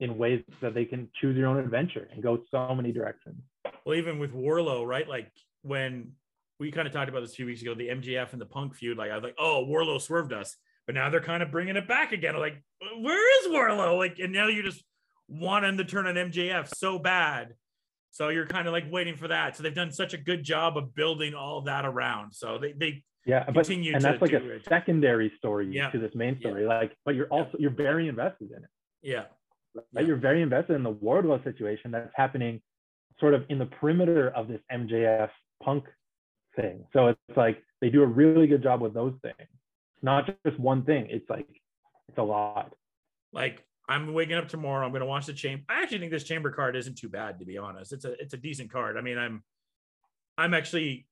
in 0.00 0.18
ways 0.18 0.42
that 0.60 0.74
they 0.74 0.84
can 0.84 1.08
choose 1.20 1.36
your 1.36 1.46
own 1.46 1.56
adventure 1.56 2.06
and 2.12 2.22
go 2.22 2.42
so 2.50 2.74
many 2.74 2.92
directions. 2.92 3.40
Well, 3.86 3.94
even 3.94 4.18
with 4.18 4.34
Wardlow, 4.34 4.84
right? 4.84 5.08
Like 5.08 5.30
when 5.62 6.10
we 6.58 6.72
kind 6.72 6.88
of 6.88 6.92
talked 6.92 7.08
about 7.08 7.20
this 7.20 7.32
a 7.32 7.36
few 7.36 7.46
weeks 7.46 7.62
ago, 7.62 7.72
the 7.74 7.88
MJF 7.88 8.32
and 8.32 8.40
the 8.40 8.46
Punk 8.46 8.74
feud. 8.74 8.98
Like 8.98 9.12
I 9.12 9.14
was 9.14 9.22
like, 9.22 9.36
oh, 9.38 9.64
Wardlow 9.68 10.00
swerved 10.00 10.32
us, 10.32 10.56
but 10.86 10.96
now 10.96 11.08
they're 11.08 11.20
kind 11.20 11.42
of 11.42 11.52
bringing 11.52 11.76
it 11.76 11.86
back 11.86 12.10
again. 12.12 12.34
I'm 12.34 12.40
like, 12.40 12.60
where 13.00 13.40
is 13.44 13.48
Wardlow? 13.52 13.96
Like, 13.96 14.18
and 14.18 14.32
now 14.32 14.48
you 14.48 14.64
just 14.64 14.82
want 15.28 15.64
him 15.64 15.76
to 15.78 15.84
turn 15.84 16.06
on 16.08 16.16
MJF 16.16 16.74
so 16.74 16.98
bad. 16.98 17.54
So 18.10 18.28
you're 18.30 18.46
kind 18.46 18.66
of 18.66 18.72
like 18.72 18.90
waiting 18.90 19.16
for 19.16 19.28
that. 19.28 19.56
So 19.56 19.62
they've 19.62 19.74
done 19.74 19.92
such 19.92 20.14
a 20.14 20.18
good 20.18 20.42
job 20.42 20.76
of 20.76 20.92
building 20.94 21.34
all 21.34 21.60
that 21.62 21.84
around. 21.84 22.32
So 22.34 22.58
they, 22.58 22.72
they 22.72 23.04
Yeah, 23.24 23.44
but 23.44 23.54
Continue 23.54 23.92
and 23.92 24.00
to 24.00 24.08
that's 24.10 24.22
like 24.22 24.32
a 24.32 24.50
it. 24.50 24.64
secondary 24.68 25.30
story 25.36 25.68
Yeah. 25.70 25.90
to 25.90 25.98
this 26.00 26.14
main 26.16 26.34
Yeah. 26.40 26.48
story. 26.48 26.64
Like, 26.64 26.96
but 27.04 27.14
you're 27.14 27.28
also 27.28 27.56
you're 27.58 27.70
very 27.70 28.08
invested 28.08 28.50
in 28.50 28.64
it. 28.64 28.70
yeah, 29.02 29.26
Right? 29.74 29.84
Yeah. 29.92 30.00
You're 30.00 30.16
very 30.16 30.42
invested 30.42 30.72
in 30.74 30.82
the 30.82 30.92
Wardlow 30.94 31.44
situation 31.44 31.92
that's 31.92 32.10
happening 32.16 32.62
sort 33.20 33.34
of 33.34 33.44
in 33.48 33.58
the 33.58 33.66
perimeter 33.66 34.30
of 34.30 34.48
this 34.48 34.60
MJF 34.72 35.30
punk 35.62 35.84
thing. 36.54 36.84
So 36.92 37.08
it's 37.08 37.36
like 37.36 37.62
they 37.80 37.90
do 37.90 38.02
a 38.02 38.06
really 38.06 38.46
good 38.46 38.62
job 38.62 38.80
with 38.80 38.94
those 38.94 39.14
things. 39.22 39.36
It's 39.40 40.02
not 40.02 40.26
just 40.46 40.58
one 40.58 40.84
thing. 40.84 41.06
It's 41.10 41.28
like 41.30 41.48
it's 42.08 42.18
a 42.18 42.22
lot. 42.22 42.74
like 43.32 43.62
I'm 43.88 44.12
waking 44.14 44.36
up 44.36 44.48
tomorrow. 44.48 44.84
I'm 44.84 44.90
going 44.90 45.00
to 45.00 45.06
watch 45.06 45.26
the 45.26 45.32
chamber. 45.32 45.62
I 45.68 45.82
actually 45.82 45.98
think 46.00 46.10
this 46.10 46.24
chamber 46.24 46.50
card 46.50 46.74
isn't 46.74 46.98
too 46.98 47.08
bad, 47.08 47.38
to 47.38 47.44
be 47.44 47.56
honest. 47.56 47.92
It's 47.92 48.04
a 48.04 48.12
it's 48.20 48.34
a 48.34 48.36
decent 48.36 48.70
card. 48.72 48.96
I 48.96 49.00
mean, 49.00 49.16
I'm 49.18 49.42
I'm 50.36 50.54
actually 50.54 51.06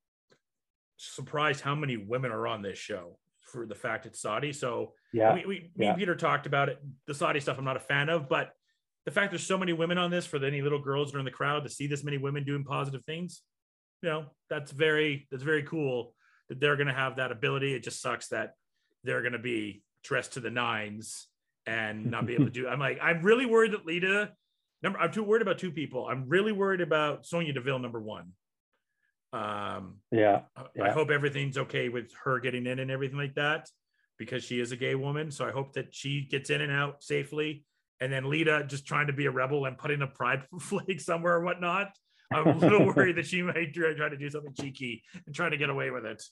surprised 0.97 1.61
how 1.61 1.75
many 1.75 1.97
women 1.97 2.31
are 2.31 2.47
on 2.47 2.63
this 2.63 2.79
show 2.79 3.19
for 3.41 3.67
the 3.67 3.75
fact 3.75 4.07
it's 4.07 4.21
Saudi. 4.21 4.53
So 4.53 4.93
Yeah. 5.13 5.35
we, 5.35 5.45
we 5.47 5.55
me 5.77 5.85
yeah. 5.85 5.91
and 5.91 5.99
Peter 5.99 6.15
talked 6.17 6.47
about 6.47 6.69
it. 6.69 6.79
The 7.07 7.15
Saudi 7.15 7.41
stuff 7.41 7.59
I'm 7.59 7.65
not 7.65 7.77
a 7.77 7.81
fan 7.81 8.09
of, 8.09 8.29
but 8.29 8.51
the 9.05 9.11
fact 9.11 9.31
there's 9.33 9.47
so 9.47 9.59
many 9.59 9.73
women 9.73 9.99
on 9.99 10.11
this 10.11 10.27
for 10.27 10.43
any 10.45 10.63
little 10.63 10.79
girls 10.79 11.11
that 11.13 11.17
are 11.17 11.21
in 11.21 11.25
the 11.25 11.31
crowd 11.31 11.65
to 11.65 11.69
see 11.71 11.87
this 11.87 12.05
many 12.05 12.19
women 12.19 12.45
doing 12.45 12.65
positive 12.65 13.05
things, 13.05 13.43
you 14.03 14.09
know, 14.09 14.27
that's 14.49 14.71
very 14.73 15.27
that's 15.31 15.43
very 15.43 15.63
cool 15.63 16.15
that 16.49 16.61
they're 16.61 16.77
going 16.77 16.89
to 16.89 16.95
have 16.95 17.17
that 17.17 17.33
ability. 17.33 17.75
It 17.75 17.83
just 17.83 18.01
sucks 18.01 18.29
that 18.29 18.55
they're 19.03 19.21
going 19.23 19.33
to 19.33 19.39
be 19.39 19.83
dressed 20.03 20.35
to 20.35 20.41
the 20.41 20.51
nines 20.51 21.27
and 21.67 22.11
not 22.11 22.27
be 22.27 22.35
able 22.35 22.47
to 22.47 22.51
do. 22.51 22.69
I'm 22.71 22.81
like, 22.81 22.99
I'm 23.03 23.23
really 23.23 23.47
worried 23.47 23.73
that 23.73 23.87
Lita. 23.87 24.33
Number, 24.83 24.99
I'm 24.99 25.13
too 25.13 25.23
worried 25.23 25.41
about 25.43 25.59
two 25.59 25.71
people. 25.71 26.07
I'm 26.07 26.29
really 26.29 26.53
worried 26.53 26.83
about 26.83 27.25
Sonya 27.25 27.55
Deville, 27.55 27.79
number 27.79 28.01
one. 28.01 28.33
Um, 29.33 30.01
Yeah. 30.11 30.43
I- 30.57 30.83
I 30.83 30.91
hope 30.91 31.11
everything's 31.11 31.57
okay 31.59 31.89
with 31.89 32.13
her 32.25 32.39
getting 32.39 32.67
in 32.67 32.79
and 32.79 32.91
everything 32.91 33.17
like 33.19 33.35
that 33.35 33.69
because 34.19 34.45
she 34.45 34.61
is 34.61 34.73
a 34.73 34.77
gay 34.77 34.95
woman. 34.95 35.31
So 35.31 35.47
I 35.47 35.51
hope 35.51 35.73
that 35.75 35.95
she 35.95 36.23
gets 36.23 36.51
in 36.51 36.61
and 36.61 36.71
out 36.71 37.03
safely. 37.03 37.65
And 38.05 38.13
then 38.13 38.29
Lita 38.29 38.65
just 38.69 38.87
trying 38.87 39.07
to 39.07 39.15
be 39.15 39.25
a 39.25 39.31
rebel 39.31 39.65
and 39.65 39.79
putting 39.79 40.03
a 40.03 40.07
pride 40.07 40.43
flag 40.61 41.01
somewhere 41.01 41.37
or 41.37 41.41
whatnot. 41.43 41.89
I'm 42.31 42.47
a 42.47 42.57
little 42.59 42.85
worried 42.95 43.17
that 43.17 43.27
she 43.27 43.41
might 43.41 43.73
try, 43.73 43.95
to 43.95 44.17
do 44.19 44.29
something 44.29 44.53
cheeky 44.53 45.03
and 45.25 45.35
try 45.35 45.49
to 45.49 45.57
get 45.57 45.71
away 45.71 45.91
with 45.91 46.05
it. 46.05 46.23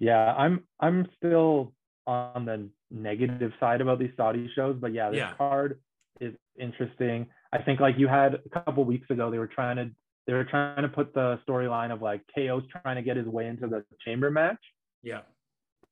Yeah. 0.00 0.34
I'm 0.34 0.64
I'm 0.80 1.06
still 1.16 1.72
on 2.08 2.44
the 2.44 2.68
negative 2.90 3.52
side 3.60 3.80
about 3.80 4.00
these 4.00 4.10
Saudi 4.16 4.50
shows, 4.56 4.76
but 4.80 4.92
yeah, 4.92 5.10
this 5.10 5.18
Yeah. 5.18 5.34
card 5.38 5.80
is 6.20 6.34
interesting. 6.58 7.26
I 7.52 7.62
think 7.62 7.78
like 7.78 7.94
you 7.96 8.08
had 8.08 8.34
a 8.34 8.48
couple 8.48 8.84
weeks 8.84 9.08
ago, 9.10 9.30
they 9.30 9.38
were 9.38 9.46
trying 9.46 9.76
to 9.76 9.90
they 10.26 10.32
were 10.32 10.44
trying 10.44 10.82
to 10.82 10.88
put 10.88 11.14
the 11.14 11.38
storyline 11.48 11.92
of 11.92 12.02
like 12.02 12.22
KO's 12.34 12.64
trying 12.82 12.96
to 12.96 13.02
get 13.02 13.16
his 13.16 13.26
way 13.26 13.46
into 13.46 13.68
the 13.68 13.84
chamber 14.04 14.32
match. 14.32 14.58
Yeah. 15.04 15.20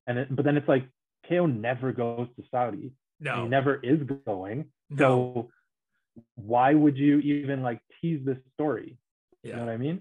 And 0.09 0.19
it, 0.19 0.35
but 0.35 0.45
then 0.45 0.57
it's 0.57 0.67
like 0.67 0.89
KO 1.29 1.47
never 1.47 1.93
goes 1.93 2.27
to 2.35 2.43
Saudi. 2.51 2.95
No. 3.21 3.43
He 3.43 3.49
never 3.49 3.77
is 3.77 4.03
going. 4.27 4.67
no. 4.91 4.99
So 4.99 5.51
why 6.37 6.75
would 6.75 6.97
you 6.97 7.19
even 7.19 7.63
like 7.63 7.81
tease 8.01 8.25
this 8.25 8.39
story? 8.55 8.99
You 9.43 9.53
know 9.53 9.59
Yeah. 9.59 9.65
what 9.65 9.73
I 9.73 9.77
mean? 9.77 10.01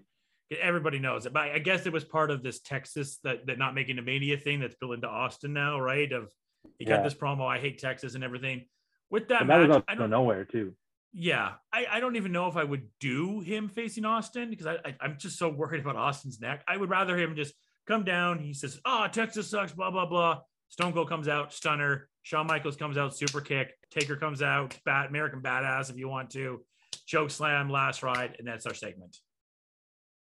Everybody 0.61 0.99
knows 0.99 1.25
it. 1.25 1.33
But 1.33 1.43
I 1.49 1.59
guess 1.59 1.85
it 1.87 1.93
was 1.93 2.03
part 2.03 2.29
of 2.29 2.43
this 2.43 2.59
Texas 2.61 3.17
that, 3.23 3.47
that 3.47 3.57
not 3.57 3.73
making 3.73 3.97
a 3.97 4.03
mania 4.03 4.37
thing 4.37 4.59
that's 4.59 4.75
built 4.75 4.93
into 4.93 5.07
Austin 5.07 5.53
now, 5.53 5.79
right? 5.79 6.11
Of 6.11 6.29
he 6.77 6.85
got 6.85 6.97
Yeah. 6.97 7.03
this 7.03 7.15
promo, 7.15 7.47
I 7.47 7.57
hate 7.59 7.79
Texas 7.79 8.13
and 8.15 8.23
everything. 8.23 8.65
With 9.09 9.27
that 9.29 9.47
that 9.47 9.57
was 9.59 9.67
match, 9.69 9.83
out 9.87 9.99
I 10.01 10.03
of 10.03 10.09
nowhere 10.09 10.45
too. 10.45 10.75
Yeah, 11.13 11.53
I, 11.71 11.85
I 11.89 11.99
don't 11.99 12.15
even 12.15 12.31
know 12.31 12.47
if 12.47 12.57
I 12.57 12.63
would 12.63 12.87
do 12.99 13.39
him 13.41 13.69
facing 13.69 14.05
Austin 14.05 14.49
because 14.49 14.65
I, 14.67 14.73
I 14.85 14.95
I'm 15.01 15.17
just 15.19 15.37
so 15.37 15.49
worried 15.49 15.81
about 15.81 15.95
Austin's 15.95 16.39
neck. 16.39 16.63
I 16.67 16.77
would 16.77 16.89
rather 16.89 17.17
him 17.17 17.35
just 17.35 17.53
come 17.87 18.03
down. 18.03 18.39
He 18.39 18.53
says, 18.53 18.79
"Oh, 18.85 19.07
Texas 19.11 19.47
sucks." 19.49 19.71
Blah 19.73 19.91
blah 19.91 20.05
blah. 20.07 20.41
Stone 20.69 20.93
Cold 20.93 21.09
comes 21.09 21.27
out, 21.27 21.53
stunner. 21.53 22.09
Shawn 22.23 22.47
Michaels 22.47 22.77
comes 22.77 22.97
out, 22.97 23.15
super 23.15 23.41
kick. 23.41 23.73
Taker 23.91 24.15
comes 24.15 24.41
out, 24.41 24.77
bat 24.85 25.09
American 25.09 25.41
badass 25.41 25.89
if 25.89 25.97
you 25.97 26.07
want 26.07 26.29
to. 26.31 26.61
Choke 27.05 27.29
slam, 27.29 27.69
last 27.69 28.01
ride, 28.01 28.35
and 28.39 28.47
that's 28.47 28.65
our 28.65 28.73
segment. 28.73 29.17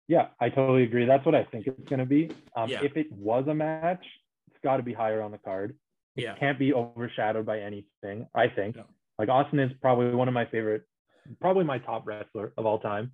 Yeah, 0.07 0.27
I 0.39 0.49
totally 0.49 0.83
agree. 0.83 1.05
That's 1.05 1.25
what 1.25 1.33
I 1.35 1.45
think 1.45 1.67
it's 1.67 1.87
going 1.89 1.99
to 1.99 2.05
be. 2.05 2.29
Um, 2.55 2.69
Yeah. 2.69 2.83
If 2.83 2.95
it 2.97 3.11
was 3.11 3.47
a 3.47 3.53
match, 3.55 4.05
it's 4.47 4.57
got 4.63 4.77
to 4.77 4.83
be 4.83 4.93
higher 4.93 5.21
on 5.21 5.31
the 5.31 5.37
card. 5.39 5.75
It 6.15 6.23
Yeah. 6.23 6.35
can't 6.35 6.59
be 6.59 6.73
overshadowed 6.73 7.45
by 7.45 7.59
anything. 7.61 8.27
I 8.35 8.49
think. 8.49 8.75
No. 8.75 8.85
Like 9.17 9.29
Austin 9.29 9.59
is 9.59 9.71
probably 9.81 10.13
one 10.13 10.27
of 10.27 10.33
my 10.33 10.45
favorite, 10.45 10.83
probably 11.39 11.63
my 11.63 11.79
top 11.79 12.05
wrestler 12.05 12.53
of 12.57 12.65
all 12.65 12.79
time, 12.79 13.13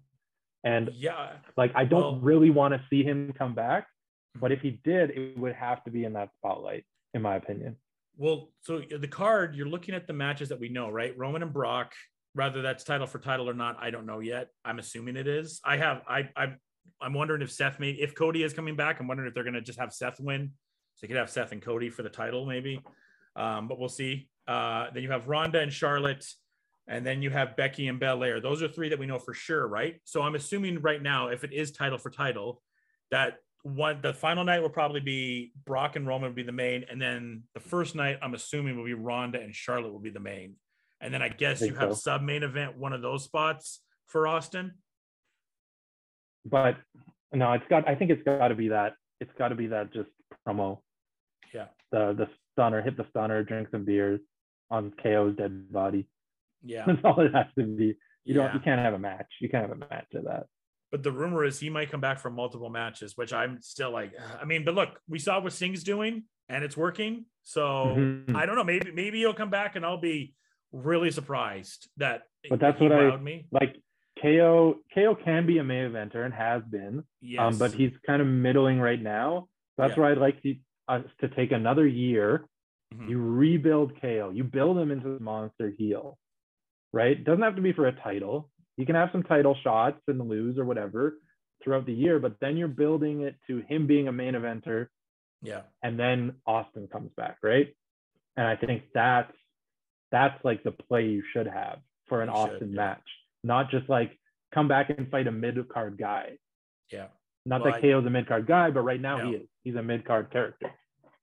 and 0.63 0.89
Yeah. 0.93 1.37
like 1.55 1.71
I 1.75 1.85
don't 1.85 2.01
Well- 2.01 2.19
really 2.19 2.49
want 2.49 2.73
to 2.73 2.83
see 2.89 3.03
him 3.03 3.31
come 3.33 3.53
back. 3.53 3.87
But 4.35 4.51
Mhm. 4.51 4.55
if 4.55 4.61
he 4.61 4.71
did, 4.71 5.11
it 5.11 5.37
would 5.37 5.53
have 5.53 5.83
to 5.83 5.91
be 5.91 6.03
in 6.05 6.13
that 6.13 6.33
spotlight, 6.37 6.85
in 7.13 7.21
my 7.21 7.35
opinion. 7.35 7.77
Well, 8.17 8.51
so 8.61 8.81
the 8.99 9.07
card, 9.07 9.55
you're 9.55 9.67
looking 9.67 9.95
at 9.95 10.07
the 10.07 10.13
matches 10.13 10.49
that 10.49 10.59
we 10.59 10.69
know, 10.69 10.89
right? 10.89 11.17
Roman 11.17 11.41
and 11.41 11.53
Brock, 11.53 11.93
whether 12.33 12.61
that's 12.61 12.83
title 12.83 13.07
for 13.07 13.19
title 13.19 13.49
or 13.49 13.53
not, 13.53 13.77
I 13.79 13.89
don't 13.89 14.05
know 14.05 14.19
yet. 14.19 14.49
I'm 14.63 14.79
assuming 14.79 15.17
it 15.17 15.27
is. 15.27 15.59
I 15.65 15.77
have 15.77 16.01
I 16.07 16.29
I'm 16.35 16.57
I'm 17.01 17.13
wondering 17.13 17.41
if 17.41 17.51
Seth 17.51 17.79
may 17.79 17.91
if 17.91 18.15
Cody 18.15 18.43
is 18.43 18.53
coming 18.53 18.75
back, 18.75 18.99
I'm 18.99 19.07
wondering 19.07 19.27
if 19.27 19.33
they're 19.33 19.43
gonna 19.43 19.61
just 19.61 19.79
have 19.79 19.93
Seth 19.93 20.19
win. 20.19 20.51
So 20.95 20.99
they 21.01 21.07
could 21.07 21.17
have 21.17 21.29
Seth 21.29 21.51
and 21.51 21.61
Cody 21.61 21.89
for 21.89 22.03
the 22.03 22.09
title, 22.09 22.45
maybe. 22.45 22.81
Um, 23.35 23.67
but 23.67 23.79
we'll 23.79 23.89
see. 23.89 24.29
Uh, 24.47 24.87
then 24.93 25.03
you 25.03 25.11
have 25.11 25.27
Ronda 25.27 25.59
and 25.59 25.71
Charlotte, 25.71 26.25
and 26.87 27.05
then 27.05 27.21
you 27.21 27.29
have 27.29 27.55
Becky 27.55 27.87
and 27.87 27.99
Belair. 27.99 28.41
Those 28.41 28.61
are 28.61 28.67
three 28.67 28.89
that 28.89 28.99
we 28.99 29.05
know 29.05 29.19
for 29.19 29.33
sure, 29.33 29.67
right? 29.67 30.01
So 30.03 30.21
I'm 30.21 30.35
assuming 30.35 30.81
right 30.81 31.01
now, 31.01 31.29
if 31.29 31.43
it 31.43 31.53
is 31.53 31.71
title 31.71 31.97
for 31.97 32.09
title, 32.09 32.61
that 33.09 33.37
one 33.63 34.01
the 34.01 34.13
final 34.13 34.43
night 34.43 34.61
will 34.61 34.69
probably 34.69 35.01
be 35.01 35.51
Brock 35.65 35.95
and 35.95 36.07
Roman 36.07 36.29
will 36.29 36.35
be 36.35 36.43
the 36.43 36.51
main, 36.51 36.85
and 36.89 37.01
then 37.01 37.43
the 37.53 37.59
first 37.59 37.95
night 37.95 38.17
I'm 38.21 38.33
assuming 38.33 38.77
will 38.77 38.85
be 38.85 38.93
Ronda 38.93 39.39
and 39.39 39.53
Charlotte 39.53 39.91
will 39.91 39.99
be 39.99 40.09
the 40.09 40.19
main, 40.19 40.55
and 40.99 41.13
then 41.13 41.21
I 41.21 41.29
guess 41.29 41.59
Think 41.59 41.73
you 41.73 41.77
have 41.79 41.89
so. 41.91 41.95
sub 41.95 42.21
main 42.21 42.43
event 42.43 42.77
one 42.77 42.93
of 42.93 43.01
those 43.01 43.23
spots 43.23 43.81
for 44.07 44.27
Austin. 44.27 44.73
But 46.45 46.77
no, 47.33 47.53
it's 47.53 47.65
got. 47.69 47.87
I 47.87 47.95
think 47.95 48.11
it's 48.11 48.23
got 48.23 48.47
to 48.47 48.55
be 48.55 48.69
that. 48.69 48.93
It's 49.19 49.31
got 49.37 49.49
to 49.49 49.55
be 49.55 49.67
that 49.67 49.93
just 49.93 50.09
promo. 50.47 50.79
Yeah. 51.53 51.67
The 51.91 52.13
the 52.17 52.27
stunner, 52.53 52.81
hit 52.81 52.97
the 52.97 53.05
stunner, 53.09 53.43
drink 53.43 53.69
some 53.71 53.85
beers 53.85 54.19
on 54.69 54.91
KO's 55.01 55.35
dead 55.35 55.71
body. 55.71 56.07
Yeah, 56.63 56.85
That's 56.87 56.99
all 57.03 57.19
it 57.21 57.33
has 57.33 57.47
to 57.57 57.65
be. 57.65 57.95
You 58.25 58.33
don't. 58.33 58.53
You 58.53 58.59
can't 58.59 58.81
have 58.81 58.93
a 58.93 58.99
match. 58.99 59.27
You 59.39 59.49
can't 59.49 59.67
have 59.67 59.77
a 59.77 59.79
match 59.79 60.07
of 60.15 60.25
that. 60.25 60.45
But 60.91 61.03
the 61.03 61.11
rumor 61.11 61.45
is 61.45 61.59
he 61.59 61.69
might 61.69 61.89
come 61.89 62.01
back 62.01 62.19
for 62.19 62.29
multiple 62.29 62.69
matches, 62.69 63.15
which 63.15 63.31
I'm 63.31 63.61
still 63.61 63.91
like. 63.91 64.11
I 64.41 64.43
mean, 64.45 64.65
but 64.65 64.75
look, 64.75 64.89
we 65.07 65.19
saw 65.19 65.39
what 65.39 65.53
Sting's 65.53 65.83
doing, 65.83 66.23
and 66.49 66.63
it's 66.65 66.75
working. 66.75 67.25
So 67.43 67.95
Mhm. 67.97 68.35
I 68.35 68.45
don't 68.45 68.55
know. 68.55 68.63
Maybe 68.63 68.91
maybe 68.91 69.19
he'll 69.19 69.33
come 69.33 69.49
back, 69.49 69.75
and 69.77 69.85
I'll 69.85 69.97
be 70.01 70.33
really 70.73 71.09
surprised 71.11 71.89
that. 71.97 72.23
But 72.49 72.59
that's 72.59 72.79
what 72.79 72.91
I- 72.91 73.15
me. 73.17 73.45
Like 73.51 73.77
KO. 74.21 74.81
KO 74.93 75.15
can 75.15 75.45
be 75.45 75.57
a 75.59 75.63
main 75.63 75.89
eventer 75.91 76.25
and 76.25 76.33
has 76.33 76.61
been. 76.65 77.03
Yes, 77.21 77.39
Um, 77.53 77.57
but 77.57 77.71
he's 77.73 77.93
kind 78.05 78.21
of 78.21 78.27
middling 78.27 78.79
right 78.79 79.01
now. 79.01 79.47
That's 79.77 79.95
Yeah. 79.95 80.01
where 80.03 80.11
I'd 80.11 80.17
like 80.17 80.41
to, 80.43 80.55
us 80.89 81.05
to 81.21 81.29
take 81.29 81.51
another 81.53 81.87
year. 81.87 82.45
Mhm. 82.93 83.09
You 83.09 83.21
rebuild 83.21 83.99
KO. 84.01 84.29
You 84.31 84.43
build 84.43 84.77
him 84.77 84.91
into 84.91 85.17
the 85.17 85.23
monster 85.23 85.69
heel, 85.69 86.19
right? 86.91 87.21
Doesn't 87.23 87.41
have 87.41 87.55
to 87.55 87.61
be 87.61 87.71
for 87.71 87.87
a 87.87 87.93
title. 87.93 88.51
You 88.81 88.87
can 88.87 88.95
have 88.95 89.09
some 89.11 89.21
title 89.21 89.55
shots 89.63 90.01
and 90.07 90.27
lose 90.27 90.57
or 90.57 90.65
whatever 90.65 91.13
throughout 91.63 91.85
the 91.85 91.93
year, 91.93 92.17
but 92.17 92.37
then 92.41 92.57
you're 92.57 92.67
building 92.67 93.21
it 93.21 93.35
to 93.45 93.59
him 93.69 93.85
being 93.85 94.07
a 94.07 94.11
main 94.11 94.33
eventer, 94.33 94.87
yeah. 95.43 95.61
and 95.83 95.99
then 95.99 96.33
Austin 96.47 96.87
comes 96.91 97.11
back, 97.15 97.37
right? 97.43 97.75
And 98.37 98.47
I 98.47 98.55
think 98.55 98.85
that's 98.91 99.31
that's 100.11 100.43
like 100.43 100.63
the 100.63 100.71
play 100.71 101.05
you 101.05 101.21
should 101.31 101.45
have 101.45 101.77
for 102.07 102.23
an 102.23 102.29
You 102.29 102.35
should, 102.35 102.53
Austin 102.53 102.69
yeah. 102.71 102.75
match, 102.75 103.03
not 103.43 103.69
just 103.69 103.87
like 103.87 104.17
come 104.51 104.67
back 104.67 104.89
and 104.89 105.11
fight 105.11 105.27
a 105.27 105.31
mid 105.31 105.57
card 105.69 105.97
guy. 105.99 106.37
Yeah. 106.91 107.07
Not 107.45 107.63
Well, 107.63 107.73
that 107.73 107.81
KO's 107.81 108.05
a 108.07 108.09
mid 108.09 108.27
card 108.27 108.47
guy, 108.47 108.71
but 108.71 108.81
right 108.81 108.99
now 108.99 109.23
he 109.23 109.35
is. 109.35 109.47
He's 109.63 109.75
a 109.75 109.83
mid 109.83 110.05
card 110.05 110.31
character. 110.31 110.71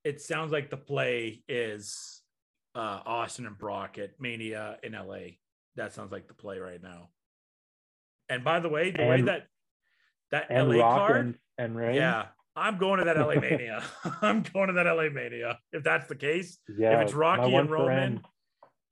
it 0.05 0.21
sounds 0.21 0.53
like 0.53 0.71
the 0.71 0.77
play 0.77 1.43
is 1.49 2.23
uh, 2.77 3.01
Austin 3.05 3.47
and 3.47 3.59
Brock 3.59 3.99
at 3.99 4.21
Mania 4.21 4.79
in 4.85 4.93
LA. 4.93 5.39
That 5.75 5.93
sounds 5.93 6.13
like 6.13 6.29
the 6.29 6.35
play 6.35 6.59
right 6.61 6.81
now. 6.81 7.09
And 8.29 8.45
by 8.45 8.61
the 8.61 8.69
way, 8.69 8.91
the 8.91 9.05
way 9.07 9.23
that 9.23 9.47
that 10.31 10.47
And 10.51 10.69
LA 10.69 10.77
Rock 10.85 10.99
card, 11.09 11.27
and, 11.27 11.35
and 11.57 11.77
Ray. 11.77 11.97
yeah, 11.97 12.27
I'm 12.55 12.79
going 12.79 12.99
to 12.99 13.05
that 13.07 13.17
LA 13.17 13.35
Mania. 13.41 13.83
I'm 14.23 14.43
going 14.43 14.69
to 14.69 14.75
that 14.75 14.87
LA 14.87 15.09
Mania 15.11 15.59
if 15.73 15.83
that's 15.83 16.07
the 16.09 16.17
case. 16.17 16.59
yeah. 16.79 16.97
if 17.01 17.07
it's 17.07 17.15
Rocky 17.15 17.55
and 17.55 17.71
Roman 17.71 17.87
friend- 17.87 18.21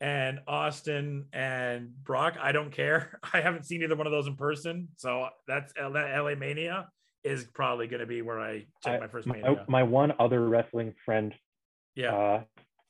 and 0.00 0.40
Austin 0.46 1.26
and 1.32 1.90
Brock, 2.04 2.36
I 2.40 2.52
don't 2.52 2.70
care. 2.70 3.18
I 3.32 3.40
haven't 3.40 3.64
seen 3.64 3.82
either 3.82 3.96
one 3.96 4.06
of 4.06 4.12
those 4.12 4.26
in 4.26 4.36
person, 4.36 4.88
so 4.96 5.28
that's 5.48 5.72
that 5.74 6.18
LA 6.22 6.34
Mania 6.34 6.88
is 7.24 7.44
probably 7.44 7.86
going 7.88 8.00
to 8.00 8.06
be 8.06 8.22
where 8.22 8.40
I 8.40 8.66
take 8.82 8.94
I- 8.94 8.98
my 8.98 9.08
first 9.08 9.26
my, 9.26 9.36
Mania. 9.36 9.64
my 9.68 9.82
one 9.82 10.12
other 10.18 10.46
wrestling 10.48 10.94
friend, 11.04 11.34
yeah, 11.94 12.14
uh, 12.14 12.42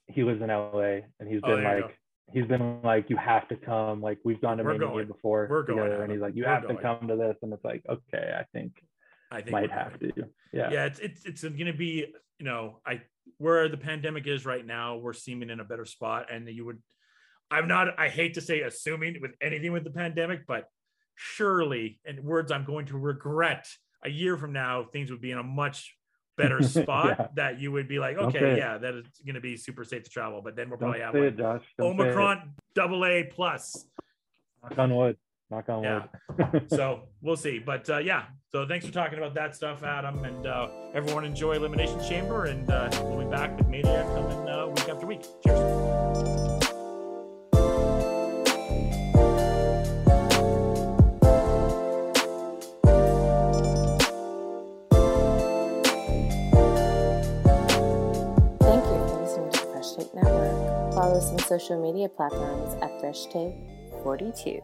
he 0.09 0.23
lives 0.23 0.41
in 0.43 0.49
LA 0.49 1.01
and 1.19 1.29
he's 1.29 1.41
been 1.41 1.63
there 1.63 1.77
you 1.79 1.83
like, 1.85 1.99
he's 2.33 2.47
been 2.47 2.81
like, 2.83 3.09
you 3.11 3.17
have 3.17 3.49
to 3.49 3.57
come. 3.57 4.01
Like 4.01 4.19
we've 4.25 4.41
gone 4.41 4.59
to 4.59 4.65
We're 4.65 4.73
Mania 4.73 4.89
going. 4.89 5.07
before 5.07 5.47
We're 5.51 5.63
going, 5.63 5.79
together, 5.85 6.03
and 6.03 6.13
he's 6.13 6.21
like, 6.21 6.35
you 6.37 6.45
We're 6.45 6.51
have 6.51 6.63
going. 6.63 6.77
to 6.77 6.83
come 6.83 7.09
to 7.09 7.17
this, 7.17 7.37
and 7.43 7.53
it's 7.53 7.65
like, 7.65 7.83
okay, 7.89 8.35
I 8.39 8.45
think 8.53 8.73
I 9.31 9.37
think 9.37 9.51
might 9.51 9.71
have 9.71 9.99
to. 10.01 10.13
Yeah. 10.53 10.71
yeah 10.71 10.85
it's 10.87 10.99
it's 11.01 11.25
it's 11.25 11.43
going 11.43 11.67
to 11.67 11.73
be 11.73 12.07
you 12.39 12.45
know 12.45 12.81
i 12.87 13.01
where 13.39 13.69
the 13.69 13.77
pandemic 13.77 14.27
is 14.27 14.47
right 14.47 14.65
now 14.65 14.97
we're 14.97 15.13
seeming 15.13 15.51
in 15.51 15.61
a 15.61 15.65
better 15.65 15.85
spot 15.85 16.27
and 16.33 16.49
you 16.49 16.65
would 16.65 16.79
i'm 17.51 17.67
not 17.69 17.99
i 17.99 18.09
hate 18.09 18.35
to 18.35 18.41
say 18.41 18.61
assuming 18.61 19.21
with 19.21 19.33
anything 19.41 19.73
with 19.73 19.85
the 19.85 19.91
pandemic 19.91 20.47
but 20.47 20.65
surely 21.15 21.99
in 22.05 22.23
words 22.23 22.53
i'm 22.53 22.65
going 22.65 22.87
to 22.87 22.97
regret 22.97 23.67
a 24.05 24.11
year 24.11 24.37
from 24.37 24.53
now 24.53 24.85
things 24.93 25.11
would 25.11 25.21
be 25.21 25.31
in 25.31 25.39
a 25.39 25.43
much 25.43 25.96
better 26.37 26.63
spot 26.77 27.17
Yeah. 27.19 27.27
that 27.35 27.61
you 27.61 27.73
would 27.73 27.89
be 27.89 27.99
like 27.99 28.17
okay 28.19 28.57
yeah 28.59 28.79
that 28.79 28.95
is 28.95 29.07
going 29.25 29.35
to 29.37 29.41
be 29.41 29.57
super 29.57 29.85
safe 29.85 30.05
to 30.05 30.11
travel 30.11 30.43
but 30.43 30.55
then 30.57 30.69
we'll 30.69 30.79
Don't 30.79 30.91
probably 30.93 31.01
have 31.01 31.13
say 31.15 31.21
like 31.21 31.33
it, 31.33 31.39
Josh. 31.39 31.63
Don't 31.79 32.01
omicron 32.01 32.53
double 32.75 33.05
a 33.07 33.25
plus 33.25 33.87
Knock 34.63 34.79
on 34.79 34.95
wood. 34.97 35.17
Knock 35.51 35.69
on 35.69 35.83
Yeah. 35.85 36.07
wood. 36.37 36.67
so 36.71 37.03
we'll 37.23 37.37
see. 37.37 37.61
But 37.61 37.89
uh, 37.89 37.99
yeah, 37.99 38.25
so 38.51 38.67
thanks 38.67 38.85
for 38.85 38.93
talking 38.93 39.19
about 39.19 39.35
that 39.35 39.55
stuff, 39.55 39.85
Adam, 39.85 40.25
and 40.25 40.45
uh, 40.45 40.69
everyone 40.93 41.25
enjoy 41.25 41.53
Elimination 41.53 42.01
Chamber, 42.09 42.47
and 42.47 42.69
uh, 42.69 42.89
we'll 43.05 43.25
be 43.25 43.31
back 43.31 43.57
with 43.57 43.69
Mania 43.69 44.03
coming 44.15 44.49
uh, 44.49 44.67
week 44.67 44.89
after 44.89 45.07
week. 45.07 45.23
Cheers. 45.47 46.46
Network. 60.17 60.95
Follow 60.95 61.19
us 61.19 61.31
on 61.31 61.39
social 61.41 61.81
media 61.81 62.09
platforms 62.09 62.75
at 62.83 63.01
Fresh 63.01 63.27
Take 63.27 63.55
42. 64.03 64.61